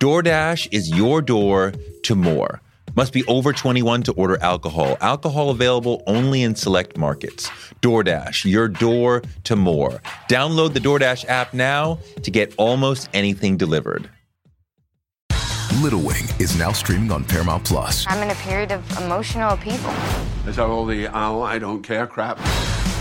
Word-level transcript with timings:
DoorDash 0.00 0.68
is 0.70 0.90
your 0.90 1.20
door 1.20 1.72
to 2.04 2.14
more. 2.14 2.60
Must 2.94 3.12
be 3.12 3.24
over 3.24 3.52
21 3.52 4.04
to 4.04 4.12
order 4.12 4.40
alcohol. 4.40 4.96
Alcohol 5.00 5.50
available 5.50 6.04
only 6.06 6.44
in 6.44 6.54
select 6.54 6.96
markets. 6.96 7.48
DoorDash, 7.82 8.48
your 8.48 8.68
door 8.68 9.22
to 9.42 9.56
more. 9.56 10.00
Download 10.28 10.72
the 10.72 10.78
DoorDash 10.78 11.24
app 11.28 11.52
now 11.52 11.98
to 12.22 12.30
get 12.30 12.54
almost 12.58 13.08
anything 13.12 13.56
delivered. 13.56 14.08
Little 15.82 16.02
Wing 16.02 16.24
is 16.38 16.56
now 16.56 16.70
streaming 16.70 17.10
on 17.10 17.24
Paramount 17.24 17.64
Plus. 17.64 18.06
I'm 18.08 18.22
in 18.22 18.30
a 18.30 18.36
period 18.36 18.70
of 18.70 18.88
emotional 18.98 19.50
upheaval. 19.50 19.92
Is 20.46 20.56
that 20.56 20.66
all 20.66 20.86
the 20.86 21.08
oh, 21.08 21.42
I 21.42 21.58
don't 21.58 21.82
care 21.82 22.06
crap? 22.06 22.38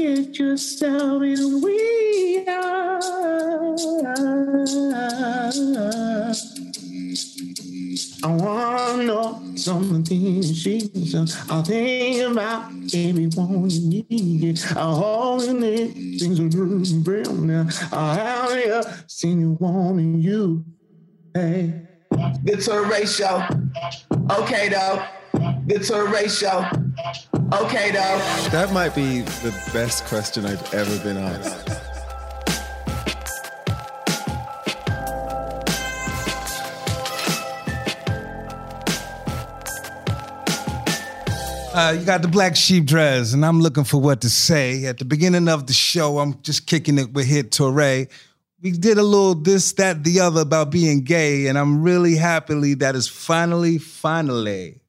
get 0.00 0.38
yourself 0.38 1.22
in 1.22 1.60
we 1.60 2.44
are. 2.48 3.00
I 8.22 8.26
wanna 8.26 9.02
know 9.04 9.42
some 9.56 9.94
of 9.94 10.08
the 10.08 10.42
she. 10.42 10.90
I'll 11.50 11.62
think 11.62 12.30
about 12.30 12.72
everyone 12.94 13.68
you 13.68 14.04
need. 14.08 14.60
I'll 14.74 14.94
hold 14.94 15.42
in 15.44 15.62
it, 15.64 15.92
things 16.18 16.40
are 16.40 16.48
real 16.48 17.34
now. 17.34 17.68
I'll 17.92 18.14
have 18.14 18.56
you 18.56 18.82
seen 19.06 19.40
you 19.40 19.56
wanting 19.60 20.20
you. 20.20 20.64
Hey. 21.34 21.86
To 22.46 22.72
a 22.72 22.88
ratio. 22.88 23.46
Okay 24.30 24.70
though. 24.70 25.04
To 25.68 25.94
a 25.94 26.10
ratio. 26.10 26.68
Okay 27.52 27.90
though. 27.90 28.18
That 28.50 28.70
might 28.72 28.94
be 28.94 29.22
the 29.22 29.50
best 29.72 30.04
question 30.04 30.46
I've 30.46 30.72
ever 30.72 30.96
been 31.02 31.16
asked. 31.16 31.68
Uh, 41.72 41.92
you 41.98 42.04
got 42.04 42.22
the 42.22 42.28
Black 42.28 42.54
Sheep 42.54 42.84
Dres, 42.84 43.32
and 43.34 43.44
I'm 43.44 43.60
looking 43.60 43.84
for 43.84 44.00
what 44.00 44.20
to 44.20 44.30
say. 44.30 44.84
At 44.84 44.98
the 44.98 45.04
beginning 45.04 45.48
of 45.48 45.66
the 45.66 45.72
show, 45.72 46.18
I'm 46.20 46.40
just 46.42 46.66
kicking 46.66 46.98
it 46.98 47.12
with 47.12 47.26
Hit 47.26 47.50
Touré. 47.50 48.08
We 48.60 48.72
did 48.72 48.98
a 48.98 49.02
little 49.02 49.34
this, 49.34 49.72
that, 49.72 50.04
the 50.04 50.20
other 50.20 50.42
about 50.42 50.70
being 50.70 51.02
gay, 51.02 51.46
and 51.46 51.58
I'm 51.58 51.82
really 51.82 52.14
happily 52.14 52.74
that 52.74 52.94
is 52.94 53.08
finally, 53.08 53.78
finally 53.78 54.80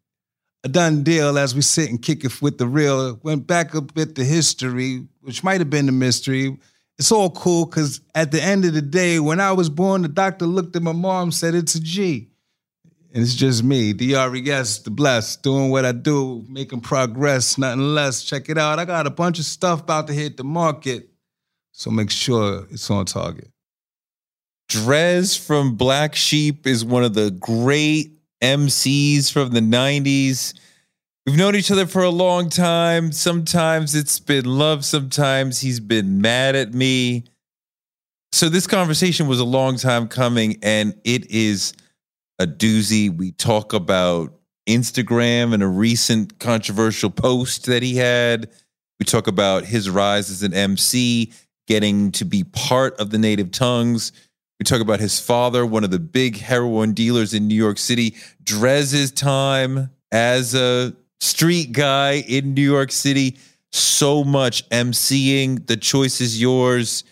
a 0.63 0.69
done 0.69 1.03
deal 1.03 1.37
as 1.37 1.55
we 1.55 1.61
sit 1.61 1.89
and 1.89 2.01
kick 2.01 2.23
it 2.23 2.41
with 2.41 2.57
the 2.57 2.67
real. 2.67 3.19
Went 3.23 3.47
back 3.47 3.73
a 3.73 3.81
bit 3.81 4.15
to 4.15 4.23
history, 4.23 5.07
which 5.21 5.43
might 5.43 5.59
have 5.61 5.69
been 5.69 5.89
a 5.89 5.93
mystery. 5.93 6.57
It's 6.99 7.11
all 7.11 7.31
cool 7.31 7.65
because 7.65 8.01
at 8.13 8.31
the 8.31 8.41
end 8.41 8.65
of 8.65 8.73
the 8.73 8.81
day, 8.81 9.19
when 9.19 9.39
I 9.39 9.53
was 9.53 9.69
born, 9.69 10.03
the 10.03 10.07
doctor 10.07 10.45
looked 10.45 10.75
at 10.75 10.83
my 10.83 10.91
mom, 10.91 11.31
said 11.31 11.55
it's 11.55 11.75
a 11.75 11.81
G. 11.81 12.27
And 13.13 13.23
it's 13.23 13.35
just 13.35 13.63
me, 13.63 13.91
D-R-E-S, 13.91 14.79
the 14.79 14.89
blessed, 14.89 15.43
doing 15.43 15.69
what 15.69 15.83
I 15.83 15.91
do, 15.91 16.45
making 16.47 16.79
progress, 16.79 17.57
nothing 17.57 17.93
less. 17.93 18.23
Check 18.23 18.47
it 18.47 18.57
out. 18.57 18.79
I 18.79 18.85
got 18.85 19.05
a 19.05 19.09
bunch 19.09 19.37
of 19.37 19.45
stuff 19.45 19.81
about 19.81 20.07
to 20.07 20.13
hit 20.13 20.37
the 20.37 20.45
market. 20.45 21.09
So 21.73 21.89
make 21.89 22.09
sure 22.09 22.67
it's 22.69 22.89
on 22.89 23.05
target. 23.05 23.49
Dres 24.69 25.35
from 25.35 25.75
Black 25.75 26.15
Sheep 26.15 26.65
is 26.65 26.85
one 26.85 27.03
of 27.03 27.13
the 27.13 27.31
great 27.31 28.20
MCs 28.41 29.31
from 29.31 29.51
the 29.51 29.59
90s. 29.59 30.53
We've 31.25 31.37
known 31.37 31.55
each 31.55 31.71
other 31.71 31.85
for 31.85 32.01
a 32.01 32.09
long 32.09 32.49
time. 32.49 33.11
Sometimes 33.11 33.93
it's 33.93 34.19
been 34.19 34.45
love, 34.45 34.83
sometimes 34.83 35.59
he's 35.59 35.79
been 35.79 36.21
mad 36.21 36.55
at 36.55 36.73
me. 36.73 37.25
So 38.31 38.49
this 38.49 38.65
conversation 38.65 39.27
was 39.27 39.39
a 39.39 39.45
long 39.45 39.77
time 39.77 40.07
coming 40.07 40.57
and 40.63 40.95
it 41.03 41.29
is 41.29 41.73
a 42.39 42.47
doozy. 42.47 43.15
We 43.15 43.33
talk 43.33 43.73
about 43.73 44.33
Instagram 44.67 45.53
and 45.53 45.61
a 45.61 45.67
recent 45.67 46.39
controversial 46.39 47.09
post 47.09 47.65
that 47.65 47.83
he 47.83 47.97
had. 47.97 48.49
We 48.99 49.05
talk 49.05 49.27
about 49.27 49.65
his 49.65 49.89
rise 49.89 50.29
as 50.29 50.43
an 50.43 50.53
MC, 50.53 51.33
getting 51.67 52.11
to 52.13 52.25
be 52.25 52.43
part 52.43 52.99
of 52.99 53.09
the 53.09 53.17
native 53.17 53.51
tongues. 53.51 54.11
We 54.61 54.65
talk 54.65 54.81
about 54.81 54.99
his 54.99 55.19
father, 55.19 55.65
one 55.65 55.83
of 55.83 55.89
the 55.89 55.97
big 55.97 56.37
heroin 56.37 56.93
dealers 56.93 57.33
in 57.33 57.47
New 57.47 57.55
York 57.55 57.79
City, 57.79 58.13
Dres's 58.43 59.11
time 59.11 59.89
as 60.11 60.53
a 60.53 60.93
street 61.19 61.71
guy 61.71 62.23
in 62.27 62.53
New 62.53 62.61
York 62.61 62.91
City. 62.91 63.39
So 63.71 64.23
much 64.23 64.69
MCing. 64.69 65.65
The 65.65 65.77
choice 65.77 66.21
is 66.21 66.39
yours. 66.39 67.03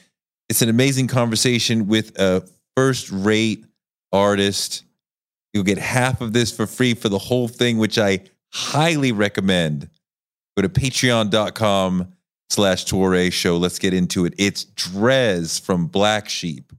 It's 0.48 0.62
an 0.62 0.70
amazing 0.70 1.08
conversation 1.08 1.88
with 1.88 2.20
a 2.20 2.48
first 2.78 3.10
rate 3.10 3.66
artist. 4.12 4.84
You'll 5.52 5.64
get 5.64 5.80
half 5.80 6.22
of 6.22 6.34
this 6.34 6.56
for 6.56 6.68
free 6.68 6.94
for 6.94 7.10
the 7.10 7.18
whole 7.18 7.48
thing, 7.48 7.80
which 7.80 7.98
I 7.98 8.26
highly 8.54 9.12
recommend. 9.12 9.90
Go 10.56 10.62
to 10.62 10.70
patreon.com 10.70 12.14
slash 12.52 12.86
Toure 12.86 13.34
show. 13.34 13.58
Let's 13.58 13.80
get 13.80 13.96
into 13.96 14.26
it. 14.26 14.36
It's 14.38 14.66
Dres 14.66 15.58
from 15.58 15.88
Black 15.88 16.30
Sheep 16.30 16.74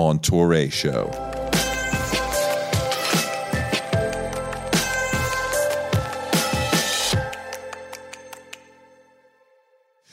on 0.00 0.18
Touré 0.18 0.72
show. 0.72 1.10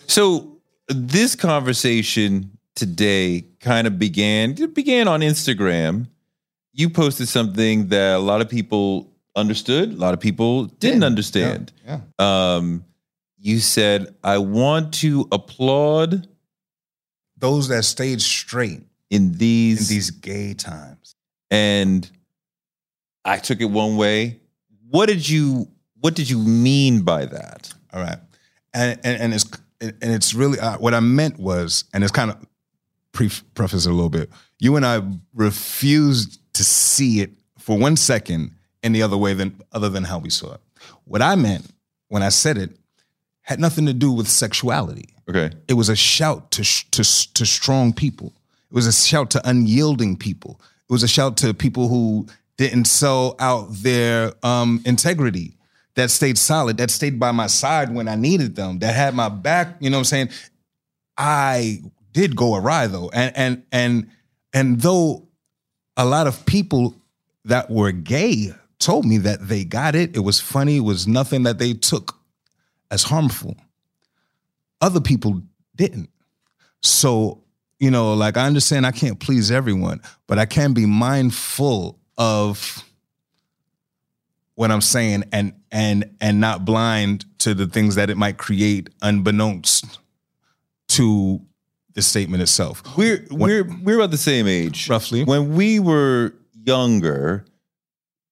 So 0.07 0.57
this 0.87 1.35
conversation 1.35 2.57
today 2.75 3.45
kind 3.59 3.87
of 3.87 3.97
began 3.97 4.55
it 4.61 4.73
began 4.73 5.07
on 5.07 5.21
Instagram. 5.21 6.07
You 6.73 6.89
posted 6.89 7.27
something 7.27 7.87
that 7.87 8.17
a 8.17 8.19
lot 8.19 8.41
of 8.41 8.49
people 8.49 9.13
understood, 9.35 9.93
a 9.93 9.95
lot 9.95 10.13
of 10.13 10.19
people 10.19 10.65
didn't 10.65 11.03
understand. 11.03 11.71
Yeah. 11.85 12.01
Um, 12.19 12.83
you 13.37 13.59
said, 13.59 14.15
"I 14.23 14.39
want 14.39 14.93
to 14.95 15.27
applaud 15.31 16.27
Those 17.39 17.67
that 17.67 17.85
stayed 17.85 18.19
straight 18.19 18.81
in 19.09 19.33
these 19.37 19.89
in 19.89 19.95
these 19.95 20.11
gay 20.11 20.53
times. 20.53 21.15
and 21.51 22.09
I 23.25 23.37
took 23.39 23.59
it 23.61 23.65
one 23.65 23.97
way. 23.97 24.39
What 24.89 25.07
did 25.07 25.27
you 25.27 25.67
What 25.99 26.15
did 26.15 26.29
you 26.29 26.39
mean 26.39 27.01
by 27.01 27.25
that? 27.25 27.73
All 27.93 28.01
right, 28.01 28.19
and 28.73 28.99
and, 29.03 29.21
and 29.21 29.33
it's 29.33 29.45
and 29.81 29.95
it's 30.01 30.33
really 30.33 30.59
uh, 30.59 30.77
what 30.77 30.93
I 30.93 30.99
meant 30.99 31.37
was, 31.39 31.83
and 31.93 32.03
it's 32.03 32.11
kind 32.11 32.31
of 32.31 32.37
pre- 33.11 33.29
preface 33.53 33.85
it 33.85 33.89
a 33.89 33.93
little 33.93 34.09
bit. 34.09 34.29
You 34.59 34.75
and 34.75 34.85
I 34.85 35.01
refused 35.33 36.39
to 36.53 36.63
see 36.63 37.21
it 37.21 37.31
for 37.59 37.77
one 37.77 37.95
second 37.95 38.51
any 38.83 39.01
other 39.01 39.17
way 39.17 39.33
than 39.33 39.59
other 39.71 39.89
than 39.89 40.03
how 40.03 40.19
we 40.19 40.29
saw 40.29 40.53
it. 40.53 40.61
What 41.03 41.21
I 41.21 41.35
meant 41.35 41.67
when 42.07 42.23
I 42.23 42.29
said 42.29 42.57
it 42.57 42.77
had 43.41 43.59
nothing 43.59 43.85
to 43.87 43.93
do 43.93 44.11
with 44.11 44.27
sexuality. 44.27 45.09
Okay. 45.29 45.51
It 45.67 45.73
was 45.73 45.89
a 45.89 45.95
shout 45.95 46.51
to 46.51 46.63
sh- 46.63 46.85
to 46.91 47.03
to 47.33 47.45
strong 47.45 47.93
people. 47.93 48.33
It 48.69 48.75
was 48.75 48.87
a 48.87 48.91
shout 48.91 49.29
to 49.31 49.49
unyielding 49.49 50.17
people. 50.17 50.59
It 50.89 50.93
was 50.93 51.03
a 51.03 51.07
shout 51.07 51.37
to 51.37 51.53
people 51.53 51.87
who 51.87 52.27
didn't 52.57 52.85
sell 52.85 53.35
out 53.39 53.67
their 53.71 54.33
um, 54.43 54.81
integrity, 54.85 55.57
that 55.97 56.11
stayed 56.11 56.37
solid, 56.37 56.77
that 56.77 56.91
stayed 56.91 57.19
by 57.19 57.31
my 57.31 57.47
side 57.47 57.93
when 57.93 58.07
I 58.07 58.15
needed 58.15 58.55
them, 58.55 58.79
that 58.79 58.95
had 58.95 59.15
my 59.15 59.29
back. 59.29 59.77
You 59.79 59.89
know 59.89 59.97
what 59.97 60.01
I'm 60.01 60.05
saying? 60.05 60.29
I 61.17 61.81
did 62.13 62.35
go 62.35 62.55
awry 62.55 62.87
though, 62.87 63.09
and 63.09 63.35
and 63.35 63.63
and 63.71 64.09
and 64.53 64.81
though 64.81 65.27
a 65.97 66.05
lot 66.05 66.27
of 66.27 66.45
people 66.45 66.95
that 67.45 67.71
were 67.71 67.91
gay 67.91 68.53
told 68.79 69.05
me 69.05 69.17
that 69.17 69.47
they 69.47 69.65
got 69.65 69.95
it, 69.95 70.15
it 70.15 70.19
was 70.19 70.39
funny, 70.39 70.77
it 70.77 70.81
was 70.81 71.07
nothing 71.07 71.43
that 71.43 71.57
they 71.57 71.73
took 71.73 72.15
as 72.91 73.03
harmful. 73.03 73.55
Other 74.79 75.01
people 75.01 75.41
didn't. 75.75 76.09
So, 76.83 77.41
you 77.79 77.91
know, 77.91 78.13
like 78.13 78.37
I 78.37 78.45
understand 78.45 78.85
I 78.85 78.91
can't 78.91 79.19
please 79.19 79.51
everyone, 79.51 80.01
but 80.27 80.39
I 80.39 80.45
can 80.45 80.73
be 80.73 80.85
mindful 80.85 81.99
of 82.17 82.83
what 84.55 84.71
I'm 84.71 84.81
saying 84.81 85.23
and 85.31 85.53
and 85.71 86.15
and 86.19 86.39
not 86.39 86.65
blind 86.65 87.25
to 87.39 87.53
the 87.53 87.67
things 87.67 87.95
that 87.95 88.09
it 88.09 88.17
might 88.17 88.37
create 88.37 88.89
unbeknownst 89.01 89.99
to 90.89 91.41
the 91.93 92.01
statement 92.01 92.41
itself. 92.41 92.81
We're 92.97 93.25
we're 93.29 93.63
we're 93.83 93.97
about 93.97 94.11
the 94.11 94.17
same 94.17 94.47
age, 94.47 94.89
Roughly. 94.89 95.23
When 95.23 95.55
we 95.55 95.79
were 95.79 96.33
younger, 96.53 97.45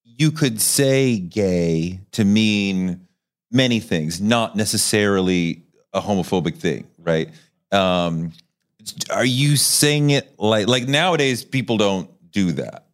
you 0.04 0.32
could 0.32 0.60
say 0.60 1.20
gay 1.20 2.00
to 2.14 2.26
mean 2.26 3.08
many 3.52 3.80
things, 3.80 4.20
not 4.20 4.56
necessarily 4.56 5.64
a 5.94 6.02
homophobic 6.02 6.58
thing, 6.58 6.88
right? 6.98 7.30
Um, 7.72 8.32
are 9.12 9.26
you 9.26 9.56
saying 9.56 10.12
it 10.12 10.40
like 10.40 10.68
like 10.68 10.88
nowadays 10.88 11.44
people 11.44 11.78
don't 11.78 12.10
do 12.32 12.52
that, 12.54 12.88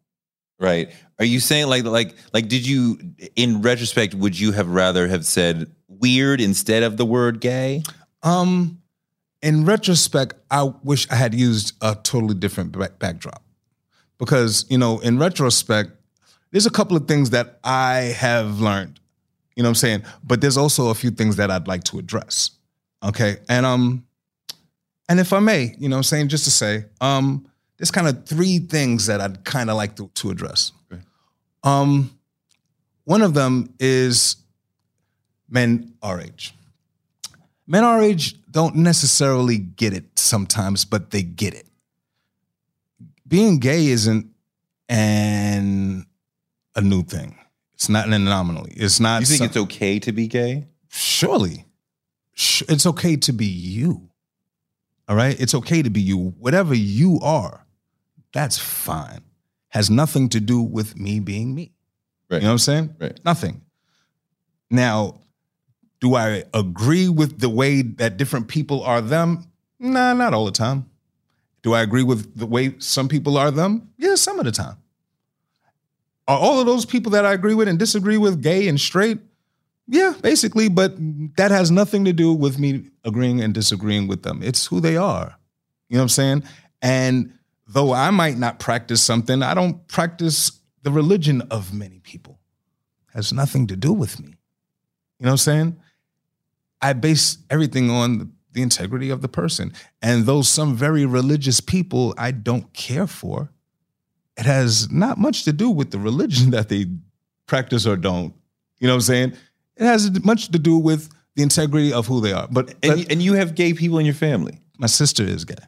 right? 0.59 0.91
Are 1.19 1.25
you 1.25 1.39
saying 1.39 1.67
like 1.67 1.83
like 1.83 2.15
like 2.33 2.47
did 2.47 2.65
you 2.65 2.99
in 3.35 3.61
retrospect 3.61 4.15
would 4.15 4.39
you 4.39 4.51
have 4.51 4.69
rather 4.69 5.07
have 5.07 5.25
said 5.25 5.71
weird 5.87 6.41
instead 6.41 6.83
of 6.83 6.97
the 6.97 7.05
word 7.05 7.39
gay? 7.39 7.83
Um, 8.23 8.81
in 9.41 9.65
retrospect, 9.65 10.35
I 10.49 10.71
wish 10.83 11.09
I 11.09 11.15
had 11.15 11.33
used 11.33 11.73
a 11.81 11.95
totally 11.95 12.35
different 12.35 12.77
back- 12.77 12.99
backdrop 12.99 13.43
because 14.17 14.65
you 14.69 14.77
know, 14.77 14.99
in 14.99 15.17
retrospect, 15.17 15.91
there's 16.51 16.65
a 16.65 16.71
couple 16.71 16.95
of 16.95 17.07
things 17.07 17.31
that 17.31 17.59
I 17.63 18.15
have 18.17 18.59
learned. 18.59 18.99
You 19.55 19.63
know 19.63 19.69
what 19.69 19.71
I'm 19.71 19.75
saying? 19.75 20.03
But 20.23 20.41
there's 20.41 20.57
also 20.57 20.89
a 20.89 20.95
few 20.95 21.11
things 21.11 21.35
that 21.35 21.51
I'd 21.51 21.67
like 21.67 21.83
to 21.85 21.99
address. 21.99 22.51
Okay, 23.03 23.37
and 23.49 23.65
um, 23.65 24.05
and 25.11 25.19
if 25.19 25.33
I 25.33 25.39
may, 25.39 25.75
you 25.77 25.89
know, 25.89 25.97
what 25.97 25.99
I'm 25.99 26.03
saying 26.03 26.29
just 26.29 26.45
to 26.45 26.51
say, 26.51 26.85
um, 27.01 27.45
there's 27.75 27.91
kind 27.91 28.07
of 28.07 28.25
three 28.25 28.59
things 28.59 29.07
that 29.07 29.19
I'd 29.19 29.43
kind 29.43 29.69
of 29.69 29.75
like 29.75 29.97
to, 29.97 30.09
to 30.15 30.29
address. 30.29 30.71
Um, 31.63 32.17
one 33.03 33.21
of 33.21 33.33
them 33.33 33.73
is 33.77 34.37
men 35.49 35.93
our 36.01 36.21
age 36.21 36.55
men 37.67 37.83
our 37.83 38.01
age 38.01 38.35
don't 38.49 38.75
necessarily 38.75 39.57
get 39.57 39.93
it 39.93 40.17
sometimes, 40.17 40.85
but 40.85 41.11
they 41.11 41.21
get 41.23 41.53
it. 41.53 41.67
Being 43.27 43.59
gay 43.59 43.87
isn't 43.87 44.27
an 44.89 46.05
a 46.75 46.81
new 46.81 47.03
thing. 47.03 47.37
It's 47.73 47.89
not 47.89 48.07
an 48.07 48.13
anomaly. 48.13 48.73
It's 48.75 48.99
not. 48.99 49.21
You 49.21 49.27
think 49.27 49.37
some- 49.39 49.47
it's 49.47 49.57
okay 49.57 49.99
to 49.99 50.11
be 50.11 50.27
gay? 50.27 50.67
surely 50.93 51.63
it's 52.67 52.85
okay 52.85 53.15
to 53.15 53.31
be 53.31 53.45
you. 53.45 54.10
All 55.11 55.17
right, 55.17 55.37
it's 55.41 55.53
okay 55.53 55.81
to 55.81 55.89
be 55.89 55.99
you. 55.99 56.33
Whatever 56.39 56.73
you 56.73 57.19
are, 57.21 57.65
that's 58.31 58.57
fine. 58.57 59.19
Has 59.67 59.89
nothing 59.89 60.29
to 60.29 60.39
do 60.39 60.61
with 60.61 60.97
me 60.97 61.19
being 61.19 61.53
me. 61.53 61.73
Right. 62.29 62.37
You 62.37 62.43
know 62.43 62.47
what 62.47 62.51
I'm 62.53 62.57
saying? 62.59 62.95
Right. 62.97 63.19
Nothing. 63.25 63.59
Now, 64.69 65.19
do 65.99 66.15
I 66.15 66.45
agree 66.53 67.09
with 67.09 67.41
the 67.41 67.49
way 67.49 67.81
that 67.81 68.15
different 68.15 68.47
people 68.47 68.83
are 68.83 69.01
them? 69.01 69.51
Nah, 69.79 70.13
not 70.13 70.33
all 70.33 70.45
the 70.45 70.51
time. 70.53 70.89
Do 71.61 71.73
I 71.73 71.81
agree 71.81 72.03
with 72.03 72.37
the 72.37 72.45
way 72.45 72.75
some 72.79 73.09
people 73.09 73.37
are 73.37 73.51
them? 73.51 73.89
Yeah, 73.97 74.15
some 74.15 74.39
of 74.39 74.45
the 74.45 74.51
time. 74.53 74.77
Are 76.25 76.39
all 76.39 76.61
of 76.61 76.65
those 76.65 76.85
people 76.85 77.11
that 77.11 77.25
I 77.25 77.33
agree 77.33 77.53
with 77.53 77.67
and 77.67 77.77
disagree 77.77 78.15
with 78.15 78.41
gay 78.41 78.69
and 78.69 78.79
straight? 78.79 79.19
Yeah, 79.87 80.13
basically, 80.21 80.69
but 80.69 80.95
that 81.37 81.51
has 81.51 81.71
nothing 81.71 82.05
to 82.05 82.13
do 82.13 82.33
with 82.33 82.59
me 82.59 82.89
agreeing 83.03 83.41
and 83.41 83.53
disagreeing 83.53 84.07
with 84.07 84.23
them. 84.23 84.41
It's 84.41 84.65
who 84.65 84.79
they 84.79 84.95
are. 84.95 85.37
You 85.89 85.95
know 85.95 86.01
what 86.01 86.03
I'm 86.03 86.09
saying? 86.09 86.43
And 86.81 87.33
though 87.67 87.93
I 87.93 88.09
might 88.11 88.37
not 88.37 88.59
practice 88.59 89.01
something, 89.01 89.43
I 89.43 89.53
don't 89.53 89.87
practice 89.87 90.59
the 90.83 90.91
religion 90.91 91.41
of 91.51 91.73
many 91.73 91.99
people. 91.99 92.39
It 93.09 93.15
Has 93.15 93.33
nothing 93.33 93.67
to 93.67 93.75
do 93.75 93.93
with 93.93 94.19
me. 94.19 94.29
You 95.19 95.25
know 95.25 95.31
what 95.31 95.31
I'm 95.33 95.37
saying? 95.37 95.77
I 96.81 96.93
base 96.93 97.37
everything 97.49 97.89
on 97.89 98.17
the, 98.17 98.61
integrity 98.61 99.09
of 99.09 99.21
the 99.21 99.29
person. 99.29 99.71
And 100.01 100.25
though 100.25 100.41
some 100.41 100.75
very 100.75 101.05
religious 101.05 101.61
people 101.61 102.13
I 102.17 102.31
don't 102.31 102.73
care 102.73 103.07
for, 103.07 103.49
it 104.35 104.45
has 104.45 104.91
not 104.91 105.17
much 105.17 105.45
to 105.45 105.53
do 105.53 105.69
with 105.69 105.91
the 105.91 105.99
religion 105.99 106.49
that 106.51 106.67
they 106.67 106.87
practice 107.45 107.85
or 107.85 107.95
don't. 107.95 108.33
You 108.79 108.87
know 108.87 108.93
what 108.93 108.95
I'm 108.95 109.01
saying? 109.01 109.33
It 109.81 109.85
has 109.85 110.23
much 110.23 110.49
to 110.51 110.59
do 110.59 110.77
with 110.77 111.09
the 111.35 111.43
integrity 111.43 111.91
of 111.93 112.07
who 112.07 112.21
they 112.21 112.33
are. 112.33 112.47
But, 112.51 112.69
And 112.83 112.91
but 112.91 112.97
you, 112.99 113.05
and 113.09 113.21
you 113.21 113.33
have 113.33 113.55
gay 113.55 113.73
people 113.73 113.97
in 113.99 114.05
your 114.05 114.15
family, 114.27 114.59
my 114.77 114.87
sister 114.87 115.23
is 115.23 115.43
gay. 115.45 115.63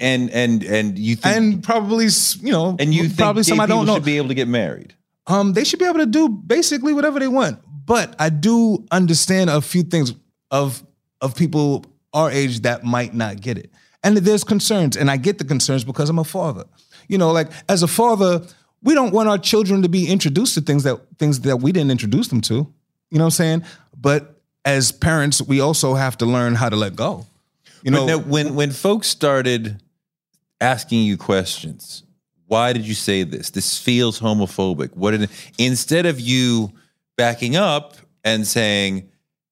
and 0.00 0.30
and 0.30 0.62
and 0.64 0.98
you 0.98 1.16
think 1.16 1.36
And 1.36 1.62
probably, 1.64 2.08
you 2.42 2.52
know, 2.52 2.76
and 2.78 2.92
you 2.94 3.04
think 3.08 3.18
probably 3.18 3.42
some 3.42 3.60
I 3.60 3.66
don't 3.66 3.86
know. 3.86 3.94
should 3.96 4.04
be 4.04 4.18
able 4.18 4.28
to 4.28 4.34
get 4.42 4.48
married. 4.48 4.94
um, 5.26 5.52
they 5.54 5.64
should 5.64 5.78
be 5.78 5.86
able 5.86 5.98
to 6.06 6.06
do 6.06 6.28
basically 6.28 6.92
whatever 6.92 7.18
they 7.20 7.28
want. 7.40 7.58
But 7.86 8.14
I 8.18 8.28
do 8.30 8.84
understand 8.90 9.50
a 9.50 9.60
few 9.60 9.82
things 9.82 10.14
of 10.50 10.82
of 11.20 11.34
people 11.34 11.84
our 12.12 12.30
age 12.30 12.60
that 12.62 12.84
might 12.84 13.12
not 13.14 13.40
get 13.40 13.56
it. 13.58 13.70
And 14.04 14.16
there's 14.18 14.44
concerns, 14.44 14.96
and 14.96 15.10
I 15.10 15.16
get 15.16 15.38
the 15.38 15.44
concerns 15.44 15.84
because 15.84 16.08
I'm 16.10 16.18
a 16.18 16.24
father. 16.24 16.64
You 17.08 17.18
know, 17.18 17.32
like 17.32 17.50
as 17.68 17.82
a 17.82 17.88
father, 17.88 18.42
we 18.82 18.94
don't 18.94 19.12
want 19.12 19.28
our 19.28 19.38
children 19.38 19.82
to 19.82 19.88
be 19.88 20.06
introduced 20.06 20.54
to 20.54 20.60
things 20.60 20.82
that 20.84 21.00
things 21.18 21.40
that 21.40 21.56
we 21.64 21.72
didn't 21.72 21.90
introduce 21.90 22.28
them 22.28 22.40
to. 22.42 22.66
You 23.10 23.18
know 23.18 23.24
what 23.24 23.26
I'm 23.26 23.62
saying? 23.62 23.64
But 23.96 24.40
as 24.64 24.92
parents, 24.92 25.40
we 25.40 25.60
also 25.60 25.94
have 25.94 26.18
to 26.18 26.26
learn 26.26 26.54
how 26.54 26.68
to 26.68 26.76
let 26.76 26.94
go. 26.94 27.26
You 27.82 27.90
know, 27.90 28.06
now, 28.06 28.18
when 28.18 28.54
when 28.54 28.70
folks 28.70 29.08
started 29.08 29.80
asking 30.60 31.02
you 31.02 31.16
questions, 31.16 32.02
why 32.46 32.72
did 32.72 32.86
you 32.86 32.94
say 32.94 33.22
this? 33.22 33.50
This 33.50 33.78
feels 33.78 34.20
homophobic. 34.20 34.96
What 34.96 35.12
did 35.12 35.30
instead 35.58 36.06
of 36.06 36.20
you 36.20 36.72
backing 37.16 37.56
up 37.56 37.94
and 38.24 38.46
saying, 38.46 39.08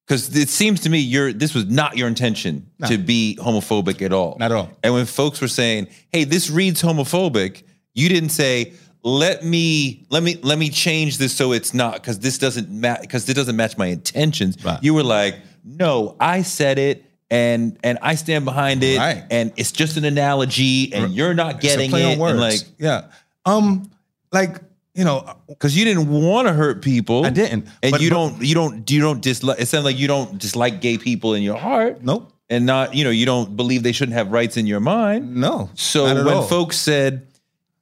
because 0.06 0.34
it 0.36 0.48
seems 0.48 0.80
to 0.80 0.90
me 0.90 0.98
you're 0.98 1.32
this 1.32 1.54
was 1.54 1.66
not 1.66 1.96
your 1.96 2.08
intention 2.08 2.70
to 2.86 2.98
be 2.98 3.38
homophobic 3.40 4.02
at 4.02 4.12
all. 4.12 4.36
Not 4.38 4.52
at 4.52 4.56
all. 4.56 4.70
And 4.82 4.94
when 4.94 5.06
folks 5.06 5.40
were 5.40 5.48
saying, 5.48 5.88
"Hey, 6.12 6.24
this 6.24 6.50
reads 6.50 6.82
homophobic," 6.82 7.62
you 7.94 8.08
didn't 8.08 8.30
say, 8.30 8.72
"Let 9.06 9.44
me 9.44 10.04
let 10.10 10.22
me 10.24 10.36
let 10.42 10.58
me 10.58 10.68
change 10.68 11.18
this 11.18 11.32
so 11.32 11.52
it's 11.52 11.72
not 11.72 11.94
because 11.94 12.18
this 12.18 12.38
doesn't 12.38 12.68
match 12.70 13.02
because 13.02 13.28
it 13.28 13.34
doesn't 13.34 13.54
match 13.56 13.78
my 13.78 13.86
intentions." 13.86 14.56
Right. 14.64 14.82
You 14.82 14.94
were 14.94 15.04
like, 15.04 15.36
"No, 15.64 16.16
I 16.18 16.42
said 16.42 16.78
it." 16.78 17.04
And 17.30 17.76
and 17.82 17.98
I 18.02 18.14
stand 18.16 18.44
behind 18.44 18.82
it, 18.84 18.98
Right. 18.98 19.24
and 19.30 19.52
it's 19.56 19.72
just 19.72 19.96
an 19.96 20.04
analogy, 20.04 20.92
and 20.92 21.12
you're 21.12 21.34
not 21.34 21.60
getting 21.60 21.90
play 21.90 22.02
it, 22.02 22.14
on 22.14 22.18
words. 22.18 22.32
and 22.32 22.40
like 22.40 22.60
yeah, 22.78 23.04
um, 23.44 23.90
like 24.32 24.58
you 24.94 25.04
know, 25.04 25.36
because 25.48 25.76
you 25.76 25.84
didn't 25.84 26.08
want 26.08 26.48
to 26.48 26.54
hurt 26.54 26.82
people. 26.82 27.26
I 27.26 27.30
didn't. 27.30 27.66
and 27.82 27.92
But- 27.92 28.00
you 28.00 28.10
but- 28.10 28.14
don't 28.16 28.42
you 28.42 28.54
don't 28.54 28.90
you 28.90 29.00
don't 29.00 29.20
dislike. 29.20 29.60
It 29.60 29.66
sounds 29.66 29.84
like 29.84 29.98
you 29.98 30.06
don't 30.08 30.38
dislike 30.38 30.80
gay 30.80 30.98
people 30.98 31.34
in 31.34 31.42
your 31.42 31.56
heart. 31.58 32.02
Nope. 32.02 32.32
and 32.48 32.64
not 32.64 32.94
you 32.94 33.02
know 33.02 33.10
you 33.10 33.26
don't 33.26 33.56
believe 33.56 33.82
they 33.82 33.90
shouldn't 33.92 34.16
have 34.16 34.30
rights 34.30 34.56
in 34.56 34.66
your 34.68 34.78
mind. 34.80 35.34
no. 35.34 35.68
So 35.74 36.04
when 36.04 36.28
all. 36.28 36.42
folks 36.44 36.76
said, 36.76 37.26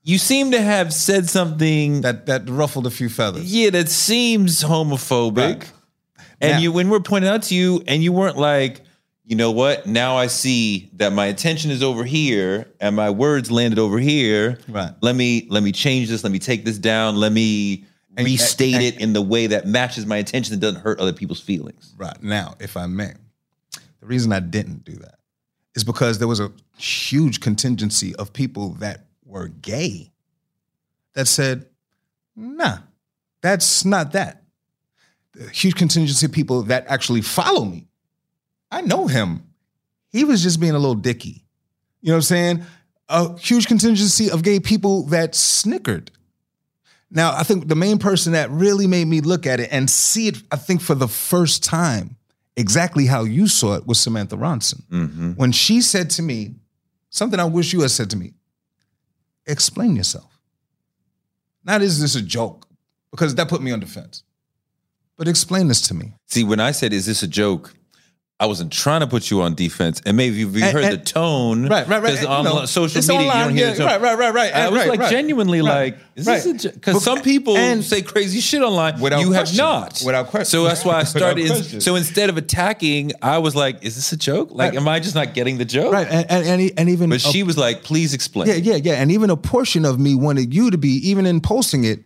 you 0.04 0.18
seem 0.18 0.50
to 0.52 0.60
have 0.60 0.92
said 0.92 1.28
something 1.28 2.02
that 2.02 2.26
that 2.26 2.48
ruffled 2.48 2.86
a 2.86 2.90
few 2.90 3.08
feathers. 3.08 3.52
yeah 3.52 3.70
that 3.70 3.88
seems 3.88 4.62
homophobic, 4.62 5.36
Right. 5.36 5.72
and 6.40 6.52
Now- 6.52 6.58
you 6.58 6.72
when 6.72 6.88
we're 6.90 7.00
pointing 7.00 7.30
out 7.30 7.42
to 7.44 7.54
you, 7.54 7.82
and 7.86 8.02
you 8.02 8.12
weren't 8.12 8.36
like, 8.36 8.82
you 9.24 9.36
know 9.36 9.50
what? 9.50 9.86
Now 9.86 10.16
I 10.16 10.26
see 10.26 10.90
that 10.96 11.12
my 11.14 11.26
attention 11.26 11.70
is 11.70 11.82
over 11.82 12.04
here, 12.04 12.66
and 12.80 12.94
my 12.94 13.08
words 13.10 13.50
landed 13.50 13.78
over 13.78 13.98
here. 13.98 14.58
Right. 14.68 14.92
Let 15.00 15.16
me 15.16 15.46
let 15.50 15.62
me 15.62 15.72
change 15.72 16.08
this. 16.10 16.22
Let 16.22 16.32
me 16.32 16.38
take 16.38 16.64
this 16.64 16.78
down. 16.78 17.16
Let 17.16 17.32
me 17.32 17.84
And- 18.16 18.26
restate 18.26 18.74
and- 18.74 18.82
it 18.84 19.00
in 19.00 19.12
the 19.14 19.22
way 19.22 19.46
that 19.48 19.66
matches 19.66 20.04
my 20.06 20.18
intention 20.18 20.52
and 20.52 20.60
doesn't 20.60 20.82
hurt 20.82 21.00
other 21.00 21.12
people's 21.14 21.40
feelings. 21.40 21.94
Right. 21.96 22.22
Now, 22.22 22.54
if 22.60 22.76
I 22.76 22.86
may, 22.86 23.12
the 24.00 24.06
reason 24.06 24.32
I 24.32 24.40
didn't 24.40 24.84
do 24.84 24.92
that 24.96 25.14
is 25.74 25.82
because 25.84 26.18
there 26.18 26.28
was 26.28 26.38
a 26.40 26.52
huge 26.76 27.40
contingency 27.40 28.14
of 28.16 28.32
people 28.34 28.74
that 28.80 29.06
were 29.34 29.48
gay 29.48 30.12
that 31.14 31.26
said, 31.26 31.66
nah, 32.36 32.78
that's 33.42 33.84
not 33.84 34.12
that. 34.12 34.44
A 35.44 35.50
huge 35.50 35.74
contingency 35.74 36.26
of 36.26 36.32
people 36.32 36.62
that 36.62 36.86
actually 36.86 37.20
follow 37.20 37.64
me. 37.64 37.88
I 38.70 38.80
know 38.82 39.08
him. 39.08 39.42
He 40.10 40.24
was 40.24 40.40
just 40.40 40.60
being 40.60 40.74
a 40.74 40.78
little 40.78 40.94
dicky. 40.94 41.44
You 42.00 42.10
know 42.10 42.14
what 42.14 42.18
I'm 42.18 42.22
saying? 42.22 42.62
A 43.08 43.36
huge 43.36 43.66
contingency 43.66 44.30
of 44.30 44.44
gay 44.44 44.60
people 44.60 45.02
that 45.06 45.34
snickered. 45.34 46.12
Now, 47.10 47.34
I 47.34 47.42
think 47.42 47.66
the 47.66 47.74
main 47.74 47.98
person 47.98 48.32
that 48.32 48.50
really 48.50 48.86
made 48.86 49.06
me 49.06 49.20
look 49.20 49.46
at 49.46 49.58
it 49.58 49.68
and 49.72 49.90
see 49.90 50.28
it, 50.28 50.36
I 50.52 50.56
think 50.56 50.80
for 50.80 50.94
the 50.94 51.08
first 51.08 51.64
time, 51.64 52.16
exactly 52.56 53.06
how 53.06 53.24
you 53.24 53.48
saw 53.48 53.74
it 53.74 53.84
was 53.84 53.98
Samantha 53.98 54.36
Ronson. 54.36 54.82
Mm-hmm. 54.88 55.32
When 55.32 55.50
she 55.50 55.80
said 55.80 56.10
to 56.10 56.22
me, 56.22 56.54
something 57.10 57.40
I 57.40 57.44
wish 57.44 57.72
you 57.72 57.80
had 57.80 57.90
said 57.90 58.10
to 58.10 58.16
me. 58.16 58.34
Explain 59.46 59.96
yourself. 59.96 60.38
Not 61.64 61.82
is 61.82 62.00
this 62.00 62.14
a 62.14 62.22
joke? 62.22 62.66
Because 63.10 63.34
that 63.34 63.48
put 63.48 63.62
me 63.62 63.72
on 63.72 63.80
defense. 63.80 64.22
But 65.16 65.28
explain 65.28 65.68
this 65.68 65.80
to 65.82 65.94
me. 65.94 66.14
See, 66.26 66.44
when 66.44 66.60
I 66.60 66.72
said, 66.72 66.92
"Is 66.92 67.06
this 67.06 67.22
a 67.22 67.28
joke?" 67.28 67.74
I 68.44 68.46
wasn't 68.46 68.70
trying 68.72 69.00
to 69.00 69.06
put 69.06 69.30
you 69.30 69.40
on 69.40 69.54
defense, 69.54 70.02
and 70.04 70.18
maybe 70.18 70.36
you 70.36 70.48
And- 70.48 70.62
heard 70.64 70.84
and- 70.84 70.92
the 70.92 70.98
tone, 70.98 71.66
Right, 71.66 71.88
right, 71.88 72.02
right. 72.02 72.24
On 72.26 72.44
you 72.44 72.50
know, 72.50 72.66
social 72.66 73.00
media, 73.00 73.14
online, 73.16 73.38
you 73.38 73.44
don't 73.44 73.56
hear 73.56 73.66
yeah, 73.68 73.72
the 73.72 73.78
tone. 73.78 73.86
right, 73.86 74.00
right, 74.02 74.18
right, 74.18 74.34
right, 74.34 74.52
I 74.54 74.68
was 74.68 74.78
right, 74.80 74.88
like 74.90 75.00
right. 75.00 75.10
genuinely 75.10 75.62
Right, 75.62 75.94
like, 75.94 75.98
is 76.14 76.26
this 76.26 76.66
because 76.66 77.02
some 77.02 77.22
people 77.22 77.56
and- 77.56 77.82
say 77.82 78.02
crazy 78.02 78.40
shit 78.40 78.60
online. 78.60 79.00
Without 79.00 79.20
you 79.20 79.28
question. 79.28 79.58
have 79.64 79.66
not, 79.82 80.02
Without 80.04 80.26
question. 80.28 80.44
So 80.50 80.64
that's 80.64 80.84
why 80.84 80.96
I 81.00 81.04
started. 81.14 81.46
question. 81.46 81.80
so 81.80 81.96
instead 81.96 82.28
of 82.28 82.36
attacking, 82.36 83.12
I 83.22 83.38
was 83.38 83.56
like, 83.56 83.82
"Is 83.82 83.94
this 83.96 84.12
a 84.12 84.16
joke? 84.18 84.50
Like, 84.52 84.74
am 84.74 84.86
I 84.88 85.00
just 85.00 85.14
not 85.14 85.32
getting 85.32 85.56
the 85.56 85.64
joke?" 85.64 85.94
Right. 85.94 86.06
And 86.06 86.30
and, 86.30 86.46
and, 86.46 86.72
and 86.76 86.88
even 86.90 87.08
But 87.08 87.16
a- 87.24 87.32
she 87.32 87.42
was 87.44 87.56
like, 87.56 87.82
"Please 87.82 88.12
explain." 88.12 88.48
Yeah, 88.48 88.56
yeah, 88.56 88.76
yeah. 88.76 88.92
And 89.00 89.10
even 89.10 89.30
a 89.30 89.38
portion 89.38 89.86
of 89.86 89.98
me 89.98 90.14
wanted 90.14 90.52
you 90.52 90.70
to 90.70 90.76
be, 90.76 90.90
even 91.08 91.24
in 91.24 91.40
posting 91.40 91.84
it, 91.84 92.00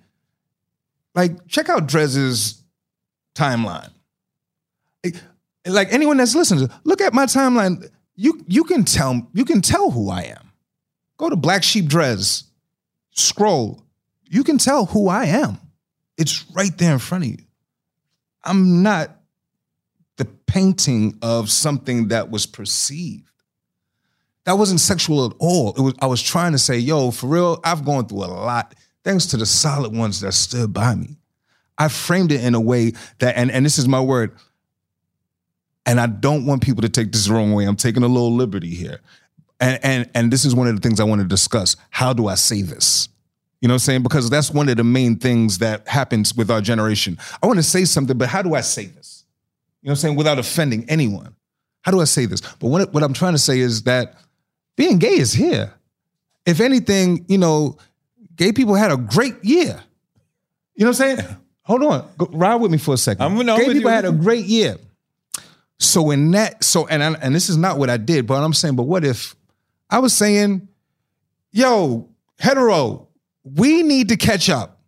like, 1.17 1.49
check 1.49 1.69
out 1.69 1.89
Dres's 1.89 2.63
timeline. 3.35 3.91
Like- 5.69 5.93
anyone 5.93 6.17
that's 6.17 6.35
listening, 6.35 6.71
look 6.85 7.01
at 7.01 7.15
my 7.15 7.27
timeline. 7.27 7.89
You 8.17 8.45
you 8.49 8.65
can 8.65 8.85
tell 8.85 9.29
you 9.33 9.45
can 9.45 9.61
tell 9.61 9.91
who 9.91 10.11
I 10.11 10.23
am. 10.23 10.53
Go 11.19 11.31
to 11.31 11.37
Black 11.37 11.63
Sheep 11.63 11.87
Dres, 11.87 12.45
scroll. 13.13 13.85
You 14.29 14.45
can 14.45 14.59
tell 14.59 14.87
who 14.87 15.09
I 15.09 15.27
am. 15.27 15.59
It's 16.17 16.45
right 16.53 16.77
there 16.77 16.93
in 16.93 16.99
front 16.99 17.25
of 17.25 17.31
you. 17.31 17.39
I'm 18.45 18.83
not 18.83 19.17
the 20.17 20.25
painting 20.25 21.19
of 21.23 21.51
something 21.51 22.09
that 22.09 22.31
was 22.31 22.45
perceived 22.47 23.29
that 24.49 24.57
wasn't 24.57 24.81
sexual 24.81 25.27
at 25.27 25.33
all. 25.39 25.75
It 25.75 25.81
was 25.83 25.95
I 26.01 26.07
was 26.07 26.23
trying 26.23 26.53
to 26.53 26.59
say, 26.59 26.79
yo, 26.79 27.11
for 27.11 27.27
real, 27.27 27.61
I've 27.65 27.85
gone 27.85 28.07
through 28.07 28.25
a 28.25 28.33
lot. 28.33 28.75
Thanks 29.05 29.27
to 29.27 29.37
the 29.37 29.45
solid 29.45 29.95
ones 29.95 30.23
that 30.23 30.33
stood 30.33 30.73
by 30.73 30.95
me. 30.95 31.19
I 31.77 31.89
framed 31.89 32.33
it 32.33 32.43
in 32.43 32.55
a 32.55 32.61
way 32.61 32.93
that, 33.19 33.37
and, 33.37 33.51
and 33.51 33.67
this 33.67 33.77
is 33.77 33.87
my 33.87 34.01
word, 34.01 34.35
and 35.89 35.99
I 35.99 36.07
don't 36.07 36.47
want 36.47 36.63
people 36.63 36.83
to 36.83 36.89
take 36.89 37.13
this 37.13 37.27
the 37.27 37.33
wrong 37.35 37.53
way. 37.55 37.65
I'm 37.65 37.75
taking 37.77 38.03
a 38.03 38.09
little 38.09 38.33
liberty 38.35 38.75
here. 38.75 39.01
And 39.59 39.81
and 39.83 40.11
and 40.15 40.33
this 40.33 40.45
is 40.45 40.55
one 40.55 40.69
of 40.69 40.77
the 40.77 40.81
things 40.81 41.01
I 41.01 41.05
want 41.05 41.21
to 41.23 41.27
discuss. 41.27 41.75
How 41.91 42.13
do 42.13 42.29
I 42.29 42.35
say 42.37 42.63
this? 42.63 43.09
You 43.61 43.67
know 43.67 43.73
what 43.73 43.77
I'm 43.77 43.87
saying? 43.87 44.03
Because 44.05 44.31
that's 44.31 44.53
one 44.53 44.69
of 44.69 44.77
the 44.77 44.85
main 44.85 45.17
things 45.17 45.59
that 45.59 45.89
happens 45.89 46.35
with 46.35 46.49
our 46.51 46.61
generation. 46.61 47.19
I 47.43 47.47
want 47.49 47.59
to 47.59 47.65
say 47.65 47.85
something, 47.85 48.17
but 48.17 48.29
how 48.29 48.43
do 48.43 48.55
I 48.55 48.61
say 48.61 48.87
this? 48.87 49.25
You 49.83 49.89
know 49.89 49.93
what 49.93 49.99
I'm 49.99 50.01
saying? 50.03 50.17
Without 50.17 50.39
offending 50.39 50.85
anyone. 50.89 51.35
How 51.83 51.91
do 51.91 52.01
I 52.01 52.05
say 52.05 52.27
this? 52.27 52.41
But 52.41 52.69
what, 52.69 52.93
what 52.93 53.03
I'm 53.03 53.15
trying 53.15 53.33
to 53.33 53.39
say 53.39 53.59
is 53.59 53.85
that 53.85 54.15
being 54.77 54.99
gay 54.99 55.17
is 55.17 55.33
here. 55.33 55.73
If 56.47 56.61
anything, 56.61 57.25
you 57.29 57.39
know, 57.39 57.79
gay 58.37 58.53
people 58.53 58.75
had 58.75 58.93
a 58.93 58.97
great 58.97 59.43
year. 59.43 59.83
You 60.75 60.85
know 60.85 60.91
what 60.91 61.01
I'm 61.01 61.17
saying? 61.17 61.37
Hold 61.63 61.83
on, 61.83 62.09
Go, 62.17 62.27
ride 62.33 62.57
with 62.57 62.71
me 62.71 62.79
for 62.79 62.95
a 62.95 62.97
2nd 62.97 63.21
I'm- 63.21 63.35
no, 63.45 63.55
I'm 63.57 63.61
gay 63.61 63.73
people 63.73 63.91
had 63.91 64.05
a 64.05 64.13
great 64.13 64.47
year. 64.47 64.77
So 65.79 66.11
in 66.11 66.33
that, 66.33 66.65
so 66.65 66.87
and 66.89 67.03
I, 67.03 67.13
and 67.15 67.35
this 67.35 67.49
is 67.49 67.57
not 67.57 67.79
what 67.79 67.89
I 67.89 67.97
did, 67.97 68.27
but 68.27 68.43
I'm 68.43 68.53
saying, 68.53 68.77
but 68.77 68.85
what 68.85 69.05
if 69.05 69.37
I 69.89 70.01
was 70.01 70.13
saying, 70.13 70.69
yo, 71.53 72.09
hetero, 72.39 73.09
we 73.45 73.83
need 73.83 74.09
to 74.09 74.17
catch 74.17 74.51
up. 74.51 74.81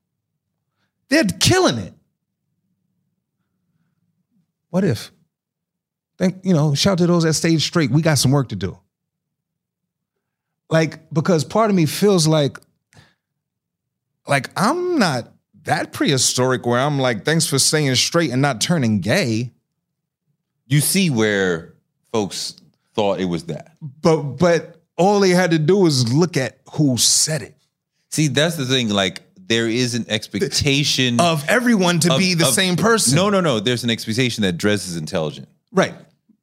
They're 1.09 1.25
killing 1.25 1.78
it. 1.78 1.94
What 4.70 4.85
if? 4.85 5.11
Think, 6.18 6.44
you 6.44 6.52
know, 6.52 6.75
shout 6.75 6.99
to 6.99 7.06
those 7.06 7.25
that 7.25 7.35
stayed 7.35 7.61
straight. 7.62 7.90
We 7.90 8.02
got 8.02 8.18
some 8.18 8.30
work 8.30 8.50
to 8.50 8.56
do. 8.56 8.78
Like, 10.68 11.12
because 11.12 11.44
part 11.44 11.70
of 11.70 11.76
me 11.76 11.87
feels 11.87 12.28
like, 12.28 12.59
like 14.28 14.50
I'm 14.56 14.99
not 14.99 15.32
that 15.64 15.92
prehistoric 15.92 16.66
where 16.66 16.78
I'm 16.78 16.99
like, 16.99 17.25
thanks 17.25 17.47
for 17.47 17.59
staying 17.59 17.94
straight 17.97 18.30
and 18.30 18.42
not 18.42 18.61
turning 18.61 19.00
gay. 19.00 19.52
You 20.70 20.80
see 20.80 21.10
where 21.10 21.74
folks 22.12 22.54
thought 22.94 23.20
it 23.20 23.26
was 23.26 23.44
that. 23.44 23.76
But 24.02 24.16
but 24.38 24.80
all 24.96 25.20
they 25.20 25.30
had 25.30 25.50
to 25.50 25.58
do 25.58 25.76
was 25.78 26.12
look 26.12 26.36
at 26.38 26.60
who 26.72 26.96
said 26.96 27.42
it. 27.42 27.56
See, 28.10 28.28
that's 28.28 28.56
the 28.56 28.64
thing. 28.66 28.88
Like, 28.88 29.22
there 29.36 29.68
is 29.68 29.94
an 29.94 30.04
expectation 30.08 31.20
Of 31.20 31.48
everyone 31.48 32.00
to 32.00 32.12
of- 32.14 32.18
be 32.18 32.34
the 32.34 32.46
of- 32.48 32.54
same 32.54 32.76
person. 32.76 33.16
No, 33.16 33.30
no, 33.30 33.40
no. 33.40 33.60
There's 33.60 33.84
an 33.84 33.90
expectation 33.90 34.42
that 34.42 34.56
Dres 34.56 34.86
is 34.88 34.96
intelligent. 34.96 35.48
Right. 35.72 35.94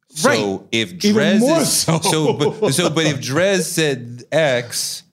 So 0.10 0.30
Right. 0.30 0.62
if 0.72 0.94
Even 1.06 1.14
Dres 1.14 1.40
more 1.42 1.60
is, 1.60 1.72
so. 1.82 2.00
so 2.00 2.34
but, 2.34 2.72
so 2.74 2.90
but 2.90 3.06
if 3.06 3.22
Dres 3.22 3.70
said 3.72 4.24
X, 4.32 5.04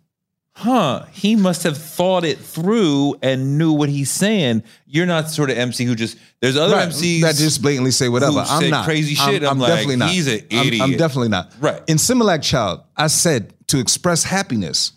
huh? 0.55 1.05
He 1.13 1.37
must 1.37 1.63
have 1.65 1.77
thought 1.77 2.25
it 2.25 2.39
through 2.39 3.17
and 3.23 3.59
knew 3.59 3.73
what 3.73 3.89
he's 3.89 4.11
saying. 4.11 4.63
You're 4.87 5.07
not 5.07 5.25
the 5.25 5.31
sort 5.31 5.51
of 5.51 5.59
MC 5.59 5.85
who 5.85 5.95
just 5.95 6.17
there's 6.41 6.57
other 6.57 6.75
Right. 6.77 6.89
MCs 6.89 7.21
that 7.23 7.35
just 7.37 7.61
blatantly 7.63 7.91
say 7.91 8.09
whatever. 8.09 8.39
I'm 8.39 8.61
say 8.63 8.71
not 8.71 8.85
crazy 8.85 9.15
shit. 9.15 9.43
I'm 9.45 9.59
like, 9.59 9.69
definitely 9.69 9.97
not. 9.97 10.11
he's 10.11 10.27
an 10.27 10.41
I'm- 10.53 10.67
idiot. 10.67 10.83
I'm, 10.83 10.97
definitely 10.97 11.29
not. 11.29 11.53
Right. 11.61 11.83
In 11.89 11.97
Similak 11.97 12.43
Child, 12.43 12.83
I 12.97 13.09
said 13.09 13.55
to 13.69 13.79
express 13.79 14.25
happiness 14.25 14.93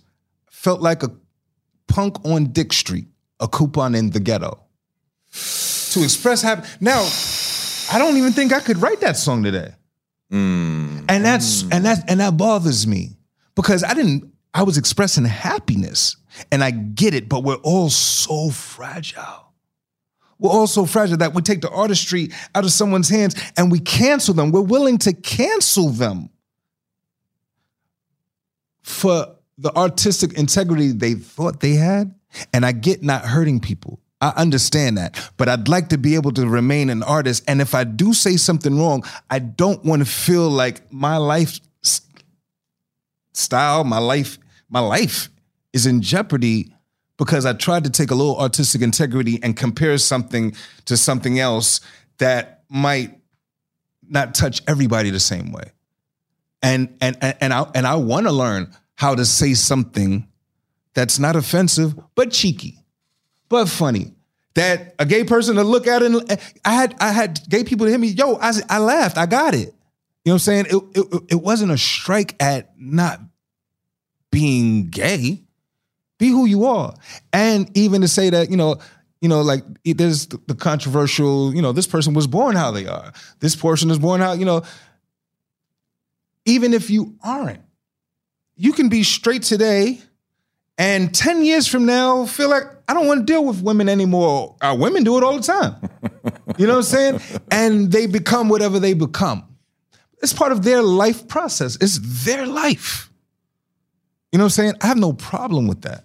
felt 0.49 0.81
like 0.81 1.03
a 1.03 1.11
punk 1.87 2.23
on 2.25 2.47
Dick 2.47 2.73
Street, 2.73 3.07
a 3.39 3.47
coupon 3.47 3.95
in 3.95 4.09
the 4.11 4.19
ghetto. 4.19 4.59
To 5.91 6.03
express 6.03 6.41
happy 6.41 6.67
now, 6.79 6.99
I 7.91 7.97
don't 7.99 8.17
even 8.17 8.33
think 8.33 8.53
I 8.53 8.59
could 8.59 8.81
write 8.81 8.99
that 9.01 9.17
song 9.17 9.43
today. 9.43 9.71
Mm. 10.31 11.05
And 11.09 11.23
that's 11.25 11.61
and 11.71 11.85
that 11.85 12.03
and 12.09 12.19
that 12.19 12.35
bothers 12.37 12.85
me 12.85 13.17
because 13.55 13.83
I 13.83 13.93
didn't. 13.93 14.31
I 14.57 14.63
was 14.63 14.79
expressing 14.79 15.23
happiness, 15.23 16.17
and 16.51 16.63
I 16.63 16.71
get 16.71 17.13
it, 17.13 17.29
but 17.29 17.43
we're 17.43 17.57
all 17.57 17.91
so 17.91 18.49
fragile. 18.49 19.53
We're 20.39 20.49
all 20.49 20.65
so 20.65 20.87
fragile 20.87 21.17
that 21.17 21.35
we 21.35 21.43
take 21.43 21.61
the 21.61 21.69
artistry 21.69 22.31
out 22.55 22.63
of 22.63 22.71
someone's 22.71 23.07
hands 23.07 23.35
and 23.55 23.71
we 23.71 23.79
cancel 23.79 24.33
them. 24.33 24.51
We're 24.51 24.61
willing 24.61 24.97
to 24.99 25.13
cancel 25.13 25.89
them 25.89 26.29
for 28.81 29.35
the 29.59 29.75
artistic 29.75 30.33
integrity 30.33 30.91
they 30.91 31.13
thought 31.13 31.59
they 31.59 31.73
had. 31.73 32.15
And 32.51 32.65
I 32.65 32.71
get 32.71 33.03
not 33.03 33.25
hurting 33.25 33.59
people. 33.59 33.99
I 34.21 34.29
understand 34.35 34.97
that. 34.97 35.31
But 35.37 35.49
I'd 35.49 35.67
like 35.67 35.89
to 35.89 35.97
be 35.97 36.15
able 36.15 36.31
to 36.33 36.47
remain 36.47 36.89
an 36.89 37.01
artist. 37.03 37.43
And 37.47 37.61
if 37.61 37.73
I 37.73 37.83
do 37.83 38.13
say 38.13 38.37
something 38.37 38.77
wrong, 38.77 39.03
I 39.29 39.39
don't 39.39 39.83
want 39.83 40.03
to 40.03 40.07
feel 40.07 40.49
like 40.49 40.91
my 40.91 41.17
life 41.17 41.59
style, 43.33 43.83
my 43.83 43.99
life, 43.99 44.37
my 44.69 44.79
life 44.79 45.29
is 45.73 45.85
in 45.85 46.01
jeopardy 46.01 46.73
because 47.17 47.45
I 47.45 47.53
tried 47.53 47.83
to 47.85 47.89
take 47.89 48.11
a 48.11 48.15
little 48.15 48.39
artistic 48.39 48.81
integrity 48.81 49.39
and 49.41 49.55
compare 49.55 49.97
something 49.97 50.55
to 50.85 50.95
something 50.97 51.39
else 51.39 51.81
that 52.19 52.63
might 52.69 53.19
not 54.07 54.35
touch 54.35 54.61
everybody 54.67 55.09
the 55.09 55.19
same 55.19 55.51
way. 55.51 55.71
And 56.61 56.95
and 57.01 57.17
and, 57.21 57.37
and 57.41 57.53
I 57.53 57.69
and 57.75 57.87
I 57.87 57.95
want 57.95 58.27
to 58.27 58.31
learn 58.31 58.73
how 58.95 59.15
to 59.15 59.25
say 59.25 59.53
something 59.53 60.27
that's 60.93 61.19
not 61.19 61.35
offensive 61.35 61.95
but 62.15 62.31
cheeky, 62.31 62.83
but 63.49 63.67
funny. 63.67 64.13
That 64.55 64.95
a 64.97 65.05
gay 65.05 65.23
person 65.23 65.55
to 65.57 65.63
look 65.63 65.85
at 65.85 66.01
and 66.01 66.39
I 66.65 66.73
had 66.73 66.95
I 66.99 67.11
had 67.11 67.39
gay 67.47 67.63
people 67.63 67.85
to 67.85 67.91
hit 67.91 67.99
me. 67.99 68.07
Yo, 68.07 68.35
I 68.37 68.53
I 68.69 68.79
laughed. 68.79 69.17
I 69.17 69.27
got 69.27 69.53
it. 69.53 69.73
You 70.25 70.31
know 70.31 70.33
what 70.33 70.33
I'm 70.33 70.39
saying? 70.39 70.65
It, 70.69 70.83
it, 70.95 71.23
it 71.29 71.35
wasn't 71.35 71.71
a 71.71 71.77
strike 71.77 72.35
at 72.41 72.73
not 72.77 73.21
being 74.37 74.87
gay. 74.89 75.41
Be 76.19 76.29
who 76.29 76.45
you 76.45 76.65
are. 76.65 76.93
And 77.33 77.75
even 77.75 78.01
to 78.01 78.07
say 78.07 78.29
that, 78.29 78.51
you 78.51 78.57
know, 78.57 78.77
you 79.19 79.27
know, 79.27 79.41
like 79.41 79.63
there's 79.83 80.27
the 80.27 80.39
the 80.45 80.53
controversial, 80.53 81.55
you 81.55 81.61
know, 81.63 81.71
this 81.71 81.87
person 81.87 82.13
was 82.13 82.27
born 82.27 82.55
how 82.55 82.69
they 82.69 82.85
are. 82.85 83.13
This 83.39 83.55
person 83.55 83.89
is 83.89 83.97
born 83.97 84.21
how, 84.21 84.33
you 84.33 84.45
know, 84.45 84.61
even 86.45 86.75
if 86.75 86.91
you 86.91 87.15
aren't, 87.23 87.61
you 88.55 88.73
can 88.73 88.89
be 88.89 89.01
straight 89.01 89.41
today 89.41 90.01
and 90.77 91.13
10 91.15 91.43
years 91.43 91.65
from 91.65 91.87
now 91.87 92.27
feel 92.27 92.49
like 92.49 92.65
I 92.87 92.93
don't 92.93 93.07
want 93.07 93.21
to 93.21 93.25
deal 93.25 93.43
with 93.43 93.63
women 93.63 93.89
anymore. 93.89 94.55
Our 94.61 94.77
women 94.77 95.03
do 95.03 95.17
it 95.17 95.23
all 95.23 95.37
the 95.37 95.43
time. 95.43 95.75
You 96.59 96.67
know 96.67 96.73
what 96.73 96.93
I'm 96.93 97.19
saying? 97.19 97.21
And 97.51 97.91
they 97.91 98.05
become 98.05 98.49
whatever 98.49 98.79
they 98.79 98.93
become. 98.93 99.47
It's 100.21 100.33
part 100.33 100.51
of 100.51 100.63
their 100.63 100.83
life 100.83 101.27
process. 101.27 101.75
It's 101.81 102.25
their 102.25 102.45
life. 102.45 103.07
You 104.31 104.37
know 104.39 104.43
what 104.43 104.47
I'm 104.47 104.49
saying? 104.51 104.73
I 104.81 104.87
have 104.87 104.97
no 104.97 105.13
problem 105.13 105.67
with 105.67 105.81
that. 105.83 106.03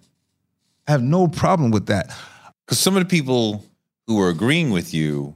I 0.87 0.93
have 0.93 1.03
no 1.03 1.29
problem 1.29 1.71
with 1.71 1.87
that. 1.87 2.11
Because 2.65 2.79
some 2.79 2.97
of 2.97 3.03
the 3.03 3.09
people 3.09 3.65
who 4.07 4.17
were 4.17 4.29
agreeing 4.29 4.71
with 4.71 4.93
you 4.95 5.35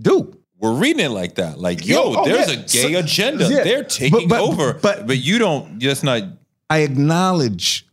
Dude, 0.00 0.36
were 0.58 0.74
reading 0.74 1.04
it 1.04 1.10
like 1.10 1.36
that. 1.36 1.58
Like, 1.60 1.86
yo, 1.86 2.12
Yo, 2.12 2.20
oh, 2.20 2.24
there's 2.24 2.48
yeah. 2.52 2.54
a 2.54 2.88
gay 2.88 2.92
So- 2.94 2.98
agenda. 2.98 3.48
yeah. 3.48 3.62
They're 3.64 3.84
taking 3.84 4.28
But- 4.28 4.28
but- 4.28 4.40
over. 4.40 4.74
but- 4.74 5.06
but 5.06 5.18
you 5.18 5.38
don't 5.38 5.78
just 5.78 6.02
not 6.04 6.22
I 6.70 6.78
acknowledge 6.78 7.86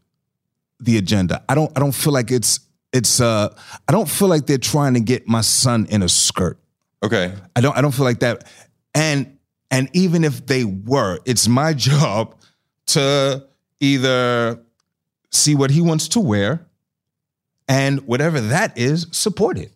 the 0.79 0.97
agenda. 0.97 1.43
I 1.47 1.53
don't 1.55 1.71
I 1.75 1.79
don't 1.79 1.91
feel 1.91 2.13
like 2.13 2.31
it's 2.31 2.59
it's 2.93 3.19
uh 3.19 3.53
I 3.87 3.91
don't 3.91 4.09
feel 4.09 4.27
like 4.27 4.47
they're 4.47 4.57
trying 4.57 4.93
to 4.95 4.99
get 4.99 5.27
my 5.27 5.41
son 5.41 5.85
in 5.89 6.01
a 6.01 6.09
skirt. 6.09 6.57
okay. 7.03 7.33
I 7.55 7.61
don't 7.61 7.77
I 7.77 7.81
don't 7.81 7.91
feel 7.93 8.05
like 8.05 8.19
that. 8.21 8.45
And 8.95 9.37
and 9.69 9.89
even 9.93 10.23
if 10.23 10.45
they 10.47 10.63
were, 10.65 11.19
it's 11.25 11.47
my 11.47 11.73
job 11.89 12.35
to 12.87 13.45
either 13.81 14.61
see 15.31 15.55
what 15.55 15.71
he 15.71 15.81
wants 15.81 16.07
to 16.09 16.21
wear 16.21 16.65
and 17.67 18.01
whatever 18.07 18.39
that 18.39 18.77
is, 18.77 19.07
support 19.11 19.57
it. 19.57 19.71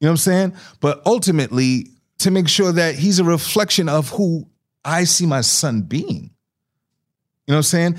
You 0.00 0.06
know 0.06 0.08
what 0.08 0.12
I'm 0.12 0.16
saying? 0.18 0.54
But 0.80 1.02
ultimately, 1.06 1.88
to 2.18 2.30
make 2.30 2.48
sure 2.48 2.72
that 2.72 2.94
he's 2.94 3.18
a 3.18 3.24
reflection 3.24 3.88
of 3.88 4.10
who 4.10 4.48
I 4.84 5.04
see 5.04 5.26
my 5.26 5.40
son 5.40 5.82
being. 5.82 6.30
You 7.46 7.52
know 7.52 7.54
what 7.54 7.56
I'm 7.56 7.62
saying? 7.64 7.98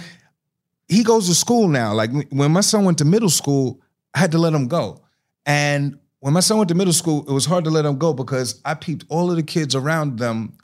He 0.88 1.04
goes 1.04 1.28
to 1.28 1.36
school 1.36 1.68
now. 1.68 1.94
Like 1.94 2.12
when 2.30 2.52
my 2.52 2.62
son 2.62 2.86
went 2.86 2.98
to 3.00 3.06
middle 3.06 3.30
school, 3.30 3.82
I 4.14 4.20
had 4.20 4.32
to 4.32 4.38
let 4.38 4.54
him 4.54 4.68
go. 4.68 5.02
And 5.46 5.98
when 6.20 6.34
my 6.34 6.40
son 6.40 6.58
went 6.58 6.70
to 6.70 6.76
middle 6.76 6.94
school, 6.94 7.26
it 7.28 7.34
was 7.34 7.46
hard 7.46 7.64
to 7.64 7.70
let 7.70 7.86
him 7.86 7.98
go 7.98 8.14
because 8.14 8.62
I 8.64 8.74
peeped 8.76 9.06
all 9.10 9.30
of 9.30 9.38
the 9.38 9.44
kids 9.44 9.74
around 9.74 10.20
them 10.20 10.58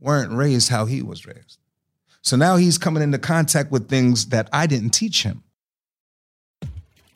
weren't 0.00 0.32
raised 0.32 0.68
how 0.68 0.86
he 0.86 1.02
was 1.02 1.26
raised. 1.26 1.58
So 2.24 2.36
now 2.36 2.56
he's 2.56 2.78
coming 2.78 3.02
into 3.02 3.18
contact 3.18 3.70
with 3.70 3.90
things 3.90 4.26
that 4.26 4.48
I 4.50 4.66
didn't 4.66 4.90
teach 4.90 5.24
him. 5.24 5.42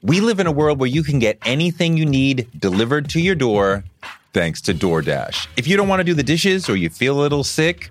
We 0.02 0.20
live 0.20 0.38
in 0.38 0.46
a 0.46 0.52
world 0.52 0.78
where 0.78 0.88
you 0.88 1.02
can 1.02 1.18
get 1.18 1.38
anything 1.46 1.96
you 1.96 2.04
need 2.04 2.46
delivered 2.58 3.08
to 3.10 3.20
your 3.20 3.34
door 3.34 3.84
thanks 4.34 4.60
to 4.62 4.74
DoorDash. 4.74 5.48
If 5.56 5.66
you 5.66 5.78
don't 5.78 5.88
want 5.88 6.00
to 6.00 6.04
do 6.04 6.12
the 6.12 6.22
dishes 6.22 6.68
or 6.68 6.76
you 6.76 6.90
feel 6.90 7.18
a 7.18 7.22
little 7.22 7.42
sick, 7.42 7.90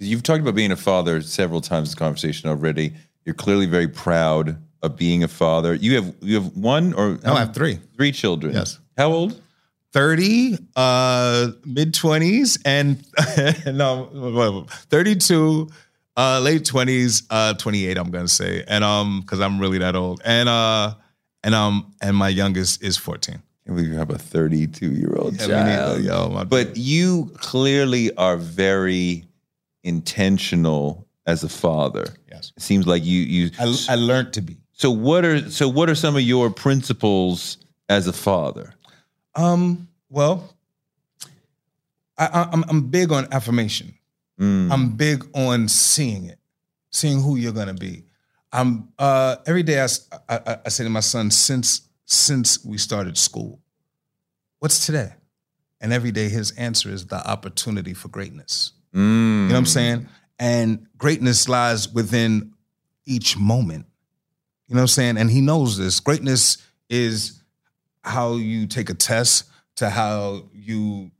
You've 0.00 0.22
talked 0.22 0.40
about 0.40 0.54
being 0.54 0.72
a 0.72 0.76
father 0.76 1.20
several 1.22 1.60
times 1.60 1.88
in 1.88 1.90
this 1.90 1.94
conversation 1.94 2.48
already. 2.48 2.94
You're 3.24 3.34
clearly 3.34 3.66
very 3.66 3.86
proud 3.88 4.56
of 4.82 4.96
being 4.96 5.22
a 5.22 5.28
father. 5.28 5.74
You 5.74 5.94
have 5.96 6.14
you 6.22 6.34
have 6.36 6.56
one 6.56 6.94
or 6.94 7.18
No, 7.22 7.34
I 7.34 7.40
have 7.40 7.54
three. 7.54 7.78
three 7.96 8.10
children. 8.12 8.54
Yes. 8.54 8.78
How 8.96 9.12
old? 9.12 9.40
30, 9.92 10.56
uh, 10.76 11.48
mid 11.64 11.92
20s, 11.92 12.60
and 12.64 13.04
no, 13.76 14.66
32, 14.88 15.68
uh, 16.16 16.40
late 16.40 16.62
20s, 16.62 17.24
uh, 17.28 17.54
28, 17.54 17.98
I'm 17.98 18.10
gonna 18.10 18.28
say. 18.28 18.64
And 18.68 18.84
um, 18.84 19.20
because 19.20 19.40
I'm 19.40 19.58
really 19.58 19.78
that 19.78 19.96
old. 19.96 20.22
And 20.24 20.48
uh, 20.48 20.94
and 21.42 21.54
um, 21.54 21.92
and 22.00 22.16
my 22.16 22.28
youngest 22.28 22.82
is 22.82 22.96
14. 22.96 23.42
And 23.66 23.76
we 23.76 23.94
have 23.96 24.10
a 24.10 24.18
32 24.18 24.92
year 24.92 25.14
old 25.16 25.34
Yeah, 25.40 25.46
we 25.46 25.52
need- 25.70 25.76
child. 25.76 26.36
yo, 26.38 26.44
but 26.44 26.76
you 26.76 27.30
clearly 27.36 28.14
are 28.16 28.36
very 28.36 29.24
intentional 29.82 31.06
as 31.26 31.44
a 31.44 31.48
father. 31.48 32.06
Yes. 32.30 32.52
It 32.56 32.62
seems 32.62 32.86
like 32.86 33.04
you 33.04 33.20
you. 33.20 33.50
I, 33.58 33.76
I 33.90 33.94
learned 33.94 34.32
to 34.34 34.42
be. 34.42 34.58
so 34.72 34.90
what 34.90 35.24
are 35.24 35.50
so 35.50 35.68
what 35.68 35.88
are 35.88 35.94
some 35.94 36.16
of 36.16 36.22
your 36.22 36.50
principles 36.50 37.58
as 37.88 38.06
a 38.06 38.12
father? 38.12 38.74
Um, 39.34 39.88
well, 40.08 40.54
I, 42.18 42.26
I, 42.26 42.48
I'm 42.52 42.64
I'm 42.68 42.82
big 42.88 43.12
on 43.12 43.32
affirmation. 43.32 43.94
Mm. 44.38 44.72
I'm 44.72 44.90
big 44.96 45.24
on 45.34 45.68
seeing 45.68 46.24
it, 46.26 46.38
seeing 46.90 47.20
who 47.22 47.36
you're 47.36 47.52
gonna 47.52 47.74
be. 47.74 48.04
I'm 48.52 48.88
uh, 48.98 49.36
every 49.46 49.62
day 49.62 49.80
i 49.80 49.86
i 50.64 50.68
say 50.68 50.82
to 50.82 50.90
my 50.90 51.00
son 51.00 51.30
since 51.30 51.82
since 52.06 52.64
we 52.64 52.76
started 52.76 53.16
school, 53.16 53.60
what's 54.58 54.84
today? 54.84 55.14
And 55.80 55.92
every 55.92 56.10
day 56.10 56.28
his 56.28 56.50
answer 56.52 56.90
is 56.90 57.06
the 57.06 57.24
opportunity 57.26 57.94
for 57.94 58.08
greatness. 58.08 58.72
Mm. 58.94 59.42
You 59.42 59.48
know 59.48 59.54
what 59.54 59.58
I'm 59.58 59.66
saying? 59.66 60.08
And 60.38 60.86
greatness 60.96 61.48
lies 61.48 61.92
within 61.92 62.52
each 63.06 63.38
moment. 63.38 63.86
You 64.68 64.74
know 64.74 64.80
what 64.80 64.84
I'm 64.84 64.88
saying? 64.88 65.16
And 65.16 65.30
he 65.30 65.40
knows 65.40 65.76
this. 65.76 66.00
Greatness 66.00 66.58
is 66.88 67.42
how 68.02 68.36
you 68.36 68.66
take 68.66 68.88
a 68.90 68.94
test 68.94 69.44
to 69.76 69.90
how 69.90 70.44
you 70.52 71.10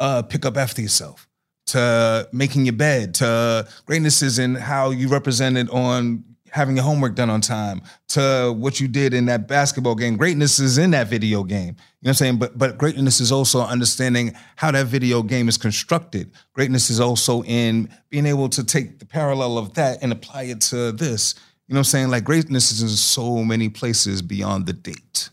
uh, 0.00 0.22
pick 0.22 0.44
up 0.44 0.56
after 0.56 0.82
yourself, 0.82 1.28
to 1.66 2.28
making 2.32 2.66
your 2.66 2.74
bed, 2.74 3.14
to 3.14 3.66
greatness 3.86 4.22
is 4.22 4.38
in 4.38 4.54
how 4.54 4.90
you 4.90 5.08
represent 5.08 5.56
it 5.56 5.68
on 5.70 6.24
having 6.54 6.76
your 6.76 6.84
homework 6.84 7.16
done 7.16 7.28
on 7.28 7.40
time 7.40 7.82
to 8.06 8.54
what 8.56 8.78
you 8.78 8.86
did 8.86 9.12
in 9.12 9.26
that 9.26 9.48
basketball 9.48 9.96
game. 9.96 10.16
Greatness 10.16 10.60
is 10.60 10.78
in 10.78 10.92
that 10.92 11.08
video 11.08 11.42
game. 11.42 11.66
You 11.66 11.72
know 11.72 11.74
what 12.02 12.08
I'm 12.10 12.14
saying? 12.14 12.36
But 12.38 12.56
but 12.56 12.78
greatness 12.78 13.20
is 13.20 13.32
also 13.32 13.60
understanding 13.60 14.36
how 14.54 14.70
that 14.70 14.86
video 14.86 15.24
game 15.24 15.48
is 15.48 15.56
constructed. 15.56 16.30
Greatness 16.52 16.90
is 16.90 17.00
also 17.00 17.42
in 17.42 17.88
being 18.08 18.24
able 18.24 18.48
to 18.50 18.62
take 18.62 19.00
the 19.00 19.04
parallel 19.04 19.58
of 19.58 19.74
that 19.74 20.00
and 20.00 20.12
apply 20.12 20.44
it 20.44 20.60
to 20.60 20.92
this. 20.92 21.34
You 21.66 21.74
know 21.74 21.78
what 21.78 21.88
I'm 21.88 21.90
saying? 21.90 22.10
Like 22.10 22.22
greatness 22.22 22.70
is 22.70 22.82
in 22.82 22.88
so 22.88 23.42
many 23.42 23.68
places 23.68 24.22
beyond 24.22 24.66
the 24.66 24.74
date. 24.74 25.30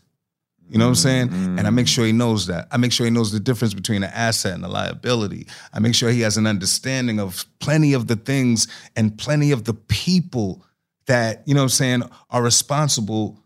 You 0.68 0.78
know 0.78 0.86
what 0.86 0.90
I'm 0.90 0.94
saying? 0.96 1.28
Mm-hmm. 1.28 1.58
And 1.58 1.66
I 1.68 1.70
make 1.70 1.86
sure 1.86 2.04
he 2.04 2.12
knows 2.12 2.48
that. 2.48 2.66
I 2.72 2.78
make 2.78 2.90
sure 2.90 3.04
he 3.04 3.12
knows 3.12 3.30
the 3.30 3.38
difference 3.38 3.74
between 3.74 4.02
an 4.02 4.10
asset 4.12 4.54
and 4.54 4.64
a 4.64 4.68
liability. 4.68 5.46
I 5.72 5.78
make 5.78 5.94
sure 5.94 6.10
he 6.10 6.22
has 6.22 6.36
an 6.36 6.48
understanding 6.48 7.20
of 7.20 7.44
plenty 7.60 7.92
of 7.92 8.08
the 8.08 8.16
things 8.16 8.66
and 8.96 9.16
plenty 9.16 9.52
of 9.52 9.64
the 9.64 9.74
people 9.74 10.64
that, 11.06 11.42
you 11.46 11.54
know 11.54 11.60
what 11.60 11.64
I'm 11.64 11.68
saying, 11.70 12.02
are 12.30 12.42
responsible 12.42 13.38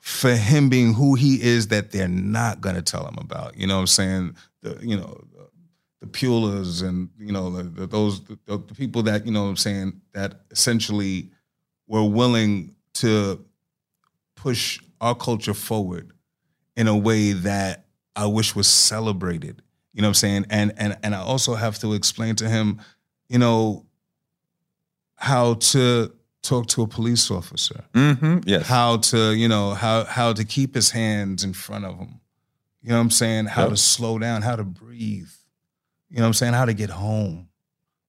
for 0.00 0.34
him 0.34 0.68
being 0.68 0.92
who 0.94 1.14
he 1.14 1.42
is 1.42 1.68
that 1.68 1.90
they're 1.90 2.08
not 2.08 2.60
gonna 2.60 2.82
tell 2.82 3.06
him 3.06 3.16
about. 3.18 3.56
You 3.56 3.66
know 3.66 3.76
what 3.76 3.80
I'm 3.80 3.86
saying? 3.86 4.36
The, 4.62 4.78
you 4.82 4.96
know, 4.96 5.24
the, 6.00 6.06
Pulas 6.08 6.86
and, 6.86 7.08
you 7.18 7.32
know, 7.32 7.50
the, 7.50 7.62
the, 7.62 7.86
those, 7.86 8.20
the, 8.44 8.58
people 8.58 9.02
that, 9.04 9.24
you 9.24 9.32
know 9.32 9.44
what 9.44 9.48
I'm 9.48 9.56
saying, 9.56 10.02
that 10.12 10.42
essentially 10.50 11.30
were 11.86 12.04
willing 12.04 12.74
to 12.94 13.42
push 14.36 14.80
our 15.00 15.14
culture 15.14 15.54
forward 15.54 16.12
in 16.76 16.88
a 16.88 16.96
way 16.96 17.32
that 17.32 17.86
I 18.14 18.26
wish 18.26 18.54
was 18.54 18.68
celebrated. 18.68 19.62
You 19.92 20.02
know 20.02 20.08
what 20.08 20.10
I'm 20.10 20.14
saying? 20.14 20.46
And 20.50 20.72
and 20.76 20.98
and 21.02 21.14
I 21.14 21.20
also 21.20 21.54
have 21.54 21.78
to 21.78 21.94
explain 21.94 22.36
to 22.36 22.48
him, 22.48 22.80
you 23.28 23.38
know, 23.38 23.86
how 25.16 25.54
to 25.54 26.12
talk 26.44 26.66
to 26.68 26.82
a 26.82 26.86
police 26.86 27.30
officer. 27.30 27.84
Mm-hmm. 27.94 28.40
Yes. 28.46 28.66
How 28.66 28.98
to, 28.98 29.34
you 29.34 29.48
know, 29.48 29.74
how 29.74 30.04
how 30.04 30.32
to 30.32 30.44
keep 30.44 30.74
his 30.74 30.90
hands 30.90 31.42
in 31.44 31.52
front 31.52 31.84
of 31.84 31.98
him. 31.98 32.20
You 32.82 32.90
know 32.90 32.96
what 32.96 33.02
I'm 33.02 33.10
saying? 33.10 33.46
How 33.46 33.62
Yep. 33.62 33.70
to 33.70 33.76
slow 33.78 34.18
down, 34.18 34.42
how 34.42 34.56
to 34.56 34.64
breathe. 34.64 35.30
You 36.10 36.16
know 36.18 36.22
what 36.24 36.28
I'm 36.28 36.34
saying? 36.34 36.52
How 36.52 36.66
to 36.66 36.74
get 36.74 36.90
home. 36.90 37.48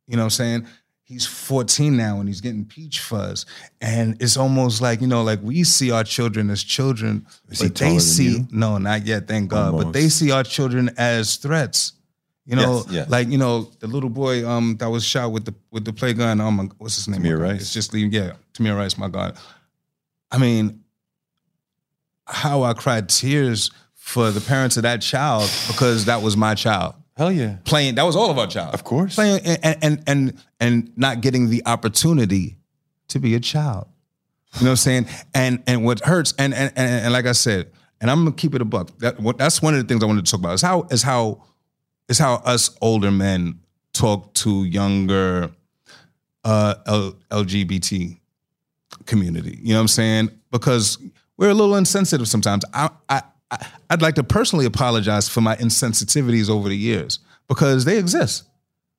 You 0.08 0.18
know 0.18 0.24
what 0.24 0.26
I'm 0.26 0.30
saying? 0.32 0.68
He's 1.04 1.26
14 1.26 1.96
now 1.96 2.20
and 2.20 2.28
he's 2.28 2.42
getting 2.42 2.66
peach 2.66 3.00
fuzz. 3.00 3.46
And 3.80 4.18
it's 4.20 4.38
almost 4.38 4.82
like, 4.82 5.02
you 5.02 5.08
know, 5.08 5.24
like 5.24 5.40
we 5.42 5.64
see 5.64 5.92
our 5.92 6.04
children 6.04 6.50
as 6.50 6.64
children, 6.64 7.26
Is 7.50 7.62
but 7.62 7.76
they 7.76 8.00
see, 8.00 8.46
no, 8.52 8.78
not 8.80 9.06
yet, 9.06 9.28
thank 9.28 9.50
God, 9.52 9.78
but 9.78 9.94
they 9.94 10.10
see 10.10 10.32
our 10.32 10.44
children 10.44 10.90
as 10.98 11.36
threats. 11.38 11.94
You 12.46 12.56
know, 12.56 12.86
Yes, 12.90 13.10
like, 13.10 13.28
you 13.30 13.40
know, 13.40 13.72
the 13.80 13.88
little 13.88 14.10
boy 14.10 14.48
um 14.48 14.78
that 14.78 14.90
was 14.90 15.04
shot 15.04 15.32
with 15.32 15.46
the 15.46 15.56
with 15.72 15.84
the 15.86 15.94
play 15.94 16.14
gun, 16.14 16.40
um 16.40 16.72
what's 16.78 16.96
his 16.96 17.08
name? 17.08 17.22
Tamir 17.22 17.40
Rice. 17.40 17.62
It's 17.62 17.74
just 17.74 17.94
leaving, 17.94 18.12
yeah, 18.12 18.34
Tamir 18.54 18.78
Rice, 18.78 18.98
my 18.98 19.10
God. 19.10 19.38
I 20.32 20.38
mean, 20.38 20.84
how 22.28 22.64
I 22.64 22.74
cried 22.74 23.10
tears 23.10 23.72
for 23.96 24.30
the 24.32 24.42
parents 24.42 24.78
of 24.78 24.84
that 24.84 25.02
child 25.02 25.50
because 25.68 26.06
that 26.06 26.22
was 26.22 26.38
my 26.38 26.54
child 26.54 26.96
Hell 27.18 27.32
yeah. 27.32 27.58
playing. 27.64 27.96
That 27.96 28.04
was 28.04 28.16
all 28.16 28.30
of 28.30 28.38
our 28.38 28.48
child, 28.48 28.74
Of 28.74 28.84
course. 28.84 29.16
Playing 29.16 29.40
and 29.46 29.78
and 29.82 30.04
and 30.06 30.44
and 30.60 30.92
not 30.98 31.22
getting 31.22 31.50
the 31.50 31.64
opportunity 31.66 32.58
to 33.08 33.20
be 33.20 33.36
a 33.36 33.40
child. 33.40 33.88
You 34.56 34.66
know 34.66 34.72
what 34.72 34.72
I'm 34.72 34.76
saying? 34.78 35.08
And 35.34 35.64
and 35.66 35.86
what 35.86 36.04
hurts, 36.04 36.34
and 36.38 36.54
and 36.54 36.72
and, 36.76 37.06
and 37.06 37.14
like 37.14 37.26
I 37.26 37.32
said, 37.32 37.72
and 38.02 38.12
I'm 38.12 38.24
gonna 38.26 38.36
keep 38.36 38.54
it 38.54 38.62
a 38.62 38.66
buck. 38.66 38.98
That 39.00 39.20
what 39.20 39.38
that's 39.38 39.62
one 39.62 39.74
of 39.74 39.82
the 39.82 39.88
things 39.88 40.04
I 40.04 40.08
wanted 40.08 40.26
to 40.26 40.32
talk 40.32 40.42
about 40.42 40.54
is 40.56 40.62
how 40.62 40.88
is 40.92 41.04
how 41.04 41.44
is 42.08 42.18
how 42.18 42.36
us 42.46 42.76
older 42.82 43.12
men 43.12 43.60
talk 43.94 44.34
to 44.36 44.64
younger 44.66 45.52
uh 46.44 46.76
L- 46.86 47.16
LGBT 47.32 48.18
community. 49.06 49.60
You 49.62 49.70
know 49.70 49.76
what 49.76 49.82
I'm 49.82 49.88
saying? 49.88 50.30
Because 50.52 50.98
we're 51.38 51.50
a 51.50 51.54
little 51.54 51.76
insensitive 51.76 52.28
sometimes. 52.28 52.64
I, 52.74 52.90
I, 53.10 53.22
I 53.52 53.68
I'd 53.90 54.02
like 54.02 54.16
to 54.16 54.24
personally 54.24 54.66
apologize 54.66 55.30
for 55.30 55.42
my 55.42 55.56
insensitivities 55.58 56.50
over 56.50 56.70
the 56.70 56.78
years 56.78 57.20
because 57.48 57.86
they 57.86 57.98
exist. 57.98 58.44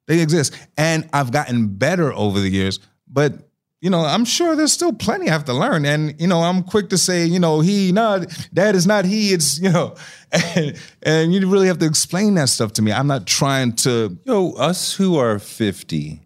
They 0.07 0.21
exist, 0.21 0.57
and 0.79 1.09
I've 1.13 1.33
gotten 1.33 1.67
better 1.67 2.13
over 2.13 2.39
the 2.39 2.49
years. 2.49 2.79
But 3.09 3.46
you 3.81 3.91
know, 3.91 4.01
I'm 4.01 4.25
sure 4.25 4.57
there's 4.57 4.73
still 4.73 4.93
plenty 4.93 5.29
I 5.29 5.33
have 5.33 5.45
to 5.47 5.53
learn. 5.53 5.85
And 5.85 6.19
you 6.21 6.27
know, 6.27 6.41
I'm 6.43 6.63
quick 6.63 6.89
to 6.91 6.99
say, 6.99 7.27
you 7.27 7.39
know, 7.39 7.61
he, 7.61 7.93
no, 7.93 8.25
that 8.53 8.75
is 8.75 8.87
not 8.87 9.05
he. 9.05 9.33
It's 9.33 9.59
you 9.61 9.71
know, 9.71 9.95
and, 10.33 10.77
and 11.03 11.33
you 11.35 11.47
really 11.49 11.67
have 11.69 11.79
to 11.79 11.87
explain 11.87 12.35
that 12.35 12.49
stuff 12.49 12.73
to 12.75 12.83
me. 12.83 12.93
I'm 12.93 13.07
not 13.07 13.27
trying 13.27 13.73
to. 13.77 14.19
Yo, 14.25 14.53
us 14.53 14.95
who 14.95 15.17
are 15.19 15.39
50 15.39 16.21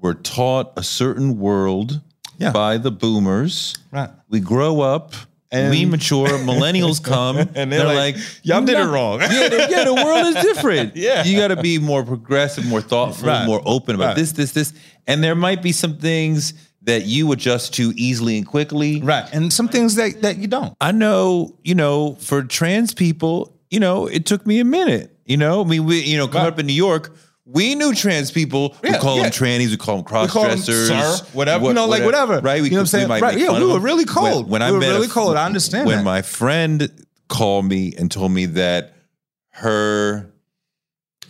were 0.00 0.14
taught 0.14 0.72
a 0.76 0.82
certain 0.82 1.38
world 1.38 2.00
Yeah. 2.38 2.52
by 2.52 2.78
the 2.78 2.90
boomers. 2.90 3.74
Right. 3.92 4.10
We 4.28 4.40
grow 4.40 4.80
up. 4.80 5.14
And 5.52 5.70
we 5.72 5.84
mature, 5.84 6.28
millennials 6.28 7.02
come, 7.02 7.36
and 7.36 7.50
And 7.56 7.72
they're, 7.72 7.80
they're 7.84 7.88
like, 7.96 8.14
like, 8.14 8.24
"Y'all 8.44 8.64
did 8.64 8.78
it 8.78 8.84
wrong." 8.86 9.20
yeah, 9.20 9.48
the, 9.48 9.66
yeah, 9.68 9.82
the 9.82 9.94
world 9.94 10.28
is 10.28 10.44
different. 10.44 10.94
Yeah. 10.96 11.24
you 11.24 11.36
got 11.36 11.48
to 11.48 11.60
be 11.60 11.78
more 11.80 12.04
progressive, 12.04 12.64
more 12.66 12.80
thoughtful, 12.80 13.26
Right. 13.26 13.46
more 13.46 13.60
open 13.66 13.96
about 13.96 14.08
Right. 14.10 14.16
this, 14.16 14.30
this, 14.30 14.52
this. 14.52 14.72
And 15.08 15.24
there 15.24 15.34
might 15.34 15.60
be 15.60 15.72
some 15.72 15.96
things 15.98 16.54
that 16.90 17.06
you 17.06 17.30
adjust 17.30 17.74
to 17.74 17.92
easily 17.96 18.36
and 18.36 18.44
quickly. 18.46 19.00
Right. 19.00 19.24
And 19.32 19.52
some 19.52 19.68
things 19.68 19.94
that 19.94 20.22
that 20.22 20.38
you 20.38 20.48
don't. 20.48 20.74
I 20.80 20.90
know, 20.92 21.56
you 21.62 21.74
know, 21.76 22.16
for 22.16 22.42
trans 22.42 22.92
people, 22.94 23.56
you 23.70 23.78
know, 23.78 24.06
it 24.08 24.26
took 24.26 24.44
me 24.44 24.58
a 24.58 24.64
minute. 24.64 25.16
You 25.24 25.36
know, 25.36 25.62
I 25.64 25.64
mean, 25.68 25.84
we, 25.84 26.00
you 26.00 26.16
know, 26.18 26.26
coming 26.26 26.42
Right. 26.46 26.52
up 26.52 26.58
in 26.58 26.66
New 26.66 26.72
York, 26.72 27.14
we 27.44 27.76
knew 27.76 27.94
trans 27.94 28.32
people. 28.32 28.74
we 28.82 28.92
call 28.98 29.16
yeah. 29.18 29.22
them 29.24 29.30
trannies. 29.32 29.70
We 29.70 29.76
call 29.76 29.96
them 29.96 30.04
cross 30.04 30.34
We 30.34 30.42
dressers, 30.42 31.20
whatever, 31.32 31.66
you 31.66 31.74
know, 31.74 31.86
like 31.86 32.02
whatever. 32.02 32.40
Right? 32.40 32.62
You 32.62 32.70
know 32.70 32.76
what 32.78 32.80
I'm 32.80 32.86
saying? 32.86 33.08
Right, 33.08 33.38
yeah, 33.38 33.56
we 33.56 33.64
were 33.64 33.78
really 33.78 34.04
cold. 34.04 34.44
When, 34.44 34.50
when 34.50 34.62
I 34.62 34.70
We 34.70 34.74
were 34.74 34.80
met 34.80 34.90
a 34.90 34.94
really 34.94 35.06
f- 35.06 35.12
cold. 35.12 35.36
I 35.36 35.46
understand 35.46 35.86
When 35.86 35.98
that. 35.98 36.04
my 36.04 36.22
friend 36.22 36.90
called 37.28 37.66
me 37.66 37.94
and 37.96 38.10
told 38.10 38.32
me 38.32 38.46
that 38.46 38.94
her 39.50 40.32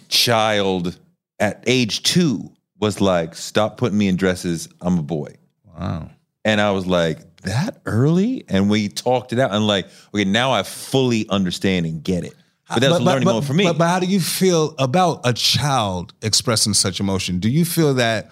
child 0.09 0.99
at 1.39 1.63
age 1.67 2.03
two 2.03 2.51
was 2.79 3.01
like, 3.03 3.35
"Stop 3.35 3.77
putting 3.77 3.99
me 3.99 4.09
in 4.09 4.17
dresses. 4.17 4.69
I'm 4.81 4.99
a 4.99 5.03
boy." 5.03 5.35
Wow. 5.81 6.11
And 6.45 6.61
I 6.61 6.71
was 6.73 6.87
like, 6.87 7.19
that 7.43 7.81
early? 7.87 8.45
And 8.49 8.69
we 8.69 8.89
talked 8.89 9.33
it 9.33 9.39
out. 9.39 9.53
And 9.53 9.67
like, 9.67 9.87
okay, 10.15 10.25
now 10.25 10.53
I 10.53 10.63
fully 10.63 11.27
understand 11.29 11.87
and 11.87 12.05
get 12.05 12.25
it. 12.25 12.35
But 12.69 12.83
that's 12.83 12.99
a 12.99 13.03
learning 13.03 13.25
moment 13.25 13.47
for 13.47 13.55
me. 13.55 13.65
But, 13.65 13.79
but 13.79 13.89
how 13.89 13.99
do 13.99 14.07
you 14.07 14.21
feel 14.21 14.75
about 14.79 15.23
a 15.25 15.33
child 15.33 16.13
expressing 16.23 16.75
such 16.75 17.01
emotion? 17.01 17.41
Do 17.41 17.49
you 17.49 17.65
feel 17.65 17.95
that? 17.95 18.31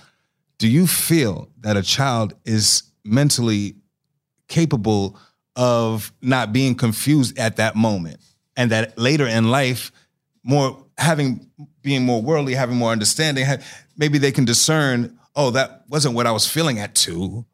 Do 0.58 0.68
you 0.68 0.86
feel 0.86 1.48
that 1.60 1.76
a 1.76 1.82
child 1.82 2.34
is 2.44 2.84
mentally 3.04 3.76
capable 4.46 5.18
of 5.56 6.12
not 6.22 6.52
being 6.52 6.74
confused 6.76 7.36
at 7.38 7.56
that 7.56 7.74
moment, 7.74 8.18
and 8.56 8.70
that 8.70 8.96
later 8.96 9.26
in 9.26 9.50
life, 9.50 9.90
more 10.44 10.84
having 10.96 11.50
being 11.82 12.04
more 12.04 12.22
worldly, 12.22 12.54
having 12.54 12.76
more 12.76 12.92
understanding, 12.92 13.44
maybe 13.96 14.18
they 14.18 14.30
can 14.30 14.44
discern. 14.44 15.17
Oh, 15.38 15.50
that 15.52 15.84
wasn't 15.88 16.14
what 16.16 16.26
I 16.26 16.32
was 16.32 16.46
feeling 16.48 16.80
at 16.80 16.96
two 16.96 17.46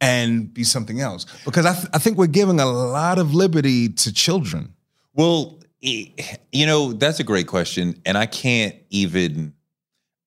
and 0.00 0.52
be 0.52 0.64
something 0.64 1.00
else. 1.00 1.26
Because 1.44 1.66
I, 1.66 1.74
th- 1.74 1.86
I 1.92 1.98
think 1.98 2.16
we're 2.16 2.26
giving 2.26 2.58
a 2.60 2.66
lot 2.66 3.18
of 3.18 3.34
liberty 3.34 3.90
to 3.90 4.12
children. 4.12 4.72
well, 5.14 5.60
you 5.82 6.64
know, 6.64 6.94
that's 6.94 7.20
a 7.20 7.24
great 7.24 7.46
question. 7.46 8.00
And 8.06 8.16
I 8.16 8.24
can't 8.24 8.74
even, 8.88 9.52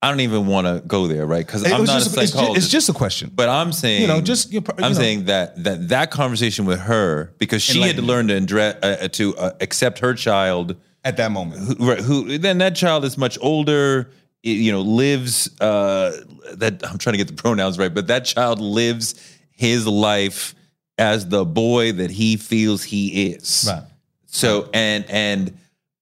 I 0.04 0.10
don't 0.12 0.20
even 0.20 0.46
want 0.46 0.68
to 0.68 0.84
go 0.88 1.08
there, 1.08 1.26
right? 1.26 1.44
Because 1.44 1.66
I'm 1.66 1.84
not 1.84 1.88
just- 2.04 2.16
a 2.16 2.22
it's 2.22 2.32
psychologist. 2.32 2.66
It's 2.66 2.72
just 2.72 2.90
a 2.90 2.94
question. 2.94 3.32
But 3.34 3.50
I'm 3.50 3.74
saying, 3.74 4.04
You 4.04 4.08
know, 4.08 4.22
just, 4.22 4.54
you 4.54 4.62
know- 4.62 4.68
I'm 4.86 4.94
saying 4.94 5.26
that 5.26 5.64
that 5.64 5.90
that 5.90 6.12
conversation 6.12 6.66
with 6.66 6.80
her 6.82 7.34
because 7.40 7.64
she 7.64 7.82
had 7.82 7.96
to 7.96 8.04
learn 8.04 8.28
to 8.28 8.36
address, 8.36 8.76
uh, 8.84 9.08
to 9.14 9.36
uh, 9.36 9.52
accept 9.60 9.98
her 10.00 10.14
child 10.14 10.76
at 11.04 11.18
that 11.18 11.32
moment. 11.32 11.80
who, 11.80 11.90
right, 11.90 12.02
who 12.02 12.38
then 12.38 12.60
that 12.60 12.76
child 12.76 13.04
is 13.04 13.18
much 13.18 13.40
older 13.42 14.12
you 14.54 14.72
know 14.72 14.82
lives 14.82 15.50
uh 15.62 16.12
that 16.54 16.82
i'm 16.88 16.98
trying 16.98 17.14
to 17.14 17.18
get 17.18 17.28
the 17.28 17.34
pronouns 17.44 17.78
right 17.78 17.94
but 17.94 18.08
that 18.08 18.26
child 18.26 18.60
lives 18.60 19.16
his 19.52 19.86
life 19.88 20.54
as 20.98 21.28
the 21.30 21.46
boy 21.46 21.92
that 21.92 22.10
he 22.12 22.38
feels 22.38 22.84
he 22.84 23.28
is 23.32 23.68
Right. 23.72 23.84
so 24.26 24.70
and 24.74 25.06
and 25.10 25.58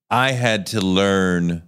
i 0.10 0.31
had 0.31 0.67
to 0.67 0.81
learn 0.81 1.63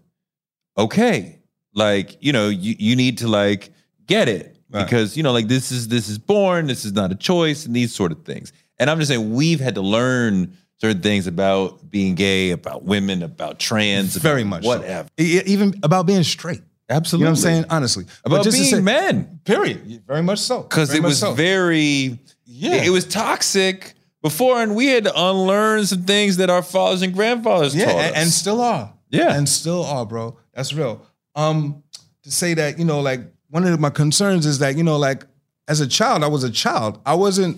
okay 0.77 1.39
like 1.73 2.17
you 2.23 2.31
know 2.31 2.49
you, 2.49 2.75
you 2.77 2.95
need 2.95 3.19
to 3.19 3.27
like 3.27 3.71
get 4.05 4.27
it 4.29 4.53
Right. 4.69 4.83
because 4.83 5.15
you 5.15 5.23
know 5.23 5.31
like 5.31 5.47
this 5.47 5.71
is 5.71 5.87
this 5.87 6.09
is 6.09 6.17
born 6.17 6.67
this 6.67 6.83
is 6.83 6.91
not 6.91 7.11
a 7.13 7.15
choice 7.15 7.65
and 7.65 7.73
these 7.73 7.95
sort 7.95 8.11
of 8.11 8.25
things 8.25 8.51
and 8.77 8.89
i'm 8.89 8.97
just 8.99 9.09
saying 9.09 9.33
we've 9.33 9.61
had 9.61 9.75
to 9.75 9.81
learn 9.81 10.57
certain 10.79 11.01
things 11.01 11.27
about 11.27 11.89
being 11.89 12.15
gay 12.15 12.51
about 12.51 12.83
women 12.83 13.23
about 13.23 13.59
trans 13.59 14.15
Very 14.15 14.41
about 14.41 14.49
much. 14.49 14.63
so. 14.63 14.69
whatever 14.69 15.09
E- 15.19 15.41
Even 15.45 15.73
about 15.83 16.05
being 16.05 16.23
straight. 16.23 16.61
absolutely 16.89 17.23
You 17.23 17.25
know 17.25 17.31
what 17.31 17.37
I'm 17.37 17.41
saying? 17.43 17.65
Honestly. 17.69 18.05
About 18.25 18.43
just 18.43 18.57
being 18.57 18.69
say- 18.75 18.81
men 18.81 19.39
Period. 19.43 20.03
Very 20.07 20.21
much 20.23 20.39
so. 20.39 20.61
because 20.63 20.93
it 20.93 21.01
was 21.03 21.19
so. 21.19 21.33
very 21.33 22.19
Yeah. 22.45 22.75
it, 22.75 22.87
it 22.87 22.89
was 22.91 23.05
toxic 23.05 23.93
before 24.21 24.61
and 24.61 24.75
we 24.75 24.87
had 24.87 25.03
to 25.05 25.13
unlearn 25.15 25.85
some 25.85 26.03
things 26.03 26.37
that 26.37 26.49
our 26.49 26.61
fathers 26.63 27.01
and 27.01 27.13
grandfathers 27.13 27.75
yeah, 27.75 27.85
taught 27.85 27.95
and, 28.01 28.15
us. 28.15 28.21
and 28.23 28.29
still 28.31 28.61
are. 28.61 28.93
Yeah. 29.09 29.35
and 29.37 29.47
still 29.47 29.85
are, 29.85 30.05
bro. 30.05 30.37
That's 30.53 30.73
real. 30.73 31.05
Um, 31.35 31.83
to 32.23 32.31
say 32.31 32.53
that, 32.55 32.77
you 32.79 32.83
know, 32.85 32.99
like 32.99 33.21
one 33.49 33.63
of 33.63 33.79
my 33.79 33.89
concerns 33.89 34.45
is 34.45 34.59
that, 34.59 34.75
you 34.75 34.83
know, 34.83 34.97
like 34.97 35.23
as 35.67 35.79
a 35.81 35.87
child, 35.87 36.23
I 36.23 36.27
was 36.27 36.43
a 36.43 36.49
child. 36.51 36.99
I 37.05 37.13
wasn't 37.15 37.57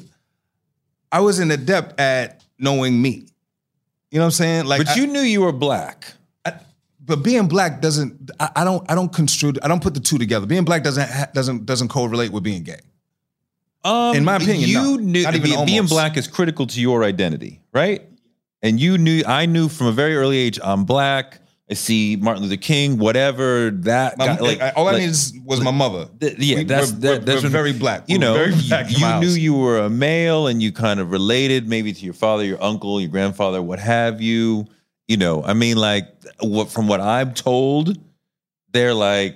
I 1.12 1.22
wasn't 1.22 1.52
adept 1.52 2.00
at 2.00 2.44
knowing 2.60 3.02
me. 3.02 3.26
You 4.12 4.20
know 4.20 4.22
what 4.22 4.26
I'm 4.26 4.32
saying? 4.32 4.66
Like 4.66 4.86
but 4.86 4.96
you 4.96 5.08
knew 5.08 5.22
you 5.22 5.42
were 5.42 5.52
black. 5.52 6.14
I, 6.46 6.54
but 7.04 7.24
being 7.24 7.48
black 7.48 7.82
doesn't 7.82 8.32
I, 8.40 8.50
I, 8.58 8.64
don't 8.64 8.90
I 8.92 8.96
don't 8.96 9.12
construe 9.12 9.54
I 9.64 9.68
don't 9.68 9.82
put 9.82 9.94
the 9.94 10.00
two 10.00 10.18
together. 10.18 10.46
Being 10.46 10.66
black 10.66 10.84
doesn't 10.84 11.10
ha, 11.10 11.28
doesn't 11.34 11.66
doesn't 11.66 11.88
correlate 11.90 12.32
with 12.32 12.44
being 12.44 12.64
gay. 12.64 12.80
Um, 13.84 14.16
In 14.16 14.26
my 14.26 14.36
opinion, 14.36 14.70
you 14.70 14.82
no. 14.82 14.96
knew 14.98 15.24
Not 15.24 15.36
even 15.36 15.52
be- 15.52 15.66
being 15.66 15.86
black 15.86 16.18
is 16.18 16.28
critical 16.28 16.68
to 16.68 16.82
your 16.82 17.04
identity, 17.04 17.62
right? 17.74 18.04
And 18.62 18.80
you 18.80 18.98
knew, 18.98 19.24
I 19.26 19.46
knew 19.46 19.70
from 19.70 19.88
a 19.88 19.92
very 19.94 20.18
early 20.18 20.38
age, 20.38 20.60
I'm 20.62 20.84
black. 20.84 21.40
I 21.72 21.76
see 21.76 22.16
Martin 22.20 22.42
Luther 22.44 22.58
King, 22.58 22.98
whatever 22.98 23.70
that. 23.70 24.18
My- 24.18 24.26
guy, 24.26 24.38
like 24.40 24.60
all 24.76 24.88
I 24.88 24.92
like, 24.94 25.00
needed 25.02 25.12
is- 25.12 25.34
was 25.46 25.62
my 25.62 25.70
mother. 25.72 26.08
th- 26.20 26.38
yeah, 26.40 26.58
We- 26.58 26.64
that's 26.64 26.92
we're, 26.92 26.98
that, 27.00 27.08
we're- 27.10 27.20
that's 27.26 27.44
we're 27.44 27.50
very 27.50 27.74
black. 27.74 28.06
You 28.08 28.18
know, 28.18 28.34
very 28.34 28.54
you, 28.56 28.68
black 28.70 28.92
in 28.92 29.00
you 29.00 29.20
knew 29.20 29.36
you 29.40 29.54
were 29.54 29.80
a 29.80 29.90
male, 29.90 30.48
and 30.48 30.64
you 30.64 30.72
kind 30.72 31.00
of 31.00 31.12
related 31.12 31.68
maybe 31.68 31.94
to 31.94 32.06
your 32.06 32.16
father, 32.16 32.44
your 32.44 32.62
uncle, 32.64 33.00
your 33.00 33.10
grandfather, 33.12 33.62
what 33.62 33.80
have 33.80 34.20
you. 34.22 34.66
You 35.08 35.18
know, 35.18 35.44
I 35.44 35.54
mean, 35.54 35.78
like 35.78 36.08
what 36.40 36.70
from 36.72 36.88
what 36.88 37.02
I'm 37.02 37.34
told, 37.34 37.98
they're 38.74 38.94
like, 38.94 39.36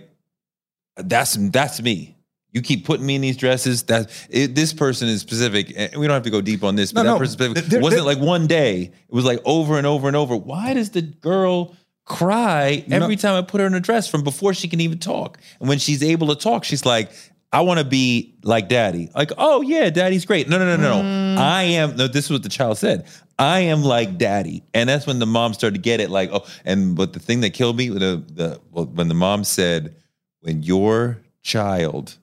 that's 0.98 1.36
that's 1.40 1.82
me. 1.82 2.16
You 2.52 2.62
keep 2.62 2.86
putting 2.86 3.06
me 3.06 3.16
in 3.16 3.22
these 3.22 3.38
dresses. 3.38 3.84
That 3.84 4.12
it, 4.30 4.54
this 4.56 4.74
person 4.74 5.08
is 5.08 5.22
specific, 5.22 5.74
and 5.76 5.96
we 5.98 6.06
don't 6.08 6.14
have 6.14 6.24
to 6.24 6.30
go 6.30 6.42
deep 6.42 6.64
on 6.64 6.76
this. 6.76 6.92
But 6.92 7.04
No, 7.04 7.10
that 7.10 7.14
no. 7.14 7.20
person 7.20 7.34
specific 7.34 7.66
They're- 7.66 7.80
wasn't 7.82 8.06
they're- 8.06 8.16
like 8.16 8.24
one 8.24 8.46
day. 8.48 8.92
It 9.08 9.14
was 9.14 9.26
like 9.26 9.40
over 9.46 9.78
and 9.78 9.88
over 9.88 10.08
and 10.08 10.16
over. 10.16 10.36
Why 10.36 10.74
does 10.76 10.92
the 10.92 11.02
girl 11.02 11.76
cry 12.06 12.84
every 12.92 13.16
time 13.16 13.36
I 13.36 13.42
put 13.42 13.62
her 13.62 13.68
in 13.68 13.74
a 13.74 13.80
dress 13.80 14.08
from 14.08 14.24
before 14.24 14.54
she 14.54 14.68
can 14.68 14.82
even 14.82 15.00
talk? 15.00 15.38
And 15.60 15.70
when 15.70 15.80
she's 15.80 16.04
able 16.04 16.28
to 16.28 16.36
talk, 16.36 16.64
she's 16.64 16.86
like, 16.86 17.12
"I 17.52 17.62
want 17.62 17.80
to 17.80 17.86
be 17.86 18.36
like 18.44 18.70
daddy." 18.70 19.10
Like, 19.16 19.32
"Oh 19.38 19.62
yeah, 19.62 19.90
daddy's 19.90 20.26
great." 20.26 20.50
No, 20.50 20.58
no, 20.58 20.66
no, 20.66 20.78
no, 20.78 21.02
no. 21.02 21.04
Mm. 21.04 21.38
I 21.38 21.64
am. 21.64 21.96
No, 21.96 22.08
this 22.08 22.26
is 22.26 22.32
what 22.32 22.44
the 22.44 22.50
child 22.50 22.78
said. 22.78 23.06
I 23.40 23.60
am 23.62 23.84
like 23.84 24.18
daddy, 24.18 24.64
and 24.74 24.88
that's 24.88 25.08
when 25.08 25.20
the 25.20 25.26
mom 25.26 25.54
started 25.54 25.76
to 25.76 25.82
get 25.82 26.00
it. 26.00 26.10
Like, 26.10 26.30
oh, 26.32 26.46
and 26.66 26.96
but 26.96 27.14
the 27.14 27.20
thing 27.20 27.42
that 27.42 27.54
killed 27.54 27.78
me, 27.78 27.90
the 27.90 28.24
the 28.28 28.62
well, 28.72 28.86
when 28.86 29.08
the 29.08 29.16
mom 29.16 29.44
said, 29.44 29.96
"When 30.42 30.64
your 30.64 31.20
child, 31.42 32.18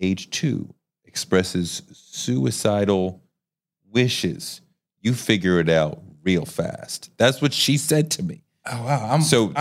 age 0.00 0.30
two, 0.30 0.74
expresses 1.04 1.82
suicidal 1.92 3.22
wishes, 3.92 4.60
you 5.00 5.14
figure 5.14 5.60
it 5.60 5.68
out 5.68 6.02
real 6.24 6.44
fast." 6.44 7.10
That's 7.16 7.40
what 7.40 7.52
she 7.52 7.76
said 7.76 8.10
to 8.12 8.22
me. 8.22 8.42
Oh 8.70 8.82
wow, 8.84 9.08
I'm 9.10 9.22
So, 9.22 9.52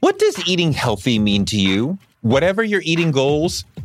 what 0.00 0.18
does 0.18 0.46
eating 0.48 0.72
healthy 0.72 1.18
mean 1.18 1.44
to 1.46 1.60
you? 1.60 1.98
Whatever 2.22 2.64
your 2.64 2.80
eating 2.84 3.12
goals, 3.12 3.64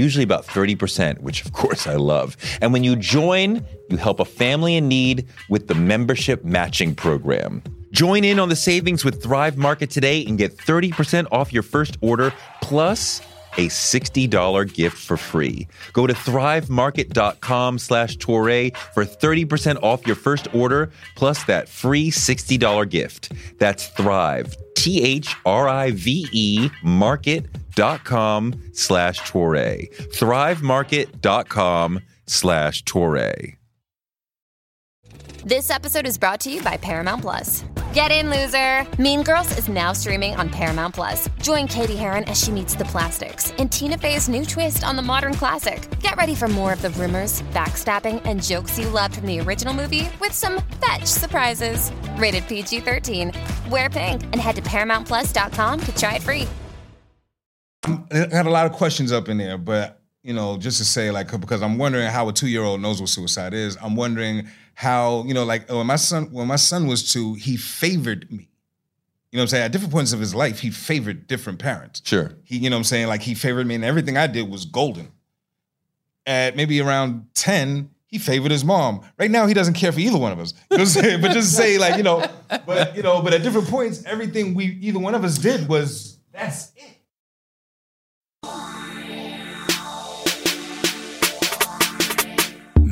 usually 0.00 0.24
about 0.24 0.46
30%, 0.46 1.20
which 1.20 1.44
of 1.44 1.52
course 1.52 1.86
I 1.86 1.96
love. 1.96 2.36
And 2.60 2.72
when 2.72 2.84
you 2.84 2.96
join, 2.96 3.64
you 3.88 3.96
help 3.96 4.20
a 4.20 4.24
family 4.24 4.76
in 4.76 4.88
need 4.88 5.26
with 5.48 5.68
the 5.68 5.74
membership 5.74 6.44
matching 6.44 6.94
program. 6.94 7.62
Join 7.92 8.22
in 8.22 8.38
on 8.38 8.48
the 8.48 8.56
savings 8.56 9.04
with 9.04 9.22
Thrive 9.22 9.56
Market 9.56 9.90
today 9.90 10.24
and 10.24 10.38
get 10.38 10.56
30% 10.56 11.26
off 11.32 11.52
your 11.52 11.64
first 11.64 11.98
order 12.00 12.32
plus 12.62 13.20
a 13.56 13.68
$60 13.68 14.74
gift 14.74 14.96
for 14.98 15.16
free. 15.16 15.68
Go 15.92 16.06
to 16.06 16.14
thrivemarket.com 16.14 17.78
slash 17.78 18.16
Toure 18.18 18.76
for 18.94 19.04
30% 19.04 19.82
off 19.82 20.06
your 20.06 20.16
first 20.16 20.52
order 20.54 20.90
plus 21.16 21.44
that 21.44 21.68
free 21.68 22.10
$60 22.10 22.88
gift. 22.88 23.32
That's 23.58 23.88
Thrive, 23.88 24.54
T 24.74 25.02
H 25.02 25.34
R 25.44 25.68
I 25.68 25.90
V 25.92 26.28
E 26.32 26.70
market.com 26.82 28.60
slash 28.72 29.20
Toure. 29.20 29.94
Thrivemarket.com 30.12 32.00
slash 32.26 32.84
Toure. 32.84 33.59
This 35.44 35.70
episode 35.70 36.06
is 36.06 36.18
brought 36.18 36.38
to 36.40 36.50
you 36.50 36.60
by 36.60 36.76
Paramount 36.76 37.22
Plus. 37.22 37.64
Get 37.94 38.10
in, 38.10 38.28
loser! 38.28 38.86
Mean 39.00 39.22
Girls 39.22 39.56
is 39.56 39.70
now 39.70 39.94
streaming 39.94 40.36
on 40.36 40.50
Paramount 40.50 40.94
Plus. 40.94 41.30
Join 41.40 41.66
Cady 41.66 41.96
Heron 41.96 42.24
as 42.24 42.38
she 42.38 42.50
meets 42.50 42.74
the 42.74 42.84
plastics 42.84 43.50
in 43.52 43.70
Tina 43.70 43.96
Fey's 43.96 44.28
new 44.28 44.44
twist 44.44 44.84
on 44.84 44.96
the 44.96 45.02
modern 45.02 45.32
classic. 45.32 45.88
Get 46.00 46.14
ready 46.16 46.34
for 46.34 46.46
more 46.46 46.74
of 46.74 46.82
the 46.82 46.90
rumors, 46.90 47.40
backstabbing, 47.54 48.20
and 48.26 48.42
jokes 48.42 48.78
you 48.78 48.90
loved 48.90 49.14
from 49.14 49.24
the 49.24 49.40
original 49.40 49.72
movie 49.72 50.10
with 50.20 50.34
some 50.34 50.60
fetch 50.84 51.06
surprises. 51.06 51.90
Rated 52.16 52.46
PG 52.46 52.80
13. 52.80 53.32
Wear 53.70 53.88
pink 53.88 54.22
and 54.24 54.36
head 54.36 54.56
to 54.56 54.62
ParamountPlus.com 54.62 55.80
to 55.80 55.96
try 55.96 56.16
it 56.16 56.22
free. 56.22 56.46
Um, 57.84 58.06
I 58.12 58.28
had 58.30 58.44
a 58.44 58.50
lot 58.50 58.66
of 58.66 58.72
questions 58.72 59.10
up 59.10 59.30
in 59.30 59.38
there, 59.38 59.56
but 59.56 60.02
you 60.22 60.34
know, 60.34 60.58
just 60.58 60.76
to 60.78 60.84
say, 60.84 61.10
like, 61.10 61.30
because 61.40 61.62
I'm 61.62 61.78
wondering 61.78 62.06
how 62.08 62.28
a 62.28 62.32
two 62.34 62.48
year 62.48 62.62
old 62.62 62.82
knows 62.82 63.00
what 63.00 63.08
suicide 63.08 63.54
is. 63.54 63.78
I'm 63.80 63.96
wondering 63.96 64.46
how, 64.80 65.24
you 65.26 65.34
know, 65.34 65.44
like 65.44 65.70
when 65.70 65.86
my 65.86 65.96
son 65.96 66.32
when 66.32 66.46
my 66.46 66.56
son 66.56 66.86
was 66.86 67.12
two, 67.12 67.34
he 67.34 67.58
favored 67.58 68.32
me. 68.32 68.48
You 69.30 69.36
know 69.36 69.40
what 69.40 69.42
I'm 69.42 69.48
saying? 69.48 69.64
At 69.64 69.72
different 69.72 69.92
points 69.92 70.14
of 70.14 70.20
his 70.20 70.34
life, 70.34 70.60
he 70.60 70.70
favored 70.70 71.26
different 71.26 71.58
parents. 71.58 72.00
Sure. 72.02 72.32
He, 72.44 72.56
you 72.56 72.70
know 72.70 72.76
what 72.76 72.78
I'm 72.78 72.84
saying? 72.84 73.06
Like 73.06 73.20
he 73.20 73.34
favored 73.34 73.66
me, 73.66 73.74
and 73.74 73.84
everything 73.84 74.16
I 74.16 74.26
did 74.26 74.48
was 74.48 74.64
golden. 74.64 75.12
At 76.24 76.56
maybe 76.56 76.80
around 76.80 77.26
10, 77.34 77.90
he 78.06 78.16
favored 78.16 78.50
his 78.50 78.64
mom. 78.64 79.02
Right 79.18 79.30
now, 79.30 79.46
he 79.46 79.52
doesn't 79.52 79.74
care 79.74 79.92
for 79.92 80.00
either 80.00 80.16
one 80.16 80.32
of 80.32 80.40
us. 80.40 80.54
You 80.70 80.78
know 80.78 80.84
what 80.84 80.96
I'm 80.96 81.02
saying? 81.02 81.20
but 81.20 81.32
just 81.32 81.54
say, 81.54 81.76
like, 81.76 81.98
you 81.98 82.02
know, 82.02 82.24
but 82.64 82.96
you 82.96 83.02
know, 83.02 83.20
but 83.20 83.34
at 83.34 83.42
different 83.42 83.68
points, 83.68 84.02
everything 84.06 84.54
we 84.54 84.78
either 84.80 84.98
one 84.98 85.14
of 85.14 85.24
us 85.24 85.36
did 85.36 85.68
was 85.68 86.16
that's 86.32 86.72
it. 86.74 86.99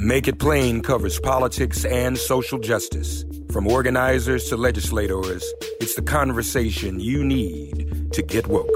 Make 0.09 0.27
It 0.27 0.39
Plain 0.39 0.81
covers 0.81 1.21
politics 1.21 1.85
and 1.85 2.17
social 2.17 2.59
justice. 2.59 3.27
From 3.53 3.67
organizers 3.67 4.49
to 4.49 4.57
legislators, 4.57 5.45
it's 5.83 5.97
the 5.97 6.01
conversation 6.01 6.99
you 6.99 7.23
need 7.23 8.11
to 8.15 8.23
get 8.23 8.47
woke. 8.47 8.71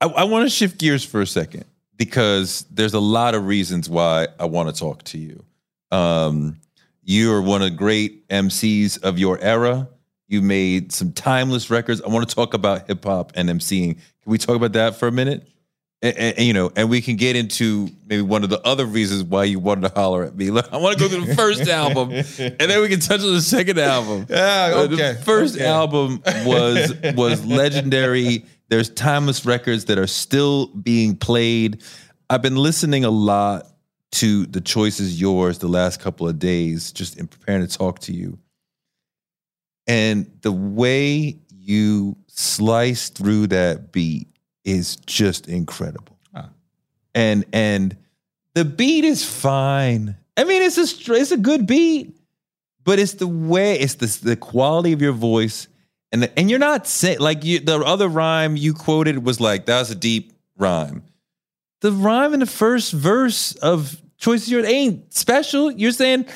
I, 0.00 0.06
I 0.06 0.24
want 0.24 0.46
to 0.46 0.48
shift 0.48 0.78
gears 0.78 1.04
for 1.04 1.20
a 1.20 1.26
second 1.26 1.64
because 1.96 2.66
there's 2.70 2.94
a 2.94 3.00
lot 3.00 3.34
of 3.34 3.48
reasons 3.48 3.90
why 3.90 4.28
I 4.38 4.44
want 4.44 4.72
to 4.72 4.80
talk 4.80 5.02
to 5.06 5.18
you. 5.18 5.44
Um, 5.90 6.60
you 7.02 7.32
are 7.32 7.42
one 7.42 7.62
of 7.62 7.70
the 7.72 7.76
great 7.76 8.28
MCs 8.28 9.02
of 9.02 9.18
your 9.18 9.40
era. 9.40 9.88
You 10.28 10.40
made 10.40 10.92
some 10.92 11.12
timeless 11.12 11.68
records. 11.68 12.00
I 12.00 12.10
want 12.10 12.28
to 12.28 12.32
talk 12.32 12.54
about 12.54 12.86
hip 12.86 13.04
hop 13.04 13.32
and 13.34 13.48
MCing. 13.48 13.94
Can 13.94 14.30
we 14.30 14.38
talk 14.38 14.54
about 14.54 14.74
that 14.74 14.94
for 14.94 15.08
a 15.08 15.12
minute? 15.12 15.48
And, 16.02 16.16
and- 16.16 16.38
and, 16.38 16.46
you 16.46 16.52
know, 16.54 16.72
and 16.76 16.88
we 16.88 17.02
can 17.02 17.16
get 17.16 17.36
into 17.36 17.88
maybe 18.06 18.22
one 18.22 18.42
of 18.42 18.48
the 18.48 18.60
other 18.66 18.86
reasons 18.86 19.22
why 19.22 19.44
you 19.44 19.58
wanted 19.58 19.88
to 19.88 19.94
holler 19.94 20.24
at 20.24 20.34
me. 20.34 20.48
I 20.48 20.76
want 20.78 20.96
to 20.96 21.04
go 21.04 21.08
through 21.08 21.26
the 21.26 21.34
first 21.34 21.68
album, 21.68 22.10
and 22.12 22.24
then 22.58 22.80
we 22.80 22.88
can 22.88 23.00
touch 23.00 23.20
on 23.20 23.34
the 23.34 23.42
second 23.42 23.78
album. 23.78 24.26
Yeah, 24.30 24.72
Uh, 24.74 24.78
okay, 24.84 25.12
The 25.12 25.22
first 25.22 25.56
okay. 25.56 25.66
album 25.66 26.22
was 26.46 26.94
was 27.14 27.44
legendary. 27.60 28.44
There's 28.70 28.88
timeless 28.88 29.44
records 29.44 29.86
that 29.86 29.98
are 29.98 30.06
still 30.06 30.68
being 30.68 31.16
played. 31.16 31.82
I've 32.30 32.40
been 32.42 32.56
listening 32.56 33.04
a 33.04 33.10
lot 33.10 33.66
to 34.12 34.46
the 34.46 34.60
Choice 34.60 35.00
Is 35.00 35.20
Yours 35.20 35.58
the 35.58 35.68
last 35.68 36.00
couple 36.00 36.26
of 36.28 36.38
days, 36.38 36.92
just 36.92 37.18
in 37.18 37.26
preparing 37.26 37.66
to 37.66 37.76
talk 37.78 37.98
to 38.00 38.12
you. 38.14 38.38
And 39.86 40.30
the 40.42 40.52
way 40.52 41.38
you 41.50 42.16
slice 42.28 43.08
through 43.10 43.48
that 43.48 43.92
beat 43.92 44.28
is 44.64 44.96
just 45.06 45.48
incredible. 45.48 46.18
Ah. 46.34 46.50
And 47.14 47.44
and 47.52 47.96
the 48.54 48.64
beat 48.64 49.04
is 49.04 49.24
fine. 49.24 50.16
I 50.36 50.44
mean, 50.44 50.62
it's 50.62 50.78
a 50.78 51.12
it's 51.14 51.32
a 51.32 51.36
good 51.36 51.66
beat, 51.66 52.16
but 52.84 52.98
it's 52.98 53.14
the 53.14 53.28
way 53.28 53.78
it's 53.78 53.94
the 53.94 54.06
the 54.24 54.36
quality 54.36 54.92
of 54.92 55.02
your 55.02 55.12
voice, 55.12 55.68
and 56.12 56.22
the, 56.22 56.38
and 56.38 56.50
you're 56.50 56.58
not 56.58 56.86
saying 56.86 57.20
like 57.20 57.44
you 57.44 57.60
the 57.60 57.78
other 57.78 58.08
rhyme 58.08 58.56
you 58.56 58.74
quoted 58.74 59.24
was 59.24 59.40
like 59.40 59.66
that 59.66 59.78
was 59.78 59.90
a 59.90 59.94
deep 59.94 60.32
rhyme. 60.56 61.02
The 61.80 61.92
rhyme 61.92 62.34
in 62.34 62.40
the 62.40 62.46
first 62.46 62.92
verse 62.92 63.54
of 63.56 64.00
Choice 64.18 64.42
Is 64.42 64.50
Yours 64.50 64.66
ain't 64.66 65.12
special. 65.14 65.70
You're 65.70 65.92
saying. 65.92 66.26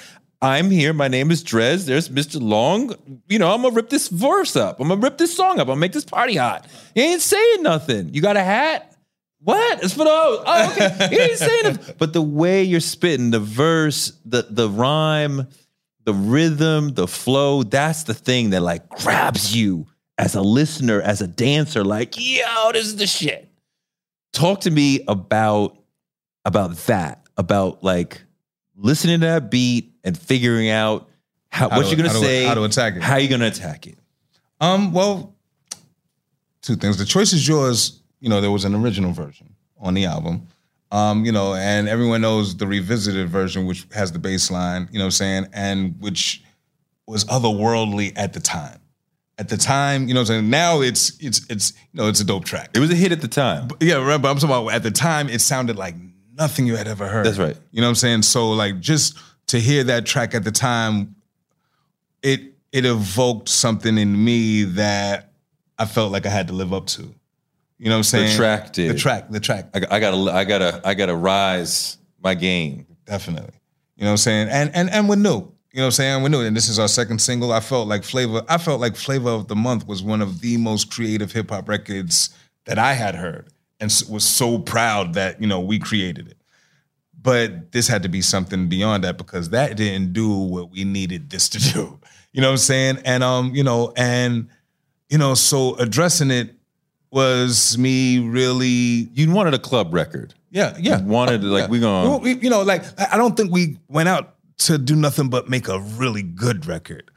I'm 0.44 0.70
here. 0.70 0.92
My 0.92 1.09
name 1.09 1.30
is 1.30 1.42
Dres. 1.42 1.87
There's 1.87 2.11
Mista 2.11 2.38
Lawnge. 2.38 2.94
You 3.28 3.38
know, 3.38 3.50
I'm 3.50 3.62
gonna 3.62 3.74
rip 3.74 3.88
this 3.88 4.09
verse 4.09 4.57
up. 4.57 4.78
I'm 4.78 4.88
gonna 4.88 5.00
rip 5.00 5.16
this 5.16 5.35
song 5.35 5.52
up. 5.52 5.61
I'm 5.61 5.66
gonna 5.68 5.80
make 5.80 5.92
this 5.92 6.04
party 6.04 6.37
hot. 6.37 6.66
You 6.94 7.02
ain't 7.02 7.22
saying 7.22 7.62
nothing. 7.62 8.12
You 8.12 8.20
got 8.20 8.37
a 8.37 8.44
hat. 8.44 8.94
What? 9.40 9.83
It's 9.83 9.94
for 9.94 10.04
the 10.04 10.11
oh, 10.11 10.70
okay. 10.72 11.09
He 11.09 11.18
ain't 11.18 11.38
saying 11.38 11.62
nothing. 11.64 11.94
But 11.98 12.12
the 12.12 12.20
way 12.20 12.62
you're 12.62 12.80
spitting, 12.80 13.30
the 13.30 13.40
verse, 13.40 14.12
the 14.26 14.46
the 14.50 14.68
rhyme, 14.68 15.48
the 16.04 16.12
rhythm, 16.12 16.92
the 16.92 17.09
flow, 17.09 17.62
that's 17.62 18.02
the 18.02 18.14
thing 18.14 18.50
that 18.50 18.61
like 18.61 18.87
grabs 18.90 19.57
you 19.57 19.87
as 20.18 20.35
a 20.35 20.42
listener, 20.42 21.00
as 21.00 21.22
a 21.22 21.26
dancer, 21.26 21.83
like, 21.85 22.16
yo, 22.18 22.70
this 22.72 22.85
is 22.85 22.96
the 22.96 23.07
shit. 23.07 23.48
Talk 24.35 24.61
to 24.62 24.70
me 24.70 25.04
about 25.09 25.78
about 26.44 26.76
that, 26.87 27.26
about 27.38 27.83
like 27.83 28.20
listening 28.76 29.20
to 29.20 29.26
that 29.26 29.50
beat 29.50 29.92
and 30.04 30.16
figuring 30.18 30.70
out 30.70 31.08
how, 31.48 31.68
How 31.70 31.76
what 31.76 31.82
to- 31.84 31.88
you're 31.88 31.96
gonna 31.96 32.08
how 32.08 32.14
to- 32.20 32.24
say, 32.24 32.44
how 32.44 32.54
to 32.54 32.64
attack 32.64 32.96
it. 32.96 33.02
how 33.02 33.16
you're 33.16 33.30
gonna 33.30 33.46
attack 33.46 33.87
it. 33.87 33.98
Um, 34.60 34.92
well, 34.92 35.34
two 36.62 36.76
things. 36.76 36.96
The 36.98 37.04
choice 37.04 37.32
is 37.32 37.46
yours. 37.46 38.00
You 38.20 38.28
know, 38.28 38.40
there 38.40 38.50
was 38.50 38.64
an 38.64 38.74
original 38.74 39.12
version 39.12 39.54
on 39.78 39.94
the 39.94 40.06
album. 40.06 40.46
Um, 40.90 41.24
you 41.24 41.32
know, 41.32 41.54
and 41.54 41.88
everyone 41.88 42.20
knows 42.20 42.56
the 42.56 42.66
revisited 42.66 43.28
version, 43.28 43.66
which 43.66 43.87
has 43.92 44.12
the 44.12 44.18
bass 44.18 44.50
line, 44.50 44.88
you 44.92 44.98
know 44.98 45.04
what 45.04 45.08
I'm 45.08 45.10
saying, 45.12 45.46
and 45.52 45.96
which 46.00 46.42
was 47.06 47.24
otherworldly 47.24 48.12
at 48.16 48.32
the 48.32 48.40
time. 48.40 48.78
At 49.37 49.48
the 49.48 49.56
time, 49.56 50.06
you 50.06 50.14
know 50.14 50.20
what 50.20 50.30
I'm 50.30 50.42
saying? 50.42 50.50
Now 50.50 50.80
it's 50.80 51.12
it's 51.18 51.44
it's 51.50 51.72
you 51.92 51.98
know, 52.00 52.08
it's 52.08 52.20
a 52.20 52.24
dope 52.24 52.44
track. 52.44 52.70
It 52.74 52.78
was 52.78 52.90
a 52.92 52.94
hit 52.94 53.10
at 53.10 53.20
the 53.20 53.28
time. 53.28 53.68
Yeah, 53.80 53.94
right, 53.96 54.22
but 54.22 54.28
I'm 54.30 54.37
talking 54.38 54.50
about 54.56 54.72
at 54.72 54.84
the 54.84 54.92
time 54.92 55.28
it 55.28 55.40
sounded 55.40 55.76
like 55.76 55.96
nothing 56.36 56.66
you 56.66 56.76
had 56.76 56.88
ever 56.88 57.06
heard. 57.06 57.26
That's 57.26 57.38
right. 57.38 57.56
You 57.70 57.80
know 57.80 57.86
what 57.86 57.90
I'm 57.90 57.94
saying? 57.96 58.22
So 58.22 58.50
like 58.50 58.80
just 58.80 59.18
to 59.48 59.60
hear 59.60 59.84
that 59.84 60.06
track 60.06 60.34
at 60.34 60.44
the 60.44 60.52
time, 60.52 61.14
it 62.22 62.40
it 62.72 62.84
evoked 62.84 63.48
something 63.48 63.98
in 63.98 64.24
me 64.24 64.64
that 64.64 65.30
I 65.78 65.86
felt 65.86 66.12
like 66.12 66.26
I 66.26 66.30
had 66.30 66.48
to 66.48 66.54
live 66.54 66.72
up 66.72 66.86
to. 66.88 67.02
You 67.78 67.86
know 67.86 67.92
what 67.92 67.98
I'm 67.98 68.02
saying? 68.04 68.30
The 68.30 68.36
track 68.36 68.72
did. 68.72 68.90
The 68.90 68.98
track, 68.98 69.30
the 69.30 69.40
track. 69.40 69.68
I, 69.74 69.96
I 69.96 70.00
gotta, 70.00 70.32
I 70.32 70.44
gotta, 70.44 70.80
I 70.84 70.94
gotta 70.94 71.14
rise 71.14 71.98
my 72.22 72.34
game. 72.34 72.86
Definitely. 73.04 73.54
You 73.96 74.04
know 74.04 74.10
what 74.10 74.12
I'm 74.12 74.16
saying? 74.18 74.48
And 74.48 74.74
and 74.74 74.90
and 74.90 75.08
we're 75.08 75.16
new. 75.16 75.52
You 75.74 75.80
know 75.80 75.82
what 75.82 75.86
I'm 75.86 75.90
saying? 75.90 76.22
We're 76.22 76.28
new. 76.28 76.40
And 76.40 76.56
this 76.56 76.68
is 76.68 76.78
our 76.78 76.88
second 76.88 77.20
single. 77.20 77.52
I 77.52 77.60
felt 77.60 77.88
like 77.88 78.04
Flavor, 78.04 78.42
I 78.48 78.58
felt 78.58 78.80
like 78.80 78.94
Flavor 78.94 79.30
of 79.30 79.48
the 79.48 79.56
Month 79.56 79.88
was 79.88 80.02
one 80.04 80.22
of 80.22 80.40
the 80.40 80.56
most 80.56 80.90
creative 80.90 81.32
hip 81.32 81.50
hop 81.50 81.68
records 81.68 82.30
that 82.66 82.78
I 82.78 82.92
had 82.92 83.16
heard. 83.16 83.48
And 83.80 83.90
was 84.08 84.26
so 84.26 84.58
proud 84.58 85.14
that, 85.14 85.40
you 85.40 85.46
know, 85.46 85.60
we 85.60 85.78
created 85.78 86.28
it. 86.28 86.37
But 87.20 87.72
this 87.72 87.88
had 87.88 88.02
to 88.02 88.08
be 88.08 88.20
something 88.20 88.68
beyond 88.68 89.04
that 89.04 89.16
because 89.18 89.50
that 89.50 89.76
didn't 89.76 90.12
do 90.12 90.30
what 90.30 90.70
we 90.70 90.84
needed 90.84 91.30
this 91.30 91.48
to 91.50 91.58
do. 91.72 91.98
You 92.32 92.40
know 92.40 92.48
what 92.48 92.52
I'm 92.52 92.58
saying? 92.58 92.98
And 93.04 93.22
um, 93.24 93.54
you 93.54 93.64
know, 93.64 93.92
and 93.96 94.48
you 95.08 95.18
know, 95.18 95.34
so 95.34 95.74
addressing 95.76 96.30
it 96.30 96.54
was 97.10 97.78
me 97.78 98.18
really 98.18 99.08
You 99.14 99.30
wanted 99.32 99.54
a 99.54 99.58
club 99.58 99.94
record. 99.94 100.34
yeah, 100.50 100.76
yeah. 100.80 101.00
You 101.00 101.06
wanted 101.06 101.40
to, 101.42 101.46
like, 101.46 101.62
Yeah. 101.64 101.68
we 101.68 101.80
gonna- 101.80 102.18
we- 102.18 102.38
you 102.40 102.50
know, 102.50 102.62
like 102.62 102.82
I 103.12 103.16
don't 103.16 103.37
think 103.37 103.52
we 103.52 103.78
went 103.88 104.08
out 104.08 104.34
to 104.58 104.78
do 104.78 104.94
nothing 104.96 105.28
but 105.28 105.48
make 105.48 105.68
a 105.68 105.78
really 105.80 106.22
good 106.22 106.66
record. 106.66 107.10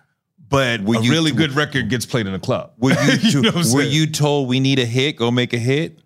But 0.49 0.81
Were 0.81 0.97
a 0.97 1.01
you- 1.01 1.11
really 1.11 1.31
good 1.31 1.51
record 1.53 1.89
gets 1.89 2.05
played 2.05 2.27
in 2.27 2.33
a 2.33 2.39
club. 2.39 2.71
Were 2.77 2.91
you, 3.21 3.41
know 3.41 3.61
were 3.73 3.81
you 3.83 4.07
told 4.07 4.47
we 4.47 4.59
need 4.59 4.79
a 4.79 4.85
hit? 4.85 5.17
Go 5.17 5.31
make 5.31 5.53
a 5.53 5.57
hit. 5.59 5.99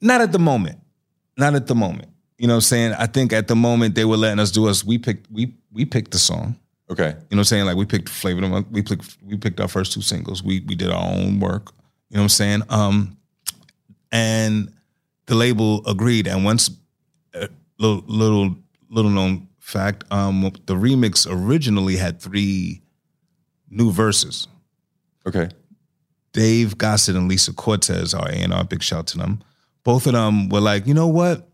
Not 0.00 0.20
at 0.20 0.32
the 0.32 0.38
moment. 0.38 0.78
Not 1.36 1.54
at 1.54 1.66
the 1.66 1.74
moment. 1.74 2.08
You 2.38 2.46
know 2.46 2.54
what 2.54 2.58
I'm 2.58 2.62
saying? 2.62 2.92
I 2.94 3.06
think 3.06 3.32
at 3.32 3.48
the 3.48 3.56
moment 3.56 3.94
they 3.94 4.04
were 4.04 4.16
letting 4.16 4.38
us 4.38 4.50
do 4.50 4.66
us. 4.68 4.84
We 4.84 4.98
picked 4.98 5.30
we 5.30 5.54
we 5.72 5.84
picked 5.84 6.12
the 6.12 6.18
song. 6.18 6.58
Okay. 6.90 7.08
You 7.08 7.12
know 7.12 7.18
what 7.28 7.38
I'm 7.38 7.44
saying? 7.44 7.66
Like 7.66 7.76
we 7.76 7.84
picked 7.84 8.08
Flavor 8.08 8.38
of 8.38 8.42
the 8.42 8.48
Month. 8.48 8.68
We 8.70 8.82
picked 8.82 9.16
we 9.22 9.36
picked 9.36 9.60
our 9.60 9.68
first 9.68 9.92
two 9.92 10.00
singles. 10.00 10.42
We 10.42 10.60
we 10.60 10.74
did 10.74 10.90
our 10.90 11.04
own 11.04 11.38
work. 11.38 11.72
You 12.08 12.16
know 12.16 12.22
what 12.22 12.24
I'm 12.24 12.28
saying? 12.30 12.62
Um, 12.70 13.18
and 14.10 14.72
the 15.26 15.34
label 15.34 15.86
agreed. 15.86 16.26
And 16.26 16.44
once 16.44 16.70
uh, 17.34 17.46
little 17.78 18.04
little 18.06 18.56
little 18.88 19.10
known 19.10 19.48
fact, 19.58 20.04
um, 20.10 20.50
the 20.66 20.74
remix 20.74 21.26
originally 21.30 21.96
had 21.96 22.20
three 22.20 22.82
new 23.68 23.92
verses. 23.92 24.48
Okay. 25.26 25.48
Dave 26.32 26.78
Gossett 26.78 27.16
and 27.16 27.28
Lisa 27.28 27.52
Cortez, 27.52 28.14
our 28.14 28.28
A&R, 28.28 28.64
big 28.64 28.82
shout 28.82 29.06
to 29.08 29.18
them. 29.18 29.42
Both 29.84 30.06
of 30.06 30.12
them 30.12 30.48
were 30.48 30.60
like, 30.60 30.86
you 30.86 30.94
know 30.94 31.08
what? 31.08 31.48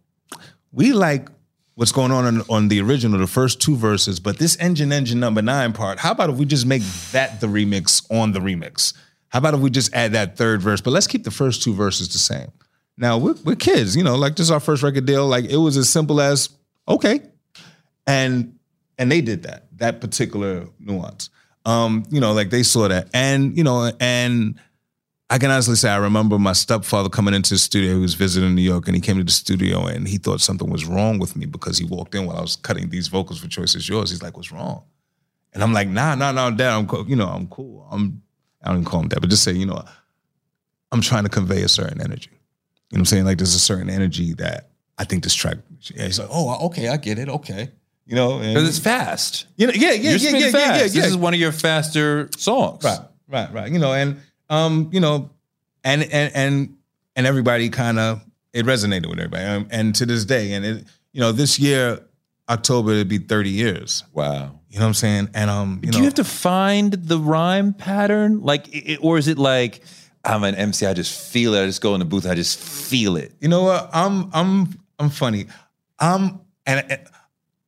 We 0.72 0.92
like 0.92 1.28
what's 1.76 1.92
going 1.92 2.10
on 2.10 2.24
on, 2.24 2.42
on 2.48 2.68
the 2.68 2.80
original, 2.80 3.18
the 3.18 3.26
first 3.26 3.60
two 3.60 3.76
verses, 3.76 4.18
but 4.18 4.38
this 4.38 4.56
engine 4.56 4.92
engine 4.92 5.20
number 5.20 5.42
nine 5.42 5.72
part, 5.72 5.98
how 5.98 6.10
about 6.10 6.30
if 6.30 6.36
we 6.36 6.44
just 6.44 6.66
make 6.66 6.82
that 7.12 7.40
the 7.40 7.46
remix 7.46 8.04
on 8.10 8.32
the 8.32 8.40
remix? 8.40 8.94
How 9.28 9.38
about 9.38 9.54
if 9.54 9.60
we 9.60 9.70
just 9.70 9.94
add 9.94 10.12
that 10.12 10.36
third 10.36 10.62
verse? 10.62 10.80
But 10.80 10.92
let's 10.92 11.06
keep 11.06 11.24
the 11.24 11.30
first 11.30 11.62
two 11.62 11.74
verses 11.74 12.08
the 12.08 12.18
same. 12.18 12.50
Now 12.96 13.18
we're, 13.18 13.34
we're 13.44 13.56
kids, 13.56 13.94
you 13.94 14.02
know, 14.02 14.16
like 14.16 14.36
this 14.36 14.46
is 14.46 14.50
our 14.50 14.60
first 14.60 14.82
record 14.82 15.04
deal. 15.04 15.26
Like 15.26 15.44
it 15.44 15.58
was 15.58 15.76
as 15.76 15.88
simple 15.90 16.20
as 16.20 16.48
okay, 16.88 17.20
and 18.06 18.58
and 18.98 19.12
they 19.12 19.20
did 19.20 19.42
that 19.42 19.66
that 19.76 20.00
particular 20.00 20.66
nuance. 20.80 21.28
Um, 21.66 22.04
you 22.10 22.20
know, 22.20 22.32
like 22.32 22.48
they 22.48 22.62
saw 22.62 22.88
that, 22.88 23.08
and 23.12 23.54
you 23.54 23.64
know, 23.64 23.92
and 24.00 24.58
I 25.28 25.38
can 25.38 25.50
honestly 25.50 25.74
say 25.74 25.90
I 25.90 25.96
remember 25.96 26.38
my 26.38 26.52
stepfather 26.52 27.08
coming 27.08 27.34
into 27.34 27.54
the 27.54 27.58
studio. 27.58 27.94
He 27.94 28.00
was 28.00 28.14
visiting 28.14 28.54
New 28.54 28.62
York, 28.62 28.86
and 28.86 28.94
he 28.94 29.00
came 29.00 29.18
to 29.18 29.24
the 29.24 29.32
studio, 29.32 29.86
and 29.86 30.06
he 30.06 30.18
thought 30.18 30.40
something 30.40 30.70
was 30.70 30.84
wrong 30.84 31.18
with 31.18 31.34
me 31.34 31.46
because 31.46 31.78
he 31.78 31.84
walked 31.84 32.14
in 32.14 32.26
while 32.26 32.36
I 32.36 32.40
was 32.42 32.54
cutting 32.56 32.90
these 32.90 33.08
vocals 33.08 33.40
for 33.40 33.48
Choice 33.48 33.74
Is 33.74 33.88
Yours. 33.88 34.10
He's 34.10 34.22
like, 34.22 34.36
"What's 34.36 34.52
wrong?" 34.52 34.84
And 35.52 35.62
I'm 35.64 35.72
like, 35.72 35.88
"Nah, 35.88 36.14
nah, 36.14 36.30
nah, 36.30 36.50
Dad. 36.50 36.70
I'm, 36.76 36.86
cool. 36.86 37.08
you 37.08 37.16
know, 37.16 37.26
I'm 37.26 37.48
cool. 37.48 37.88
I'm, 37.90 38.22
I 38.62 38.68
don't 38.68 38.76
even 38.76 38.84
call 38.84 39.00
him 39.00 39.08
that, 39.08 39.20
but 39.20 39.28
just 39.30 39.42
say, 39.42 39.52
you 39.52 39.66
know, 39.66 39.82
I'm 40.92 41.00
trying 41.00 41.24
to 41.24 41.28
convey 41.30 41.62
a 41.62 41.68
certain 41.68 42.00
energy. 42.00 42.30
You 42.30 42.36
know 42.36 42.40
what 42.90 42.98
I'm 43.00 43.04
saying? 43.06 43.24
Like 43.24 43.38
there's 43.38 43.54
a 43.56 43.58
certain 43.60 43.90
energy 43.90 44.34
that 44.34 44.70
I 44.96 45.04
think 45.04 45.24
this 45.24 45.34
track. 45.34 45.56
Yeah, 45.92 46.04
he's 46.06 46.20
like, 46.20 46.28
"Oh, 46.30 46.66
okay, 46.66 46.86
I 46.88 46.98
get 46.98 47.18
it. 47.18 47.28
Okay." 47.28 47.70
You 48.08 48.14
know, 48.14 48.38
Because 48.38 48.68
it's 48.68 48.78
fast. 48.78 49.46
you 49.56 49.66
know, 49.66 49.72
yeah, 49.74 49.90
yeah, 49.90 50.10
You're 50.10 50.18
yeah, 50.18 50.30
yeah, 50.38 50.50
fast. 50.52 50.54
yeah, 50.54 50.66
yeah, 50.68 50.76
yeah. 50.76 50.82
This 50.84 51.06
is 51.06 51.16
one 51.16 51.34
of 51.34 51.40
your 51.40 51.50
faster 51.50 52.28
songs. 52.36 52.84
Right, 52.84 53.00
right, 53.26 53.52
right. 53.52 53.72
You 53.72 53.80
know, 53.80 53.92
and 53.92 54.20
um, 54.50 54.90
you 54.92 55.00
know, 55.00 55.30
and 55.84 56.02
and 56.02 56.34
and 56.34 56.76
and 57.14 57.26
everybody 57.26 57.68
kind 57.70 57.98
of 57.98 58.22
it 58.52 58.66
resonated 58.66 59.06
with 59.08 59.18
everybody, 59.18 59.44
um, 59.44 59.68
and 59.70 59.94
to 59.96 60.06
this 60.06 60.24
day, 60.24 60.52
and 60.52 60.64
it, 60.64 60.84
you 61.12 61.20
know, 61.20 61.32
this 61.32 61.58
year 61.58 62.00
October 62.48 62.92
it'd 62.92 63.08
be 63.08 63.18
thirty 63.18 63.50
years. 63.50 64.04
Wow. 64.12 64.60
You 64.68 64.80
know 64.80 64.86
what 64.86 64.88
I'm 64.88 64.94
saying? 64.94 65.30
And 65.34 65.48
um, 65.50 65.80
you 65.82 65.90
Do 65.90 65.98
know, 65.98 65.98
you 66.02 66.04
have 66.04 66.14
to 66.14 66.24
find 66.24 66.92
the 66.92 67.18
rhyme 67.18 67.72
pattern? 67.72 68.42
Like, 68.42 68.68
i- 68.74 68.82
i- 68.92 68.98
or 69.00 69.16
is 69.16 69.26
it 69.26 69.38
like, 69.38 69.80
I'm 70.22 70.44
an 70.44 70.54
MC, 70.54 70.84
I 70.84 70.92
just 70.92 71.18
feel 71.32 71.54
it. 71.54 71.62
I 71.62 71.66
just 71.66 71.80
go 71.80 71.94
in 71.94 72.00
the 72.00 72.04
booth, 72.04 72.26
I 72.26 72.34
just 72.34 72.58
feel 72.58 73.16
it. 73.16 73.32
you 73.40 73.48
know 73.48 73.62
what? 73.62 73.88
I'm 73.94 74.28
I'm 74.34 74.78
I'm 74.98 75.10
funny. 75.10 75.46
I'm 75.98 76.40
and. 76.66 76.84
and 76.90 77.00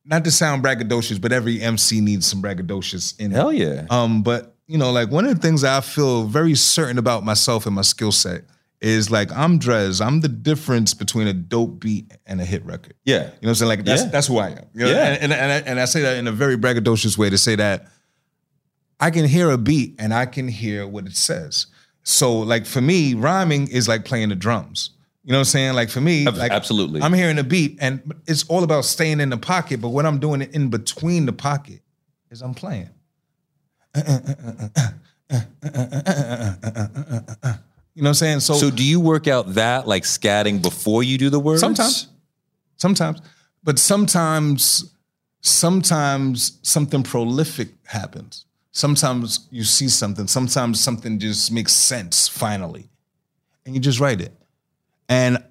not 0.05 0.23
to 0.23 0.31
sound 0.31 0.63
braggadocious, 0.63 1.21
but 1.21 1.31
every 1.31 1.61
MC 1.61 2.01
needs 2.01 2.25
some 2.25 2.41
braggadocious 2.41 3.19
in 3.19 3.31
it. 3.31 3.35
Hell 3.35 3.53
yeah. 3.53 3.85
Um, 3.91 4.23
but 4.23 4.55
you 4.69 4.77
know, 4.77 4.91
like 4.91 5.09
one 5.09 5.25
of 5.25 5.33
the 5.33 5.41
things 5.41 5.63
I 5.63 5.81
feel 5.81 6.25
very 6.25 6.53
certain 6.53 6.99
about 6.99 7.23
myself 7.25 7.65
and 7.65 7.73
my 7.75 7.81
skill 7.81 8.11
set 8.11 8.43
is 8.81 9.09
like 9.09 9.31
I'm 9.35 9.57
Dres. 9.57 9.99
I'm 9.99 10.21
the 10.21 10.29
difference 10.29 10.93
between 10.93 11.27
a 11.27 11.33
dope 11.33 11.79
beat 11.79 12.13
and 12.27 12.39
a 12.39 12.45
hit 12.45 12.63
record. 12.63 12.93
Yeah. 13.03 13.15
You 13.15 13.23
know 13.23 13.29
what 13.31 13.47
I'm 13.49 13.55
saying? 13.55 13.69
Like 13.69 13.83
that's 13.83 14.03
Yeah. 14.03 14.09
that's 14.09 14.27
who 14.27 14.37
I 14.37 14.49
am. 14.49 14.65
You 14.75 14.85
know? 14.85 14.91
Yeah. 14.91 15.07
And, 15.07 15.23
and, 15.23 15.33
and, 15.33 15.51
I, 15.51 15.69
and 15.71 15.79
I 15.79 15.85
say 15.85 16.01
that 16.01 16.17
in 16.17 16.27
a 16.27 16.31
very 16.31 16.55
braggadocious 16.55 17.17
way 17.17 17.31
to 17.31 17.37
say 17.37 17.55
that 17.55 17.87
I 18.99 19.09
can 19.09 19.25
hear 19.25 19.49
a 19.49 19.57
beat 19.57 19.95
and 19.97 20.13
I 20.13 20.27
can 20.27 20.47
hear 20.47 20.87
what 20.87 21.07
it 21.07 21.15
says. 21.17 21.65
So 22.03 22.37
like 22.37 22.67
for 22.67 22.79
me, 22.79 23.15
rhyming 23.15 23.69
is 23.69 23.87
like 23.87 24.05
playing 24.05 24.29
the 24.29 24.35
drums. 24.35 24.91
You 25.23 25.31
know 25.31 25.39
what 25.39 25.41
I'm 25.41 25.45
saying? 25.45 25.73
Like 25.73 25.89
for 25.89 25.99
me, 25.99 26.25
like 26.25 26.51
absolutely. 26.51 27.01
I'm 27.01 27.13
hearing 27.13 27.39
a 27.39 27.43
beat 27.43 27.79
and 27.81 28.13
it's 28.27 28.43
all 28.47 28.63
about 28.63 28.85
staying 28.85 29.19
in 29.19 29.31
the 29.31 29.37
pocket. 29.37 29.81
But 29.81 29.89
what 29.89 30.05
I'm 30.05 30.19
doing 30.19 30.41
in 30.43 30.69
between 30.69 31.25
the 31.25 31.33
pocket 31.33 31.81
is 32.29 32.43
I'm 32.43 32.53
playing. 32.53 32.91
You 37.95 38.03
know 38.03 38.11
what 38.11 38.11
I'm 38.11 38.13
saying? 38.13 38.39
So, 38.41 38.53
So 38.53 38.71
do 38.71 38.83
you 38.83 38.99
work 38.99 39.27
out 39.27 39.55
that 39.55 39.87
like 39.87 40.03
scatting 40.03 40.61
before 40.61 41.03
you 41.03 41.17
do 41.17 41.29
the 41.29 41.39
words? 41.39 41.59
Sometimes. 41.59 42.07
sometimes, 42.77 43.19
but 43.63 43.77
sometimes, 43.77 44.93
sometimes 45.41 46.59
something 46.61 47.03
prolific 47.03 47.69
happens. 47.85 48.45
Sometimes 48.71 49.47
you 49.51 49.63
see 49.63 49.89
something. 49.89 50.27
Sometimes 50.27 50.79
something 50.79 51.19
just 51.19 51.51
makes 51.51 51.73
sense 51.73 52.27
finally, 52.27 52.89
and 53.65 53.75
you 53.75 53.81
just 53.81 53.99
write 53.99 54.21
it. 54.21 54.33
And 55.09 55.43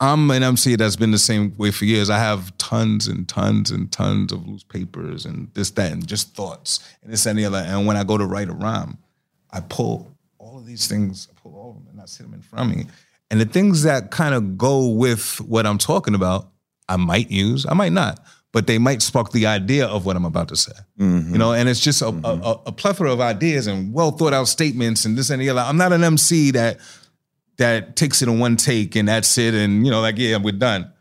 I'm 0.00 0.30
an 0.30 0.42
MC 0.42 0.76
that's 0.76 0.96
been 0.96 1.10
the 1.10 1.18
same 1.18 1.54
way 1.58 1.70
for 1.70 1.84
years. 1.84 2.08
I 2.08 2.18
have 2.18 2.56
tons 2.56 3.06
and 3.06 3.28
tons 3.28 3.70
and 3.70 3.92
tons 3.92 4.32
of 4.32 4.48
loose 4.48 4.64
papers 4.64 5.26
and 5.26 5.52
this, 5.52 5.70
that, 5.72 5.92
and 5.92 6.06
just 6.06 6.34
thoughts 6.34 6.80
and 7.02 7.12
this 7.12 7.26
and 7.26 7.38
the 7.38 7.44
other. 7.44 7.58
And 7.58 7.86
when 7.86 7.98
I 7.98 8.04
go 8.04 8.16
to 8.16 8.24
write 8.24 8.48
a 8.48 8.54
rhyme, 8.54 8.96
I 9.50 9.60
pull 9.60 10.16
all 10.38 10.56
of 10.56 10.64
these 10.64 10.86
things, 10.86 11.28
I 11.30 11.38
pull 11.38 11.54
all 11.54 11.70
of 11.70 11.76
them 11.76 11.88
and 11.92 12.00
I 12.00 12.06
sit 12.06 12.24
them 12.24 12.32
in 12.32 12.40
front 12.40 12.70
of 12.70 12.76
me. 12.76 12.86
And 13.30 13.40
the 13.40 13.44
things 13.44 13.82
that 13.82 14.10
kind 14.10 14.34
of 14.34 14.56
go 14.56 14.88
with 14.88 15.38
what 15.42 15.66
I'm 15.66 15.78
talking 15.78 16.14
about, 16.14 16.48
I 16.88 16.96
might 16.96 17.30
use, 17.30 17.66
I 17.68 17.74
might 17.74 17.92
not, 17.92 18.20
but 18.52 18.66
they 18.66 18.78
might 18.78 19.02
spark 19.02 19.32
the 19.32 19.46
idea 19.46 19.86
of 19.86 20.06
what 20.06 20.16
I'm 20.16 20.24
about 20.24 20.48
to 20.48 20.56
say. 20.56 20.72
You 20.96 21.04
mm-hmm. 21.04 21.36
know, 21.36 21.52
and 21.52 21.68
it's 21.68 21.78
just 21.78 22.00
a, 22.00 22.08
a, 22.08 22.40
a- 22.40 22.62
a 22.66 22.72
plethora 22.72 23.12
of 23.12 23.20
ideas 23.20 23.66
and 23.66 23.92
well 23.92 24.12
thought 24.12 24.32
out 24.32 24.48
statements 24.48 25.04
and 25.04 25.16
this 25.16 25.28
and 25.28 25.40
the 25.42 25.50
other. 25.50 25.60
I'm 25.60 25.76
not 25.76 25.92
an 25.92 26.02
MC 26.02 26.52
that 26.52 26.78
that 27.60 27.96
takes 27.96 28.20
it 28.20 28.28
in 28.28 28.38
one 28.38 28.56
take 28.56 28.96
and 28.96 29.08
that's 29.08 29.38
it, 29.38 29.54
and 29.54 29.84
you 29.86 29.90
know, 29.90 30.00
like 30.02 30.18
yeah, 30.18 30.36
we're 30.36 30.52
done. 30.52 30.92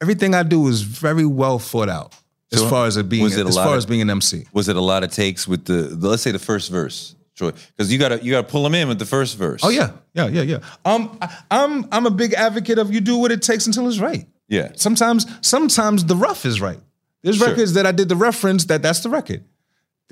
Everything 0.00 0.34
I 0.34 0.42
do 0.42 0.66
is 0.68 0.82
very 0.82 1.24
well 1.26 1.58
thought 1.60 1.88
out 1.88 2.14
as 2.52 2.58
So, 2.60 2.68
far 2.68 2.86
as 2.86 2.96
it 2.96 3.08
being 3.08 3.26
it 3.26 3.46
as 3.46 3.54
far 3.54 3.68
of- 3.68 3.76
as 3.76 3.86
being 3.86 4.00
an 4.02 4.10
MC. 4.10 4.46
Was 4.52 4.68
it 4.68 4.76
a 4.76 4.80
lot 4.80 5.04
of 5.04 5.12
takes 5.12 5.46
with 5.46 5.64
the, 5.66 5.82
the 5.94 6.08
let's 6.08 6.22
say 6.22 6.32
the 6.32 6.38
first 6.40 6.70
verse, 6.70 7.14
Troy? 7.36 7.52
Because 7.76 7.92
you 7.92 7.98
gotta 7.98 8.22
you 8.24 8.32
gotta 8.32 8.46
pull 8.48 8.64
them 8.64 8.74
in 8.74 8.88
with 8.88 8.98
the 8.98 9.06
first 9.06 9.36
verse. 9.38 9.60
Oh 9.62 9.68
yeah, 9.68 9.92
yeah, 10.14 10.26
yeah, 10.28 10.42
yeah. 10.42 10.58
Um, 10.84 11.16
I, 11.22 11.38
I'm 11.50 11.86
I'm 11.92 12.06
a 12.06 12.10
big 12.10 12.32
advocate 12.34 12.78
of 12.78 12.92
you 12.92 13.00
do 13.00 13.16
what 13.18 13.30
it 13.30 13.42
takes 13.42 13.66
until 13.66 13.86
it's 13.88 13.98
right. 14.00 14.26
yeah. 14.48 14.72
Sometimes 14.74 15.26
sometimes 15.40 16.04
the 16.06 16.16
rough 16.16 16.44
is 16.44 16.60
right. 16.60 16.80
There's 17.22 17.36
Sure. 17.36 17.48
records 17.48 17.74
that 17.74 17.86
I 17.86 17.92
did 17.92 18.08
the 18.08 18.16
reference 18.16 18.64
that 18.64 18.82
that's 18.82 19.00
the 19.00 19.08
record. 19.10 19.44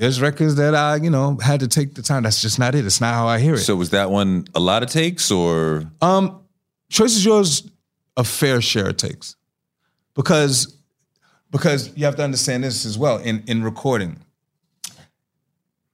There's 0.01 0.19
records 0.21 0.55
that 0.55 0.75
I 0.75 0.97
you 0.97 1.11
know 1.11 1.37
had 1.43 1.61
to 1.61 1.69
take 1.69 1.95
the 1.95 2.01
time. 2.03 2.23
That's 2.23 2.41
just 2.41 2.59
not 2.59 2.75
it. 2.75 2.87
It's 2.87 3.01
not 3.03 3.13
how 3.15 3.27
I 3.29 3.39
hear 3.39 3.55
it. 3.55 3.59
So 3.59 3.77
was 3.77 3.91
that 3.91 4.11
one 4.11 4.47
a 4.55 4.61
lot 4.61 4.83
of 4.83 4.89
takes 4.89 5.31
or 5.31 5.85
Um, 6.01 6.41
choice 6.89 7.15
is 7.17 7.25
yours. 7.25 7.69
A 8.17 8.25
fair 8.25 8.61
share 8.63 8.89
it 8.89 8.99
takes, 8.99 9.37
because 10.15 10.75
because 11.51 11.91
you 11.97 12.05
have 12.07 12.17
to 12.17 12.25
understand 12.25 12.65
this 12.65 12.87
as 12.87 12.97
well 12.99 13.19
in 13.19 13.43
in 13.47 13.63
recording. 13.63 14.17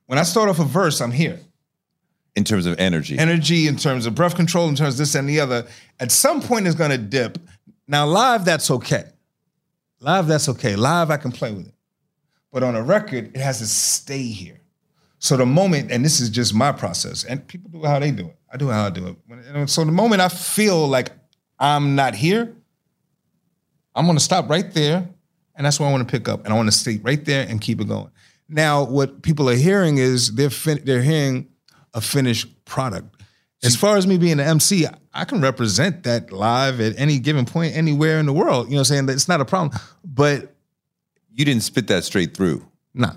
When 0.07 0.19
I 0.21 0.23
start 0.23 0.49
off 0.49 0.61
a 0.61 0.65
verse, 0.65 1.01
I'm 1.01 1.13
here. 1.13 1.41
in 2.37 2.45
terms 2.45 2.67
of 2.67 2.79
energy? 2.79 3.19
Energy 3.19 3.67
in 3.67 3.77
terms 3.77 4.07
of 4.07 4.15
breath 4.15 4.37
control, 4.37 4.69
in 4.69 4.77
terms 4.77 4.95
of 4.95 4.99
this 4.99 5.15
and 5.15 5.29
the 5.29 5.41
other. 5.41 5.67
At 5.99 6.13
some 6.13 6.41
point, 6.43 6.67
it's 6.67 6.77
going 6.77 6.91
to 6.93 6.99
dip. 6.99 7.39
Now, 7.89 8.07
live, 8.07 8.45
that's 8.45 8.71
okay. 8.71 9.05
Live, 10.01 10.27
that's 10.27 10.49
okay. 10.51 10.77
Live, 10.77 11.11
I 11.11 11.17
can 11.17 11.33
play 11.33 11.51
with 11.53 11.67
it. 11.69 11.75
But 12.57 12.63
on 12.63 12.75
a 12.75 12.81
record, 12.81 13.37
it 13.37 13.41
has 13.43 13.59
to 13.59 13.67
stay 13.67 14.23
here. 14.23 14.63
So 15.19 15.37
the 15.37 15.45
moment, 15.45 15.93
and 15.93 16.03
this 16.03 16.23
is 16.23 16.31
just 16.31 16.55
my 16.55 16.73
process, 16.73 17.23
and 17.23 17.47
people 17.47 17.71
do 17.71 17.85
it 17.85 17.87
how 17.87 17.99
they 17.99 18.11
do 18.11 18.29
it. 18.29 18.37
I 18.51 18.57
do 18.57 18.71
how 18.71 18.87
I 18.87 18.89
do 18.89 19.09
it. 19.09 19.17
And 19.55 19.69
So 19.69 19.85
the 19.85 19.93
moment 19.93 20.23
I 20.23 20.31
feel 20.31 20.89
like 20.89 21.11
I'm 21.59 21.97
not 21.97 22.15
here, 22.15 22.57
I'm 23.95 24.07
gonna 24.07 24.21
stop 24.21 24.49
right 24.49 24.73
there, 24.73 25.07
and 25.55 25.67
that's 25.67 25.79
where 25.79 25.87
I 25.87 25.93
want 25.93 26.09
to 26.09 26.11
pick 26.11 26.31
up, 26.31 26.47
and 26.47 26.55
I 26.55 26.57
want 26.57 26.69
to 26.69 26.75
stay 26.75 26.97
right 27.03 27.23
there 27.23 27.47
and 27.47 27.61
keep 27.61 27.79
it 27.79 27.89
going. 27.89 28.09
Now, 28.49 28.85
what 28.85 29.21
people 29.21 29.51
are 29.51 29.55
hearing 29.55 29.99
is 29.99 30.35
they're 30.35 30.49
fin- 30.49 30.81
they're 30.83 31.03
hearing 31.03 31.49
a 31.93 32.01
finished 32.01 32.65
product. 32.65 33.23
As 33.63 33.77
far 33.77 33.99
as 33.99 34.07
me 34.07 34.17
being 34.17 34.41
an 34.41 34.49
MC, 34.49 34.87
I 35.13 35.25
can 35.27 35.43
represent 35.43 36.05
that 36.05 36.33
live 36.33 36.81
at 36.81 36.99
any 36.99 37.19
given 37.19 37.45
point, 37.45 37.77
anywhere 37.77 38.19
in 38.19 38.25
the 38.25 38.33
world. 38.33 38.69
You 38.69 38.77
know 38.77 38.79
what 38.79 38.91
I'm 38.91 39.07
saying? 39.07 39.09
It's 39.11 39.29
not 39.29 39.43
a 39.43 39.45
problem. 39.45 39.79
But 40.03 40.56
you 41.37 41.45
didn't 41.45 41.63
spit 41.63 41.87
that 41.89 42.03
straight 42.05 42.35
through. 42.37 42.67
Nah. 42.95 43.13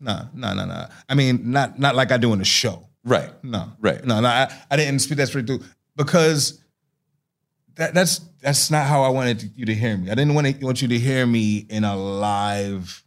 Nah, 0.00 0.26
nah, 0.34 0.54
nah, 0.54 0.64
nah. 0.66 0.86
I 1.08 1.14
mean, 1.14 1.50
not 1.50 1.78
not 1.78 1.96
like 1.96 2.12
I 2.12 2.18
do 2.18 2.32
in 2.32 2.40
a 2.40 2.44
show. 2.44 2.88
Right. 3.04 3.30
No. 3.42 3.72
Right. 3.80 4.04
No, 4.04 4.20
no, 4.20 4.28
I, 4.28 4.52
I 4.70 4.76
didn't 4.76 5.00
spit 5.00 5.16
that 5.18 5.26
straight 5.28 5.46
through 5.46 5.60
because 5.96 6.62
that 7.76 7.94
that's 7.94 8.20
that's 8.40 8.70
not 8.70 8.86
how 8.86 9.02
I 9.02 9.08
wanted 9.08 9.50
you 9.56 9.66
to 9.66 9.74
hear 9.74 9.96
me. 9.96 10.10
I 10.10 10.14
didn't 10.14 10.34
want 10.34 10.46
to, 10.46 10.64
want 10.64 10.82
you 10.82 10.88
to 10.88 10.98
hear 10.98 11.26
me 11.26 11.66
in 11.68 11.84
a 11.84 11.96
live 11.96 13.02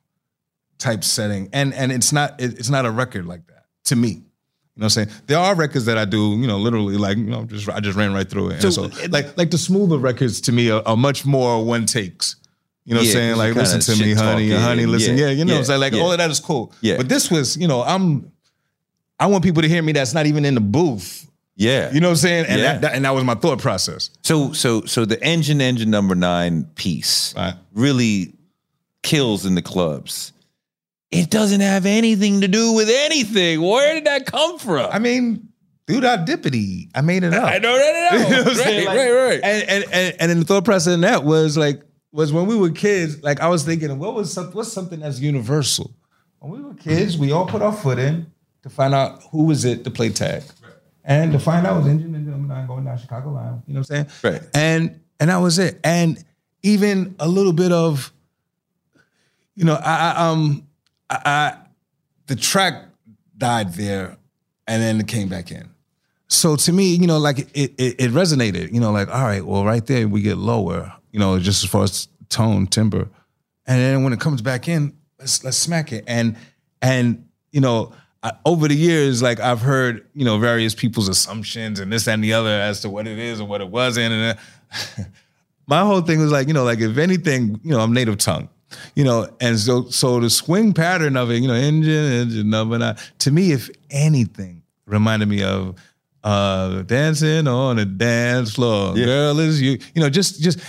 type 0.79 1.03
setting, 1.03 1.49
and 1.53 1.73
and 1.73 1.91
it's 1.91 2.11
not 2.11 2.39
it- 2.41 2.57
it's 2.59 2.69
not 2.69 2.85
a 2.85 2.91
record 2.91 3.25
like 3.25 3.45
that 3.47 3.65
to 3.85 3.95
me. 3.95 4.09
You 4.09 4.79
know 4.81 4.85
what 4.85 4.97
I'm 4.97 5.05
saying? 5.05 5.09
There 5.27 5.37
are 5.37 5.53
records 5.53 5.85
that 5.85 5.97
I 5.97 6.05
do, 6.05 6.31
you 6.31 6.47
know, 6.47 6.57
literally 6.57 6.97
like 6.97 7.17
you 7.17 7.25
know, 7.25 7.43
just 7.45 7.69
I 7.69 7.79
just 7.81 7.97
ran 7.97 8.13
right 8.13 8.27
through 8.29 8.51
it. 8.51 8.61
So- 8.61 8.69
so, 8.71 8.85
uh, 8.85 9.07
like 9.11 9.37
like 9.37 9.51
the 9.51 9.57
smoother 9.57 9.97
records 9.97 10.41
to 10.41 10.51
me 10.51 10.71
are, 10.71 10.81
are 10.85 10.97
much 10.97 11.25
more 11.25 11.63
one 11.63 11.85
takes. 11.85 12.35
You 12.85 12.95
know 12.95 13.01
what 13.01 13.07
I'm 13.07 13.11
saying? 13.13 13.35
Like 13.37 13.55
listen 13.55 13.79
to 13.79 14.03
me, 14.03 14.13
honey, 14.13 14.49
talking. 14.49 14.63
honey, 14.63 14.85
listen. 14.85 15.17
Yeah, 15.17 15.25
Yeah, 15.27 15.31
you 15.31 15.45
know 15.45 15.53
what 15.53 15.59
I'm 15.59 15.65
saying? 15.65 15.79
Like 15.81 15.93
yeah. 15.93 16.01
all 16.01 16.11
of 16.11 16.17
that 16.17 16.29
is 16.31 16.39
cool. 16.39 16.73
Yeah. 16.81 16.97
But 16.97 17.09
this 17.09 17.29
was, 17.29 17.55
you 17.57 17.67
know, 17.67 17.83
I'm 17.83 18.31
I 19.19 19.27
want 19.27 19.43
people 19.43 19.61
to 19.61 19.67
hear 19.67 19.83
me 19.83 19.91
that's 19.91 20.13
not 20.15 20.25
even 20.25 20.45
in 20.45 20.55
the 20.55 20.61
booth. 20.61 21.27
Yeah. 21.55 21.93
You 21.93 21.99
know 21.99 22.07
what 22.07 22.11
I'm 22.13 22.17
saying? 22.17 22.45
And 22.47 22.59
Yeah. 22.59 22.73
that, 22.73 22.81
that- 22.81 22.95
and 22.95 23.05
that 23.05 23.11
was 23.11 23.23
my 23.23 23.35
thought 23.35 23.59
process. 23.59 24.09
So 24.23 24.51
so 24.53 24.81
so 24.85 25.05
the 25.05 25.21
engine 25.23 25.61
engine 25.61 25.91
number 25.91 26.15
nine 26.15 26.63
piece 26.75 27.35
really 27.73 28.33
kills 29.03 29.45
in 29.45 29.53
the 29.55 29.61
clubs. 29.61 30.33
It 31.11 31.29
doesn't 31.29 31.61
have 31.61 31.85
anything 31.85 32.41
to 32.41 32.47
do 32.47 32.71
with 32.73 32.89
anything. 32.89 33.61
Where 33.61 33.93
did 33.95 34.05
that 34.05 34.25
come 34.25 34.57
from? 34.57 34.89
I 34.91 34.97
mean, 34.97 35.49
dude, 35.85 36.05
I 36.05 36.17
dippity. 36.17 36.89
I 36.95 37.01
made 37.01 37.23
it 37.23 37.33
up. 37.33 37.43
I 37.43 37.57
know, 37.59 37.73
I 37.75 38.17
know. 38.17 38.17
You 38.27 38.29
know 38.29 38.43
what 38.43 38.47
I'm 38.53 38.57
Right. 38.57 38.85
Like- 38.85 38.97
right, 38.97 39.11
right. 39.11 39.39
And 39.43 39.69
and 39.69 39.83
and 39.93 40.15
and 40.19 40.31
then 40.31 40.39
the 40.39 40.45
thought 40.45 40.65
process 40.65 40.93
in 40.93 41.01
that 41.01 41.23
was 41.23 41.57
like 41.57 41.81
was 42.11 42.33
when 42.33 42.45
we 42.45 42.55
were 42.55 42.69
kids. 42.69 43.21
Like 43.23 43.39
I 43.39 43.47
was 43.47 43.63
thinking, 43.63 43.97
what 43.99 44.13
was 44.13 44.33
some, 44.33 44.51
what's 44.51 44.71
something 44.71 44.99
that's 44.99 45.19
universal? 45.19 45.91
When 46.39 46.51
we 46.51 46.61
were 46.61 46.73
kids, 46.73 47.17
we 47.17 47.31
all 47.31 47.45
put 47.45 47.61
our 47.61 47.73
foot 47.73 47.99
in 47.99 48.31
to 48.63 48.69
find 48.69 48.93
out 48.93 49.23
who 49.31 49.43
was 49.43 49.65
it 49.65 49.83
to 49.83 49.91
play 49.91 50.09
tag, 50.09 50.43
and 51.03 51.31
to 51.31 51.39
find 51.39 51.65
out 51.65 51.77
was 51.77 51.87
engine 51.87 52.15
and 52.15 52.47
nine 52.47 52.67
going 52.67 52.85
down 52.85 52.97
Chicago 52.97 53.31
line. 53.31 53.61
You 53.67 53.73
know 53.73 53.79
what 53.81 53.91
I'm 53.91 54.07
saying? 54.07 54.33
Right. 54.33 54.41
And 54.53 54.99
and 55.19 55.29
that 55.29 55.37
was 55.37 55.59
it. 55.59 55.79
And 55.83 56.23
even 56.63 57.15
a 57.19 57.27
little 57.27 57.53
bit 57.53 57.71
of, 57.71 58.11
you 59.55 59.65
know, 59.65 59.75
I, 59.75 60.13
I 60.13 60.29
um 60.29 60.67
I, 61.09 61.21
I 61.25 61.57
the 62.27 62.35
track 62.35 62.85
died 63.37 63.73
there, 63.73 64.17
and 64.67 64.81
then 64.81 64.99
it 64.99 65.07
came 65.07 65.27
back 65.27 65.51
in. 65.51 65.69
So 66.27 66.55
to 66.55 66.71
me, 66.71 66.95
you 66.95 67.07
know, 67.07 67.17
like 67.17 67.39
it, 67.39 67.73
it, 67.77 67.95
it 67.99 68.11
resonated. 68.11 68.73
You 68.73 68.79
know, 68.79 68.91
like 68.91 69.09
all 69.09 69.23
right, 69.23 69.45
well, 69.45 69.65
right 69.65 69.85
there 69.85 70.07
we 70.07 70.21
get 70.21 70.37
lower. 70.37 70.93
You 71.11 71.19
know, 71.19 71.39
just 71.39 71.63
as 71.63 71.69
far 71.69 71.83
as 71.83 72.07
tone, 72.29 72.67
timbre, 72.67 73.09
and 73.65 73.79
then 73.79 74.03
when 74.03 74.13
it 74.13 74.19
comes 74.19 74.41
back 74.41 74.67
in, 74.67 74.95
let's 75.19 75.43
let's 75.43 75.57
smack 75.57 75.91
it. 75.91 76.03
And 76.07 76.35
and 76.81 77.27
you 77.51 77.61
know, 77.61 77.93
I, 78.23 78.33
over 78.45 78.67
the 78.67 78.75
years, 78.75 79.21
like 79.21 79.39
I've 79.39 79.61
heard 79.61 80.07
you 80.13 80.25
know 80.25 80.37
various 80.39 80.75
people's 80.75 81.07
assumptions 81.07 81.79
and 81.79 81.91
this 81.91 82.07
and 82.07 82.23
the 82.23 82.33
other 82.33 82.49
as 82.49 82.81
to 82.81 82.89
what 82.89 83.07
it 83.07 83.17
is 83.17 83.39
or 83.39 83.47
what 83.47 83.61
it 83.61 83.69
wasn't. 83.69 84.13
And 84.13 84.37
uh, 84.37 85.03
my 85.67 85.81
whole 85.81 86.01
thing 86.01 86.19
was 86.19 86.31
like, 86.31 86.47
you 86.47 86.53
know, 86.53 86.63
like 86.63 86.79
if 86.79 86.97
anything, 86.97 87.59
you 87.63 87.71
know, 87.71 87.79
I'm 87.79 87.93
native 87.93 88.17
tongue. 88.17 88.49
You 88.95 89.03
know, 89.03 89.27
and 89.41 89.59
so 89.59 89.89
so 89.89 90.19
the 90.21 90.29
swing 90.29 90.73
pattern 90.73 91.17
of 91.17 91.29
it, 91.29 91.41
you 91.41 91.47
know, 91.47 91.53
engine, 91.53 91.91
engine 91.91 92.49
number 92.49 92.77
nine, 92.77 92.95
to 93.19 93.31
me, 93.31 93.51
if 93.51 93.69
anything, 93.89 94.63
reminded 94.85 95.27
me 95.27 95.43
of 95.43 95.75
uh 96.23 96.83
dancing 96.83 97.47
on 97.47 97.79
a 97.79 97.85
dance 97.85 98.53
floor. 98.55 98.93
Girl 98.93 99.39
is 99.39 99.61
you, 99.61 99.77
you 99.93 100.01
know, 100.01 100.09
just 100.09 100.41
just 100.41 100.59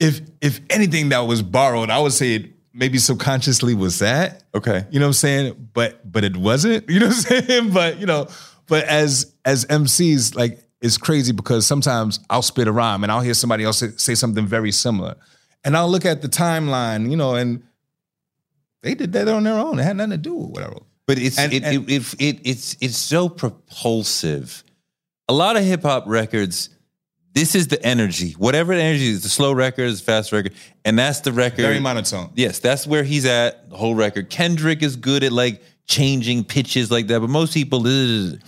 if 0.00 0.20
if 0.40 0.60
anything 0.70 1.08
that 1.10 1.20
was 1.20 1.42
borrowed, 1.42 1.90
I 1.90 1.98
would 1.98 2.12
say 2.12 2.34
it 2.36 2.50
maybe 2.72 2.98
subconsciously 2.98 3.74
was 3.74 3.98
that. 3.98 4.44
Okay. 4.54 4.84
You 4.90 5.00
know 5.00 5.06
what 5.06 5.10
I'm 5.10 5.12
saying? 5.14 5.68
But 5.72 6.10
but 6.10 6.24
it 6.24 6.36
wasn't. 6.36 6.88
You 6.90 7.00
know 7.00 7.06
what 7.08 7.16
I'm 7.32 7.42
saying? 7.42 7.70
But 7.70 7.98
you 7.98 8.06
know, 8.06 8.28
but 8.66 8.84
as 8.84 9.34
as 9.44 9.64
MCs, 9.66 10.34
like 10.36 10.60
it's 10.80 10.96
crazy 10.98 11.32
because 11.32 11.66
sometimes 11.66 12.20
I'll 12.30 12.42
spit 12.42 12.68
a 12.68 12.72
rhyme 12.72 13.02
and 13.02 13.10
I'll 13.10 13.20
hear 13.20 13.34
somebody 13.34 13.64
else 13.64 13.78
say, 13.78 13.88
say 13.96 14.14
something 14.14 14.46
very 14.46 14.70
similar. 14.70 15.16
And 15.64 15.76
I'll 15.76 15.88
look 15.90 16.04
at 16.04 16.22
the 16.22 16.28
timeline, 16.28 17.10
you 17.10 17.16
know, 17.16 17.34
and 17.34 17.64
they 18.82 18.94
did 18.94 19.12
that 19.14 19.26
on 19.26 19.42
their 19.42 19.58
own. 19.58 19.80
It 19.80 19.82
had 19.82 19.96
nothing 19.96 20.12
to 20.12 20.16
do 20.18 20.34
with 20.36 20.50
what 20.50 20.62
I 20.62 20.66
wrote. 20.68 20.86
But 21.08 21.18
it's 21.18 21.36
And- 21.36 21.52
it, 21.52 21.64
and- 21.64 21.90
it, 21.90 21.92
it, 21.92 22.14
it 22.20 22.40
it's 22.44 22.76
it's 22.80 22.96
so 22.96 23.28
propulsive. 23.28 24.62
A 25.28 25.32
lot 25.32 25.56
of 25.56 25.64
hip 25.64 25.82
hop 25.82 26.04
records, 26.06 26.70
this 27.34 27.54
is 27.54 27.68
the 27.68 27.80
energy. 27.84 28.32
Whatever 28.32 28.74
the 28.74 28.82
energy 28.82 29.06
is, 29.08 29.22
the 29.22 29.28
slow 29.28 29.52
record, 29.52 29.90
the 29.92 29.96
fast 29.96 30.32
record, 30.32 30.52
and 30.84 30.98
that's 30.98 31.20
the 31.20 31.32
record. 31.32 31.62
Very 31.62 31.78
monotone. 31.80 32.30
Yes, 32.34 32.58
that's 32.58 32.86
where 32.86 33.04
he's 33.04 33.24
at. 33.26 33.70
The 33.70 33.76
whole 33.76 33.94
record. 33.94 34.28
Kendrick 34.30 34.82
is 34.82 34.96
good 34.96 35.22
at 35.22 35.32
like 35.32 35.62
changing 35.86 36.44
pitches 36.44 36.90
like 36.90 37.06
that, 37.08 37.20
but 37.20 37.30
most 37.30 37.54
people, 37.54 37.80
ugh. 37.86 38.38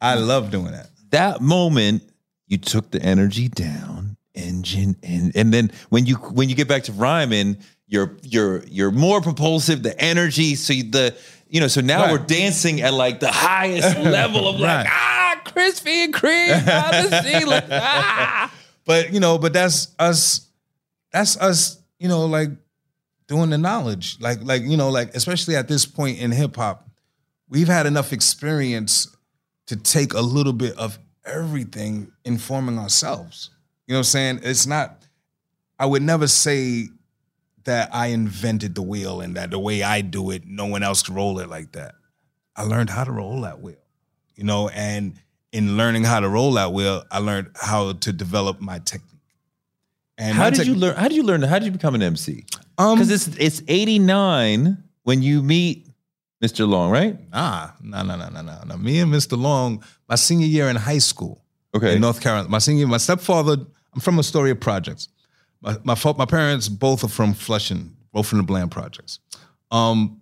I 0.00 0.14
love 0.14 0.50
doing 0.50 0.72
that. 0.72 0.90
that 1.10 1.40
moment, 1.40 2.02
you 2.48 2.58
took 2.58 2.90
the 2.90 3.00
energy 3.02 3.48
down, 3.48 4.16
engine, 4.34 4.96
and 5.02 5.34
and 5.36 5.52
then 5.54 5.70
when 5.90 6.06
you 6.06 6.16
when 6.16 6.48
you 6.48 6.54
get 6.54 6.68
back 6.68 6.82
to 6.84 6.92
rhyming, 6.92 7.56
you're 7.86 8.16
you're 8.22 8.64
you're 8.66 8.90
more 8.90 9.20
propulsive. 9.20 9.82
The 9.82 9.98
energy, 10.00 10.54
so 10.54 10.72
you, 10.72 10.84
the 10.90 11.16
you 11.48 11.60
know, 11.60 11.68
so 11.68 11.80
now 11.80 12.02
Right. 12.02 12.12
we're 12.12 12.26
dancing 12.26 12.80
at 12.82 12.92
like 12.92 13.20
the 13.20 13.30
highest 13.30 13.96
level 14.00 14.48
of 14.48 14.56
like 14.60 14.84
Right. 14.84 14.86
ah, 14.90 15.25
crispy 15.46 16.04
and 16.04 16.14
cream 16.14 16.52
on 16.52 16.60
the 16.60 17.22
ceiling. 17.22 17.62
Ah. 17.70 18.52
But 18.84 19.12
you 19.12 19.20
know, 19.20 19.38
but 19.38 19.52
that's 19.52 19.94
us. 19.98 20.48
That's 21.12 21.36
us. 21.36 21.80
You 21.98 22.08
know, 22.08 22.26
like 22.26 22.50
doing 23.26 23.50
the 23.50 23.58
knowledge, 23.58 24.18
like 24.20 24.38
like 24.42 24.62
you 24.62 24.76
know, 24.76 24.90
like 24.90 25.14
especially 25.14 25.56
at 25.56 25.68
this 25.68 25.86
point 25.86 26.18
in 26.18 26.30
hip 26.30 26.56
hop, 26.56 26.88
we've 27.48 27.68
had 27.68 27.86
enough 27.86 28.12
experience 28.12 29.14
to 29.66 29.76
take 29.76 30.14
a 30.14 30.20
little 30.20 30.52
bit 30.52 30.76
of 30.78 30.98
everything 31.24 32.12
informing 32.24 32.78
ourselves. 32.78 33.50
You 33.86 33.94
know 33.94 33.98
what 33.98 34.00
I'm 34.00 34.04
saying? 34.04 34.40
It's 34.42 34.66
not. 34.66 35.02
I 35.78 35.86
would 35.86 36.02
never 36.02 36.26
say 36.26 36.88
that 37.64 37.90
I 37.92 38.08
invented 38.08 38.74
the 38.74 38.82
wheel 38.82 39.20
and 39.20 39.36
that 39.36 39.50
the 39.50 39.58
way 39.58 39.82
I 39.82 40.00
do 40.00 40.30
it, 40.30 40.46
no 40.46 40.66
one 40.66 40.82
else 40.82 41.02
can 41.02 41.14
roll 41.14 41.40
it 41.40 41.48
like 41.48 41.72
that. 41.72 41.94
I 42.54 42.62
learned 42.62 42.90
how 42.90 43.04
to 43.04 43.12
roll 43.12 43.42
that 43.42 43.60
wheel, 43.60 43.76
you 44.34 44.44
know, 44.44 44.68
and 44.68 45.20
in 45.56 45.76
learning 45.78 46.04
how 46.04 46.20
to 46.20 46.28
roll 46.28 46.58
out 46.58 46.74
wheel, 46.74 47.02
I 47.10 47.18
learned 47.18 47.48
how 47.54 47.92
to 47.92 48.12
develop 48.12 48.60
my 48.60 48.78
technique. 48.78 49.12
And 50.18 50.36
How 50.36 50.50
did 50.50 50.58
tech- 50.58 50.66
you 50.66 50.74
learn? 50.74 50.96
How 50.96 51.08
did 51.08 51.16
you 51.16 51.22
learn? 51.22 51.42
How 51.42 51.58
did 51.58 51.66
you 51.66 51.72
become 51.72 51.94
an 51.94 52.02
MC? 52.02 52.44
Um, 52.78 52.98
Because 52.98 53.10
it's 53.10 53.36
it's 53.38 53.62
eighty 53.68 53.98
nine 53.98 54.82
when 55.04 55.22
you 55.22 55.42
meet 55.42 55.88
Mista 56.40 56.62
Lawnge, 56.64 56.92
right? 56.92 57.30
Nah, 57.30 57.70
no, 57.82 58.02
no, 58.02 58.16
no, 58.16 58.28
no, 58.28 58.42
no, 58.42 58.56
no. 58.66 58.76
Me 58.76 59.00
and 59.00 59.10
Mista 59.10 59.36
Lawnge, 59.36 59.82
my 60.08 60.14
senior 60.16 60.46
year 60.46 60.68
in 60.68 60.76
high 60.76 60.98
school, 60.98 61.42
Okay. 61.74 61.94
In 61.94 62.00
North 62.00 62.20
Carolina. 62.20 62.48
My 62.48 62.58
senior, 62.58 62.86
my 62.86 62.96
stepfather, 62.98 63.56
I'm 63.94 64.00
from 64.00 64.18
Astoria 64.18 64.54
Projects. 64.54 65.08
My 65.62 65.76
my, 65.84 65.96
my 66.16 66.26
parents 66.26 66.68
both 66.68 67.04
are 67.04 67.08
from 67.18 67.34
Flushing, 67.34 67.96
both 68.12 68.26
from 68.26 68.38
the 68.38 68.44
Bland 68.44 68.70
Projects. 68.70 69.20
Um, 69.70 70.20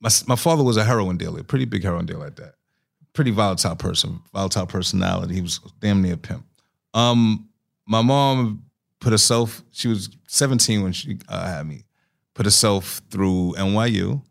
my 0.00 0.10
my 0.26 0.36
father 0.36 0.62
was 0.64 0.76
a 0.76 0.84
heroin 0.84 1.16
dealer, 1.16 1.42
pretty 1.42 1.64
big 1.66 1.82
heroin 1.82 2.06
dealer 2.06 2.26
at 2.26 2.36
that. 2.36 2.54
Pretty 3.18 3.32
volatile 3.32 3.74
person, 3.74 4.20
volatile 4.32 4.64
personality. 4.66 5.34
He 5.34 5.40
was 5.40 5.58
damn 5.80 6.02
near 6.02 6.14
a 6.14 6.16
pimp. 6.16 6.46
Um, 6.94 7.48
my 7.84 8.00
mom 8.00 8.62
put 9.00 9.10
herself. 9.10 9.60
She 9.72 9.88
was 9.88 10.08
17 10.28 10.84
when 10.84 10.92
she 10.92 11.18
uh, 11.28 11.48
had 11.48 11.66
me. 11.66 11.82
Put 12.34 12.46
herself 12.46 13.02
through 13.10 13.54
NYU. 13.58 14.22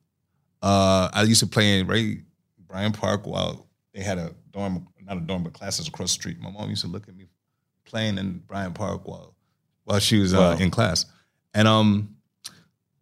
Uh, 0.62 1.10
I 1.12 1.24
used 1.24 1.42
to 1.42 1.48
play 1.48 1.80
in 1.82 1.86
right 1.88 2.20
Bryant 2.66 2.98
Park 2.98 3.28
while 3.28 3.68
they 3.94 4.02
had 4.02 4.18
a 4.20 4.34
dorm, 4.52 4.88
not 5.02 5.18
a 5.18 5.20
dorm, 5.20 5.44
but 5.44 5.52
classes 5.52 5.90
across 5.90 6.12
the 6.12 6.22
street. 6.22 6.40
My 6.40 6.50
mom 6.50 6.70
used 6.70 6.84
to 6.84 6.88
look 6.88 7.10
at 7.10 7.16
me 7.18 7.26
playing 7.84 8.18
in 8.18 8.38
Bryant 8.48 8.74
Park 8.74 9.06
while 9.06 9.36
while 9.84 10.00
she 10.00 10.18
was 10.18 10.34
uh, 10.34 10.38
Wow. 10.58 10.64
in 10.64 10.72
class. 10.72 11.06
And 11.54 11.68
um, 11.68 12.16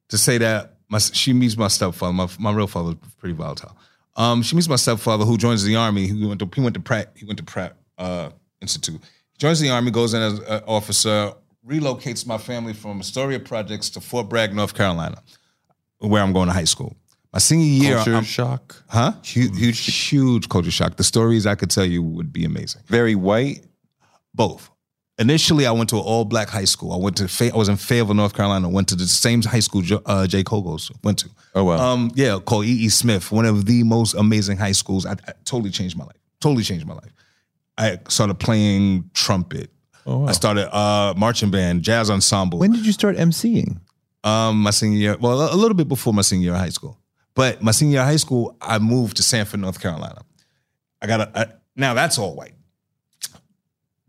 to 0.09 0.17
say 0.17 0.39
that 0.39 0.77
my 0.89 0.97
she 0.97 1.31
meets 1.31 1.55
my 1.57 1.67
stepfather. 1.67 2.11
My 2.11 2.27
my 2.39 2.51
real 2.51 2.65
father 2.65 2.95
was 2.99 3.13
pretty 3.19 3.36
volatile. 3.36 3.77
Um, 4.16 4.41
she 4.43 4.55
meets 4.55 4.70
my 4.70 4.76
stepfather 4.78 5.26
who 5.26 5.38
joins 5.38 5.63
the 5.63 5.76
army. 5.76 6.07
He 6.07 6.26
went 6.26 6.39
to 6.39 6.49
he 6.53 6.61
went 6.61 6.74
to 6.76 6.80
Pratt 6.80 7.11
he 7.16 7.26
went 7.26 7.38
to 7.39 7.43
Pratt 7.43 7.76
uh, 7.97 8.30
Institute. 8.61 9.01
He 9.34 9.38
joins 9.38 9.59
the 9.59 9.70
army, 9.70 9.91
goes 9.91 10.13
in 10.13 10.22
as 10.22 10.39
an 10.39 10.61
officer, 10.68 11.34
relocates 11.68 12.26
my 12.26 12.38
family 12.38 12.74
from 12.74 12.99
Astoria 12.99 13.39
Projects 13.39 13.89
to 13.91 14.01
Fort 14.01 14.30
Bragg, 14.30 14.53
North 14.53 14.74
Carolina, 14.74 15.22
where 15.99 16.22
I'm 16.24 16.32
going 16.34 16.47
to 16.47 16.53
high 16.53 16.63
school. 16.63 16.95
My 17.34 17.39
senior 17.39 17.66
year, 17.66 17.95
Culture 17.97 18.13
I'm- 18.16 18.24
shock. 18.24 18.84
huh? 18.88 19.11
Huge, 19.22 19.57
huge, 19.57 19.86
huge 20.09 20.47
culture 20.47 20.72
shock. 20.72 20.95
The 20.95 21.03
stories 21.03 21.45
I 21.45 21.55
could 21.55 21.70
tell 21.70 21.84
you 21.84 22.01
would 22.01 22.32
be 22.32 22.45
amazing. 22.45 22.82
Very 22.88 23.16
white. 23.16 23.66
Both. 24.34 24.70
Initially, 25.18 25.66
I 25.66 25.72
went 25.72 25.89
to 25.91 25.95
an 25.95 26.01
all 26.01 26.26
black 26.26 26.49
high 26.49 26.66
school. 26.66 26.91
I 26.91 26.97
went 26.97 27.16
to 27.18 27.28
Fay- 27.30 27.51
I 27.51 27.55
was 27.55 27.70
in 27.70 27.78
Fayetteville, 27.78 28.16
North 28.16 28.34
Carolina. 28.34 28.68
Went 28.68 28.89
to 28.89 28.95
the 28.95 29.07
same 29.07 29.41
high 29.41 29.61
school 29.61 29.82
uh, 30.05 30.28
J. 30.28 30.43
Cole 30.43 30.61
goes 30.61 30.91
went 31.03 31.20
to. 31.20 31.30
Oh 31.53 31.63
wow. 31.63 31.78
Um, 31.78 32.11
yeah, 32.16 32.38
called 32.43 32.66
E.E. 32.66 32.86
E. 32.86 32.89
Smith, 32.89 33.32
one 33.32 33.45
of 33.45 33.66
the 33.66 33.84
most 33.84 34.13
amazing 34.16 34.57
high 34.57 34.74
schools. 34.74 35.05
I, 35.05 35.13
I 35.13 35.34
totally 35.45 35.70
changed 35.70 35.97
my 35.97 36.03
life. 36.03 36.18
Totally 36.41 36.63
changed 36.63 36.86
my 36.86 36.95
life. 36.95 37.13
I 37.78 37.99
started 38.09 38.39
playing 38.39 39.09
trumpet. 39.13 39.72
Oh, 40.05 40.20
wow. 40.20 40.28
I 40.28 40.32
started 40.34 40.76
uh, 40.76 41.13
marching 41.16 41.49
band, 41.49 41.82
jazz 41.82 42.09
ensemble. 42.09 42.59
when 42.59 42.74
did 42.74 42.86
you 42.86 42.91
start 42.91 43.16
emceeing? 43.16 43.80
Um, 44.24 44.61
my 44.63 44.72
senior 44.72 44.97
year, 44.97 45.18
well, 45.20 45.39
a 45.41 45.53
a 45.53 45.57
little 45.57 45.76
bit 45.76 45.88
before 45.88 46.13
my 46.13 46.24
senior 46.24 46.45
year 46.45 46.53
of 46.55 46.59
high 46.59 46.70
school. 46.70 46.99
But 47.36 47.61
my 47.61 47.72
senior 47.72 47.93
year 47.93 48.01
of 48.01 48.07
high 48.07 48.16
school, 48.18 48.57
I 48.59 48.80
moved 48.80 49.18
to 49.18 49.24
Sanford, 49.24 49.61
North 49.61 49.80
Carolina. 49.80 50.22
I 51.01 51.07
got 51.07 51.22
a, 51.22 51.41
a 51.41 51.53
now 51.76 51.93
that's 51.93 52.18
all 52.18 52.36
white. 52.36 52.53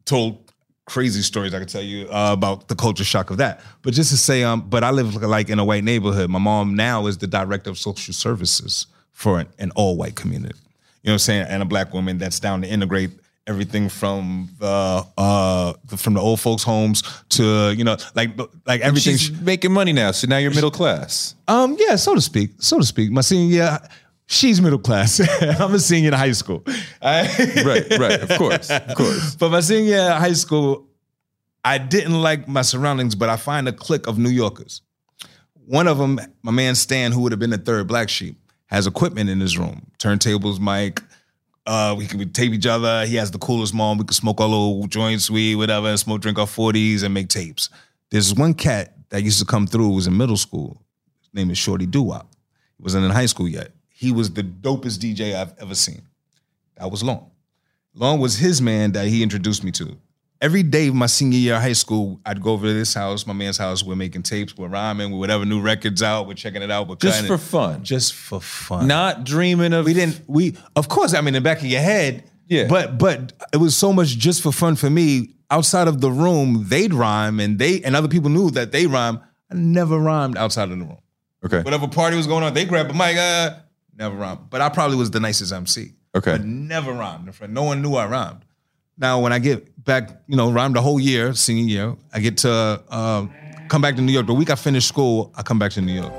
Told 0.04 0.45
crazy 0.86 1.20
stories 1.22 1.52
I 1.52 1.58
could 1.58 1.68
tell 1.68 1.82
you 1.82 2.06
uh, 2.08 2.32
about 2.32 2.68
the 2.68 2.74
culture 2.74 3.04
shock 3.04 3.30
of 3.30 3.36
that. 3.38 3.60
But 3.82 3.92
just 3.92 4.10
to 4.10 4.16
say, 4.16 4.42
um, 4.44 4.62
but 4.68 4.82
I 4.84 4.90
live 4.90 5.14
like 5.16 5.50
in 5.50 5.58
a 5.58 5.64
white 5.64 5.84
neighborhood. 5.84 6.30
My 6.30 6.38
mom 6.38 6.74
now 6.74 7.06
is 7.06 7.18
the 7.18 7.26
director 7.26 7.70
of 7.70 7.76
social 7.78 8.14
services 8.14 8.86
for 9.12 9.40
an, 9.40 9.48
an 9.58 9.72
all 9.74 9.96
white 9.96 10.14
community. 10.14 10.54
You 11.02 11.08
know 11.08 11.12
what 11.12 11.14
I'm 11.14 11.18
saying? 11.18 11.46
And 11.48 11.62
a 11.62 11.66
black 11.66 11.92
woman 11.92 12.18
that's 12.18 12.40
down 12.40 12.62
to 12.62 12.68
integrate 12.68 13.10
everything 13.48 13.88
from 13.88 14.48
the 14.58 15.06
uh 15.16 15.72
from 15.96 16.14
the 16.14 16.20
old 16.20 16.40
folks 16.40 16.64
homes 16.64 17.04
to 17.28 17.70
you 17.76 17.84
know 17.84 17.96
like 18.16 18.36
like 18.66 18.80
everything 18.80 19.16
She's 19.16 19.40
making 19.40 19.72
money 19.72 19.92
now, 19.92 20.10
so 20.10 20.26
now 20.26 20.38
you're 20.38 20.52
middle 20.52 20.70
class. 20.70 21.36
um, 21.46 21.76
yeah, 21.78 21.94
so 21.96 22.14
to 22.14 22.20
speak, 22.20 22.50
so 22.58 22.78
to 22.78 22.84
speak. 22.84 23.10
My 23.12 23.20
senior 23.20 23.54
year, 23.54 23.78
she's 24.26 24.60
middle 24.60 24.78
class. 24.78 25.20
I'm 25.60 25.74
a 25.74 25.78
senior 25.78 26.08
in 26.08 26.14
high 26.14 26.32
school. 26.32 26.64
Right, 27.02 27.86
right. 27.98 28.20
Of 28.20 28.36
course, 28.38 28.70
of 28.70 28.94
course. 28.94 29.34
But 29.36 29.50
my 29.50 29.60
senior 29.60 29.90
year 29.90 30.10
high 30.12 30.32
school, 30.32 30.86
I 31.64 31.78
didn't 31.78 32.20
like 32.20 32.48
my 32.48 32.62
surroundings, 32.62 33.14
but 33.14 33.28
I 33.28 33.36
find 33.36 33.68
a 33.68 33.72
clique 33.72 34.06
of 34.06 34.18
New 34.18 34.30
Yorkers. 34.30 34.82
One 35.66 35.88
of 35.88 35.98
them, 35.98 36.20
my 36.42 36.52
man 36.52 36.74
Stan, 36.74 37.12
who 37.12 37.20
would 37.22 37.32
have 37.32 37.38
been 37.38 37.50
the 37.50 37.58
third 37.58 37.86
black 37.88 38.08
sheep, 38.08 38.38
has 38.66 38.86
equipment 38.86 39.30
in 39.30 39.40
his 39.40 39.58
room, 39.58 39.86
turntables, 39.98 40.60
mic. 40.60 41.02
Uh, 41.66 41.94
we 41.98 42.06
can 42.06 42.32
tape 42.32 42.52
each 42.52 42.66
other. 42.66 43.04
He 43.06 43.16
has 43.16 43.32
the 43.32 43.38
coolest 43.38 43.74
mom. 43.74 43.98
We 43.98 44.04
could 44.04 44.14
smoke 44.14 44.40
our 44.40 44.46
little 44.46 44.86
joints, 44.86 45.28
weed, 45.28 45.56
whatever, 45.56 45.88
and 45.88 45.98
smoke, 45.98 46.20
drink 46.20 46.38
our 46.38 46.46
40s 46.46 47.02
and 47.02 47.12
make 47.12 47.28
tapes. 47.28 47.68
There's 48.10 48.32
one 48.34 48.54
cat 48.54 48.94
that 49.10 49.22
used 49.22 49.40
to 49.40 49.44
come 49.44 49.66
through, 49.66 49.88
was 49.90 50.06
in 50.06 50.16
middle 50.16 50.36
school. 50.36 50.80
His 51.22 51.34
name 51.34 51.50
is 51.50 51.58
Shorty 51.58 51.86
Doo-Wop. 51.86 52.28
He 52.76 52.82
wasn't 52.82 53.04
in 53.04 53.10
high 53.10 53.26
school 53.26 53.48
yet. 53.48 53.72
He 53.98 54.12
was 54.12 54.30
the 54.30 54.42
dopest 54.42 54.98
DJ 54.98 55.34
I've 55.34 55.54
ever 55.58 55.74
seen. 55.74 56.02
That 56.76 56.90
was 56.90 57.02
Lawnge. 57.02 57.30
Lawnge 57.96 58.18
was 58.20 58.36
his 58.36 58.60
man 58.60 58.92
that 58.92 59.06
he 59.08 59.22
introduced 59.22 59.64
me 59.64 59.70
to. 59.72 59.96
Every 60.42 60.62
day 60.62 60.88
of 60.88 60.94
my 60.94 61.06
senior 61.06 61.38
year 61.38 61.54
of 61.54 61.62
high 61.62 61.72
school, 61.72 62.20
I'd 62.26 62.42
go 62.42 62.50
over 62.52 62.66
to 62.66 62.74
this 62.74 62.92
house, 62.92 63.26
my 63.26 63.32
man's 63.32 63.56
house. 63.56 63.82
We're 63.82 63.94
making 63.96 64.24
tapes, 64.24 64.54
we're 64.54 64.68
rhyming, 64.68 65.12
we're 65.12 65.18
whatever 65.18 65.46
new 65.46 65.62
records 65.62 66.02
out, 66.02 66.26
we're 66.26 66.34
checking 66.34 66.60
it 66.60 66.70
out, 66.70 66.88
we're 66.88 66.96
Just 66.96 67.24
for 67.26 67.34
it. 67.36 67.38
fun. 67.38 67.82
just 67.82 68.12
for 68.12 68.38
fun. 68.38 68.86
Not 68.86 69.24
dreaming 69.24 69.72
of. 69.72 69.86
we 69.86 69.94
didn't. 69.94 70.20
We 70.26 70.56
of 70.76 70.90
course. 70.90 71.14
I 71.14 71.20
mean, 71.22 71.28
in 71.28 71.34
the 71.34 71.40
back 71.40 71.60
of 71.60 71.64
your 71.64 71.80
head. 71.80 72.24
Yeah. 72.48 72.66
But 72.68 72.98
but 72.98 73.32
it 73.54 73.56
was 73.56 73.74
so 73.74 73.94
much 73.94 74.08
just 74.08 74.42
for 74.42 74.52
fun 74.52 74.76
for 74.76 74.90
me. 74.90 75.30
Outside 75.50 75.88
of 75.88 76.02
the 76.02 76.10
room, 76.10 76.66
they'd 76.68 76.92
rhyme, 76.92 77.40
and 77.40 77.58
they 77.58 77.80
and 77.82 77.96
other 77.96 78.08
people 78.08 78.28
knew 78.28 78.50
that 78.50 78.72
they 78.72 78.86
rhyme. 78.86 79.20
I 79.50 79.54
never 79.54 79.98
rhymed 79.98 80.36
outside 80.36 80.64
of 80.70 80.78
the 80.78 80.84
room. 80.84 80.98
Okay. 81.46 81.62
Whatever 81.62 81.88
party 81.88 82.16
was 82.16 82.26
going 82.26 82.44
on, 82.44 82.52
they 82.52 82.66
grabbed 82.66 82.90
a 82.90 82.94
mic. 82.94 83.16
Uh, 83.16 83.54
never 83.98 84.16
rhymed. 84.16 84.50
But 84.50 84.60
I 84.60 84.68
probably 84.68 84.96
was 84.96 85.10
the 85.10 85.20
nicest 85.20 85.52
MC. 85.52 85.92
Okay. 86.14 86.32
But 86.32 86.44
never 86.44 86.92
rhymed. 86.92 87.30
No 87.48 87.62
one 87.62 87.82
knew 87.82 87.94
I 87.94 88.06
rhymed. 88.06 88.44
Now, 88.98 89.20
when 89.20 89.32
I 89.32 89.38
get 89.38 89.84
back, 89.84 90.10
you 90.26 90.36
know, 90.36 90.50
rhymed 90.50 90.76
the 90.76 90.80
whole 90.80 90.98
year, 90.98 91.34
senior 91.34 91.64
year, 91.64 91.96
I 92.12 92.20
get 92.20 92.38
to 92.38 92.82
um, 92.88 93.32
come 93.68 93.82
back 93.82 93.96
to 93.96 94.02
New 94.02 94.12
York. 94.12 94.26
The 94.26 94.34
week 94.34 94.50
I 94.50 94.54
finish 94.54 94.86
school, 94.86 95.32
I 95.36 95.42
come 95.42 95.58
back 95.58 95.72
to 95.72 95.82
New 95.82 95.92
York. 95.92 96.12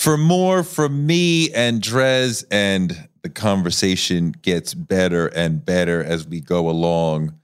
For 0.00 0.16
more 0.16 0.64
from 0.64 1.06
me 1.06 1.52
and 1.52 1.80
Dres, 1.80 2.44
and 2.50 3.08
the 3.22 3.28
conversation 3.28 4.32
gets 4.32 4.74
better 4.74 5.28
and 5.28 5.64
better 5.64 6.02
as 6.02 6.26
we 6.26 6.40
go 6.40 6.68
along, 6.68 7.38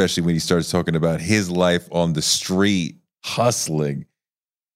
especially 0.00 0.24
when 0.24 0.34
he 0.34 0.38
starts 0.38 0.70
talking 0.70 0.96
about 0.96 1.20
his 1.20 1.50
life 1.50 1.86
on 1.92 2.14
the 2.14 2.22
street, 2.22 2.96
hustling. 3.22 4.06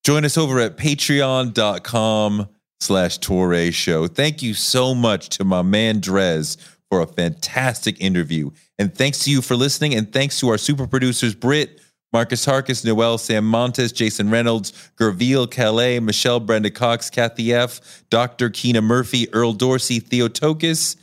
Join 0.05 0.23
us 0.23 0.37
over 0.37 0.61
at 0.61 0.77
patreon.com 0.77 2.47
slash 2.81 3.19
Touré 3.21 3.73
Show. 3.73 4.07
Thank 4.07 4.43
you 4.43 4.53
so 4.53 4.95
much 4.95 5.31
to 5.31 5.45
my 5.45 5.63
man 5.63 6.01
Dres 6.01 6.59
for 6.91 7.01
a 7.01 7.07
fantastic 7.07 7.99
interview. 8.03 8.51
And 8.79 8.95
thanks 8.95 9.25
to 9.25 9.31
you 9.31 9.41
for 9.41 9.57
listening. 9.57 9.95
And 9.95 10.13
thanks 10.13 10.39
to 10.41 10.51
our 10.51 10.59
super 10.59 10.87
producers, 10.87 11.35
Britt, 11.35 11.81
Marcus 12.13 12.45
Harkis, 12.45 12.85
Noel 12.85 13.17
Sam 13.17 13.47
Montes, 13.47 13.93
Jason 13.93 14.29
Reynolds, 14.29 14.73
Gerville 15.01 15.51
Calais, 15.51 16.01
Michelle 16.01 16.39
Brenda 16.39 16.71
Cox, 16.71 17.09
Kathy 17.09 17.55
F., 17.55 18.05
Dr. 18.11 18.51
Keena 18.51 18.83
Murphy, 18.83 19.33
Earl 19.33 19.55
Dorsey, 19.55 20.01
Theo 20.01 20.29
Tokus, 20.29 20.97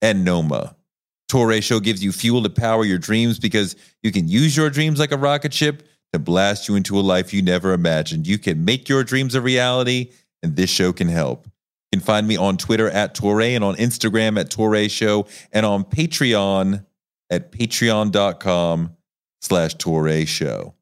and 0.00 0.24
Noma. 0.24 0.76
Touré 1.34 1.60
Show 1.60 1.80
gives 1.80 2.04
you 2.04 2.12
fuel 2.12 2.44
to 2.44 2.48
power 2.48 2.84
your 2.84 2.98
dreams 2.98 3.40
because 3.40 3.74
you 4.04 4.12
can 4.12 4.28
use 4.28 4.56
your 4.56 4.70
dreams 4.70 5.00
like 5.00 5.10
a 5.10 5.16
rocket 5.16 5.52
ship 5.52 5.82
to 6.12 6.20
blast 6.20 6.68
you 6.68 6.76
into 6.76 6.96
a 6.96 7.02
life 7.02 7.34
you 7.34 7.42
never 7.42 7.72
imagined. 7.72 8.24
You 8.24 8.38
can 8.38 8.64
make 8.64 8.88
your 8.88 9.02
dreams 9.02 9.34
a 9.34 9.40
reality, 9.40 10.12
and 10.44 10.54
this 10.54 10.70
show 10.70 10.92
can 10.92 11.08
help. 11.08 11.46
You 11.46 11.98
can 11.98 12.06
find 12.06 12.28
me 12.28 12.36
on 12.36 12.56
Twitter 12.56 12.88
at 12.88 13.16
Touré 13.16 13.56
and 13.56 13.64
on 13.64 13.74
Instagram 13.74 14.38
at 14.38 14.48
Touré 14.48 14.88
Show 14.88 15.26
and 15.50 15.66
on 15.66 15.82
Patreon 15.82 16.86
at 17.30 17.50
patreon.com 17.50 18.96
slash 19.40 19.74
Touré 19.74 20.28
Show. 20.28 20.74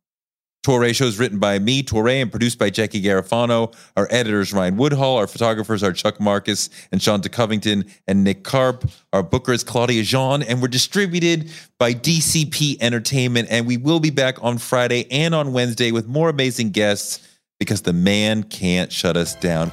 Touré 0.63 0.95
Show 0.95 1.07
is 1.07 1.19
written 1.19 1.41
by 1.41 1.59
me, 1.59 1.83
Touré, 1.83 2.23
and 2.23 2.31
produced 2.31 2.57
by 2.57 2.71
Jackie 2.71 3.03
Garofano. 3.03 3.75
Our 3.97 4.07
editors, 4.11 4.53
Ryan 4.53 4.77
Woodhall. 4.77 5.17
Our 5.17 5.27
photographers 5.27 5.83
are 5.83 5.93
Chuck 5.93 6.21
Marcus 6.21 6.71
and 6.93 7.03
Shanta 7.03 7.29
Covington 7.29 7.85
and 8.07 8.23
Nick 8.23 8.45
Karp. 8.45 8.89
Our 9.13 9.25
booker 9.25 9.53
is 9.53 9.65
Claudia 9.65 10.05
Jean, 10.05 10.43
and 10.43 10.63
we're 10.63 10.69
distributed 10.69 11.51
by 11.79 11.95
DCP 11.95 12.77
Entertainment. 12.81 13.49
And 13.51 13.67
we 13.67 13.77
will 13.77 13.99
be 13.99 14.11
back 14.11 14.37
on 14.41 14.59
Friday 14.59 15.11
and 15.11 15.35
on 15.35 15.53
Wednesday 15.53 15.91
with 15.91 16.07
more 16.07 16.29
amazing 16.29 16.71
guests 16.71 17.27
because 17.59 17.83
the 17.83 17.93
man 17.93 18.45
can't 18.45 18.93
shut 18.93 19.17
us 19.17 19.35
down. 19.35 19.73